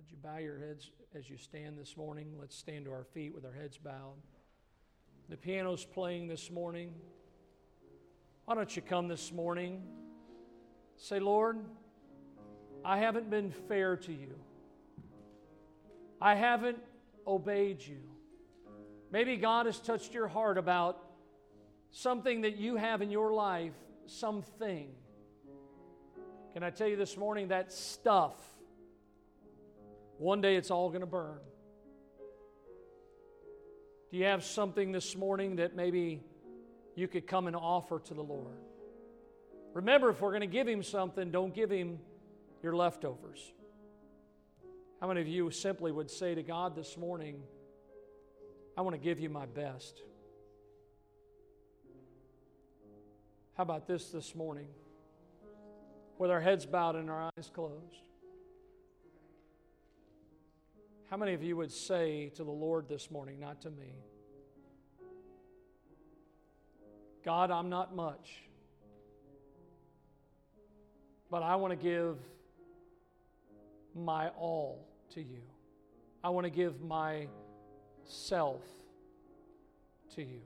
would 0.00 0.10
you 0.10 0.16
bow 0.22 0.38
your 0.38 0.58
heads 0.58 0.90
as 1.14 1.28
you 1.28 1.36
stand 1.36 1.76
this 1.78 1.94
morning? 1.94 2.32
Let's 2.40 2.56
stand 2.56 2.86
to 2.86 2.90
our 2.90 3.04
feet 3.04 3.34
with 3.34 3.44
our 3.44 3.52
heads 3.52 3.76
bowed. 3.76 4.16
The 5.28 5.36
piano's 5.36 5.84
playing 5.84 6.26
this 6.26 6.50
morning. 6.50 6.94
Why 8.46 8.54
don't 8.54 8.74
you 8.74 8.80
come 8.80 9.08
this 9.08 9.30
morning? 9.30 9.82
Say, 10.96 11.20
Lord, 11.20 11.58
I 12.82 12.96
haven't 12.96 13.28
been 13.28 13.50
fair 13.50 13.98
to 13.98 14.10
you. 14.10 14.36
I 16.18 16.34
haven't 16.34 16.78
obeyed 17.26 17.82
you. 17.86 18.00
Maybe 19.12 19.36
God 19.36 19.66
has 19.66 19.78
touched 19.78 20.14
your 20.14 20.28
heart 20.28 20.56
about 20.56 20.98
something 21.90 22.40
that 22.40 22.56
you 22.56 22.76
have 22.76 23.02
in 23.02 23.10
your 23.10 23.34
life, 23.34 23.74
something. 24.06 24.88
Can 26.54 26.62
I 26.62 26.70
tell 26.70 26.88
you 26.88 26.96
this 26.96 27.18
morning 27.18 27.48
that 27.48 27.70
stuff, 27.70 28.49
one 30.20 30.42
day 30.42 30.56
it's 30.56 30.70
all 30.70 30.90
going 30.90 31.00
to 31.00 31.06
burn. 31.06 31.38
Do 34.10 34.18
you 34.18 34.24
have 34.24 34.44
something 34.44 34.92
this 34.92 35.16
morning 35.16 35.56
that 35.56 35.74
maybe 35.74 36.22
you 36.94 37.08
could 37.08 37.26
come 37.26 37.46
and 37.46 37.56
offer 37.56 38.00
to 38.00 38.12
the 38.12 38.22
Lord? 38.22 38.58
Remember, 39.72 40.10
if 40.10 40.20
we're 40.20 40.32
going 40.32 40.42
to 40.42 40.46
give 40.46 40.68
Him 40.68 40.82
something, 40.82 41.30
don't 41.30 41.54
give 41.54 41.70
Him 41.70 42.00
your 42.62 42.76
leftovers. 42.76 43.52
How 45.00 45.08
many 45.08 45.22
of 45.22 45.28
you 45.28 45.50
simply 45.50 45.90
would 45.90 46.10
say 46.10 46.34
to 46.34 46.42
God 46.42 46.76
this 46.76 46.98
morning, 46.98 47.40
I 48.76 48.82
want 48.82 48.94
to 48.94 49.00
give 49.00 49.20
you 49.20 49.30
my 49.30 49.46
best? 49.46 50.02
How 53.56 53.62
about 53.62 53.86
this 53.86 54.10
this 54.10 54.34
morning? 54.34 54.68
With 56.18 56.30
our 56.30 56.42
heads 56.42 56.66
bowed 56.66 56.96
and 56.96 57.08
our 57.08 57.30
eyes 57.38 57.50
closed. 57.54 58.09
How 61.10 61.16
many 61.16 61.34
of 61.34 61.42
you 61.42 61.56
would 61.56 61.72
say 61.72 62.30
to 62.36 62.44
the 62.44 62.52
Lord 62.52 62.88
this 62.88 63.10
morning, 63.10 63.40
not 63.40 63.60
to 63.62 63.70
me, 63.70 63.96
God, 67.24 67.50
I'm 67.50 67.68
not 67.68 67.96
much, 67.96 68.44
but 71.28 71.42
I 71.42 71.56
want 71.56 71.72
to 71.72 71.76
give 71.76 72.16
my 73.92 74.28
all 74.28 74.86
to 75.14 75.20
you. 75.20 75.42
I 76.22 76.28
want 76.28 76.44
to 76.44 76.50
give 76.50 76.80
myself 76.80 78.62
to 80.14 80.22
you. 80.22 80.42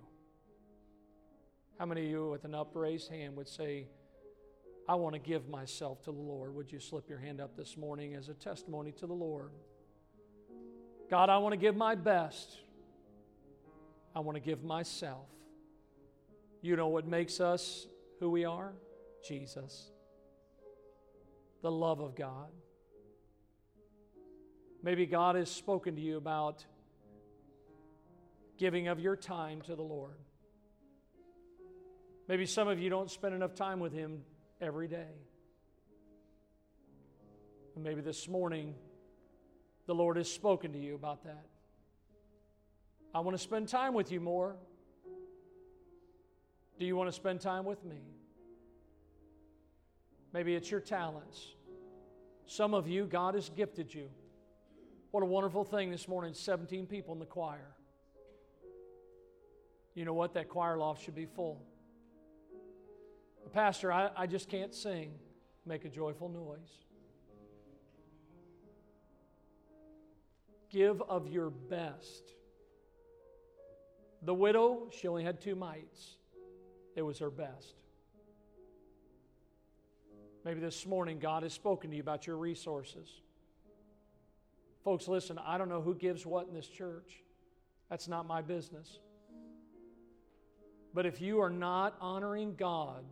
How 1.78 1.84
many 1.84 2.06
of 2.06 2.10
you, 2.10 2.30
with 2.30 2.46
an 2.46 2.54
upraised 2.54 3.10
hand, 3.10 3.36
would 3.36 3.48
say, 3.48 3.86
I 4.88 4.94
want 4.94 5.12
to 5.12 5.18
give 5.18 5.46
myself 5.46 6.02
to 6.04 6.10
the 6.10 6.22
Lord? 6.22 6.54
Would 6.54 6.72
you 6.72 6.80
slip 6.80 7.10
your 7.10 7.18
hand 7.18 7.42
up 7.42 7.54
this 7.54 7.76
morning 7.76 8.14
as 8.14 8.30
a 8.30 8.34
testimony 8.34 8.92
to 8.92 9.06
the 9.06 9.12
Lord? 9.12 9.50
God, 11.10 11.28
I 11.28 11.38
want 11.38 11.52
to 11.52 11.56
give 11.56 11.76
my 11.76 11.94
best. 11.94 12.58
I 14.14 14.20
want 14.20 14.36
to 14.36 14.40
give 14.40 14.64
myself. 14.64 15.26
You 16.62 16.76
know 16.76 16.88
what 16.88 17.06
makes 17.06 17.40
us 17.40 17.86
who 18.20 18.30
we 18.30 18.44
are? 18.44 18.72
Jesus. 19.26 19.90
The 21.62 21.70
love 21.70 22.00
of 22.00 22.14
God. 22.14 22.48
Maybe 24.82 25.06
God 25.06 25.36
has 25.36 25.50
spoken 25.50 25.96
to 25.96 26.00
you 26.00 26.16
about 26.16 26.64
giving 28.58 28.88
of 28.88 29.00
your 29.00 29.16
time 29.16 29.62
to 29.62 29.74
the 29.74 29.82
Lord. 29.82 30.18
Maybe 32.28 32.46
some 32.46 32.68
of 32.68 32.78
you 32.78 32.88
don't 32.88 33.10
spend 33.10 33.34
enough 33.34 33.54
time 33.54 33.80
with 33.80 33.92
Him 33.92 34.22
every 34.60 34.88
day. 34.88 35.12
And 37.74 37.82
maybe 37.82 38.00
this 38.00 38.28
morning, 38.28 38.74
the 39.86 39.94
Lord 39.94 40.16
has 40.16 40.30
spoken 40.30 40.72
to 40.72 40.78
you 40.78 40.94
about 40.94 41.24
that. 41.24 41.46
I 43.14 43.20
want 43.20 43.36
to 43.36 43.42
spend 43.42 43.68
time 43.68 43.94
with 43.94 44.10
you 44.10 44.20
more. 44.20 44.56
Do 46.78 46.84
you 46.84 46.96
want 46.96 47.08
to 47.08 47.12
spend 47.12 47.40
time 47.40 47.64
with 47.64 47.84
me? 47.84 48.00
Maybe 50.32 50.54
it's 50.54 50.70
your 50.70 50.80
talents. 50.80 51.54
Some 52.46 52.74
of 52.74 52.88
you, 52.88 53.04
God 53.04 53.34
has 53.34 53.48
gifted 53.50 53.94
you. 53.94 54.08
What 55.12 55.22
a 55.22 55.26
wonderful 55.26 55.64
thing 55.64 55.90
this 55.90 56.08
morning 56.08 56.34
17 56.34 56.86
people 56.86 57.14
in 57.14 57.20
the 57.20 57.26
choir. 57.26 57.74
You 59.94 60.04
know 60.04 60.12
what? 60.12 60.34
That 60.34 60.48
choir 60.48 60.76
loft 60.76 61.04
should 61.04 61.14
be 61.14 61.26
full. 61.26 61.62
Pastor, 63.52 63.92
I, 63.92 64.10
I 64.16 64.26
just 64.26 64.48
can't 64.48 64.74
sing. 64.74 65.12
Make 65.64 65.84
a 65.84 65.88
joyful 65.88 66.28
noise. 66.28 66.83
Give 70.74 71.00
of 71.02 71.28
your 71.28 71.50
best. 71.50 72.34
The 74.22 74.34
widow, 74.34 74.88
she 74.90 75.06
only 75.06 75.22
had 75.22 75.40
two 75.40 75.54
mites. 75.54 76.16
It 76.96 77.02
was 77.02 77.20
her 77.20 77.30
best. 77.30 77.76
Maybe 80.44 80.58
this 80.58 80.84
morning 80.84 81.20
God 81.20 81.44
has 81.44 81.52
spoken 81.52 81.90
to 81.90 81.96
you 81.96 82.02
about 82.02 82.26
your 82.26 82.36
resources. 82.38 83.08
Folks, 84.82 85.06
listen, 85.06 85.38
I 85.38 85.58
don't 85.58 85.68
know 85.68 85.80
who 85.80 85.94
gives 85.94 86.26
what 86.26 86.48
in 86.48 86.54
this 86.54 86.66
church. 86.66 87.22
That's 87.88 88.08
not 88.08 88.26
my 88.26 88.42
business. 88.42 88.98
But 90.92 91.06
if 91.06 91.20
you 91.20 91.40
are 91.40 91.50
not 91.50 91.94
honoring 92.00 92.56
God 92.56 93.04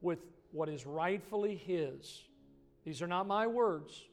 with 0.00 0.20
what 0.52 0.68
is 0.68 0.86
rightfully 0.86 1.56
His, 1.56 2.22
these 2.84 3.02
are 3.02 3.08
not 3.08 3.26
my 3.26 3.48
words, 3.48 4.04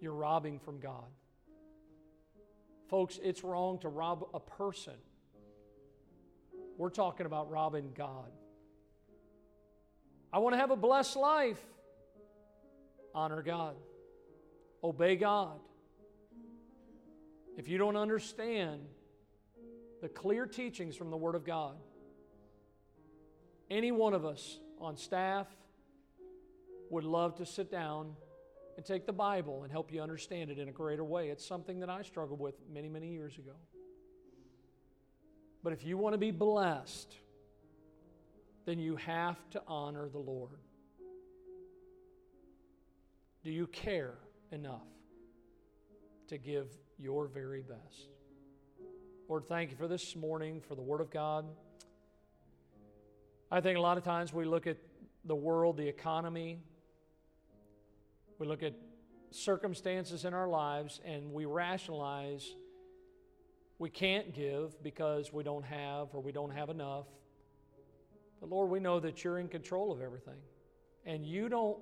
you're 0.00 0.14
robbing 0.14 0.58
from 0.58 0.80
God. 0.80 1.06
Folks, 2.88 3.18
it's 3.22 3.44
wrong 3.44 3.78
to 3.80 3.88
rob 3.88 4.26
a 4.32 4.40
person. 4.40 4.94
We're 6.76 6.90
talking 6.90 7.26
about 7.26 7.50
robbing 7.50 7.92
God. 7.94 8.30
I 10.32 10.38
want 10.38 10.54
to 10.54 10.58
have 10.58 10.70
a 10.70 10.76
blessed 10.76 11.16
life. 11.16 11.60
Honor 13.14 13.42
God. 13.42 13.76
Obey 14.82 15.16
God. 15.16 15.58
If 17.56 17.68
you 17.68 17.78
don't 17.78 17.96
understand 17.96 18.80
the 20.00 20.08
clear 20.08 20.46
teachings 20.46 20.94
from 20.96 21.10
the 21.10 21.16
Word 21.16 21.34
of 21.34 21.44
God, 21.44 21.74
any 23.70 23.90
one 23.90 24.14
of 24.14 24.24
us 24.24 24.58
on 24.80 24.96
staff 24.96 25.48
would 26.90 27.04
love 27.04 27.34
to 27.36 27.44
sit 27.44 27.70
down 27.70 28.14
and 28.78 28.86
take 28.86 29.06
the 29.06 29.12
Bible 29.12 29.64
and 29.64 29.72
help 29.72 29.92
you 29.92 30.00
understand 30.00 30.52
it 30.52 30.58
in 30.60 30.68
a 30.68 30.72
greater 30.72 31.02
way. 31.02 31.30
It's 31.30 31.44
something 31.44 31.80
that 31.80 31.90
I 31.90 32.02
struggled 32.02 32.38
with 32.38 32.54
many, 32.72 32.88
many 32.88 33.08
years 33.08 33.36
ago. 33.36 33.56
But 35.64 35.72
if 35.72 35.84
you 35.84 35.98
want 35.98 36.14
to 36.14 36.18
be 36.18 36.30
blessed, 36.30 37.12
then 38.66 38.78
you 38.78 38.94
have 38.94 39.36
to 39.50 39.62
honor 39.66 40.08
the 40.08 40.20
Lord. 40.20 40.60
Do 43.42 43.50
you 43.50 43.66
care 43.66 44.14
enough 44.52 44.86
to 46.28 46.38
give 46.38 46.68
your 47.00 47.26
very 47.26 47.62
best? 47.62 48.10
Lord, 49.28 49.48
thank 49.48 49.72
you 49.72 49.76
for 49.76 49.88
this 49.88 50.14
morning, 50.14 50.60
for 50.60 50.76
the 50.76 50.82
Word 50.82 51.00
of 51.00 51.10
God. 51.10 51.46
I 53.50 53.60
think 53.60 53.76
a 53.76 53.80
lot 53.80 53.98
of 53.98 54.04
times 54.04 54.32
we 54.32 54.44
look 54.44 54.68
at 54.68 54.76
the 55.24 55.34
world, 55.34 55.78
the 55.78 55.88
economy, 55.88 56.60
we 58.38 58.46
look 58.46 58.62
at 58.62 58.74
circumstances 59.30 60.24
in 60.24 60.34
our 60.34 60.48
lives, 60.48 61.00
and 61.04 61.32
we 61.32 61.44
rationalize 61.44 62.54
we 63.78 63.90
can't 63.90 64.34
give 64.34 64.82
because 64.82 65.32
we 65.32 65.44
don't 65.44 65.64
have 65.64 66.08
or 66.12 66.20
we 66.20 66.32
don't 66.32 66.50
have 66.50 66.68
enough. 66.68 67.06
But 68.40 68.50
Lord, 68.50 68.70
we 68.70 68.80
know 68.80 69.00
that 69.00 69.22
you're 69.22 69.38
in 69.38 69.48
control 69.48 69.92
of 69.92 70.00
everything. 70.00 70.38
And 71.04 71.24
you 71.24 71.48
don't, 71.48 71.78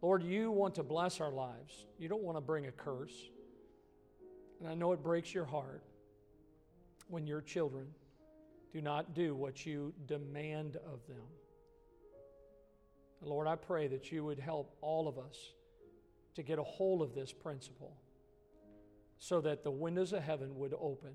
Lord, 0.00 0.22
you 0.22 0.50
want 0.50 0.74
to 0.76 0.82
bless 0.82 1.20
our 1.20 1.30
lives. 1.30 1.86
You 1.98 2.08
don't 2.08 2.22
want 2.22 2.36
to 2.36 2.40
bring 2.40 2.66
a 2.66 2.72
curse. 2.72 3.14
And 4.60 4.68
I 4.68 4.74
know 4.74 4.92
it 4.92 5.02
breaks 5.02 5.32
your 5.32 5.44
heart 5.44 5.82
when 7.08 7.26
your 7.26 7.40
children 7.40 7.86
do 8.72 8.80
not 8.80 9.14
do 9.14 9.34
what 9.34 9.64
you 9.64 9.92
demand 10.06 10.76
of 10.76 11.06
them. 11.06 11.22
Lord, 13.20 13.46
I 13.46 13.54
pray 13.54 13.86
that 13.88 14.10
you 14.10 14.24
would 14.24 14.40
help 14.40 14.74
all 14.80 15.06
of 15.06 15.18
us 15.18 15.36
to 16.34 16.42
get 16.42 16.58
a 16.58 16.62
hold 16.62 17.02
of 17.02 17.14
this 17.14 17.32
principle 17.32 17.96
so 19.18 19.40
that 19.40 19.62
the 19.62 19.70
windows 19.70 20.12
of 20.12 20.22
heaven 20.22 20.56
would 20.56 20.74
open, 20.80 21.14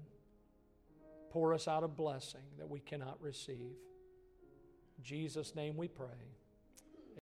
pour 1.29 1.53
us 1.53 1.67
out 1.67 1.83
a 1.83 1.87
blessing 1.87 2.43
that 2.57 2.69
we 2.69 2.79
cannot 2.79 3.21
receive. 3.21 3.75
In 4.97 5.03
Jesus' 5.03 5.55
name 5.55 5.75
we 5.75 5.87
pray. 5.87 6.36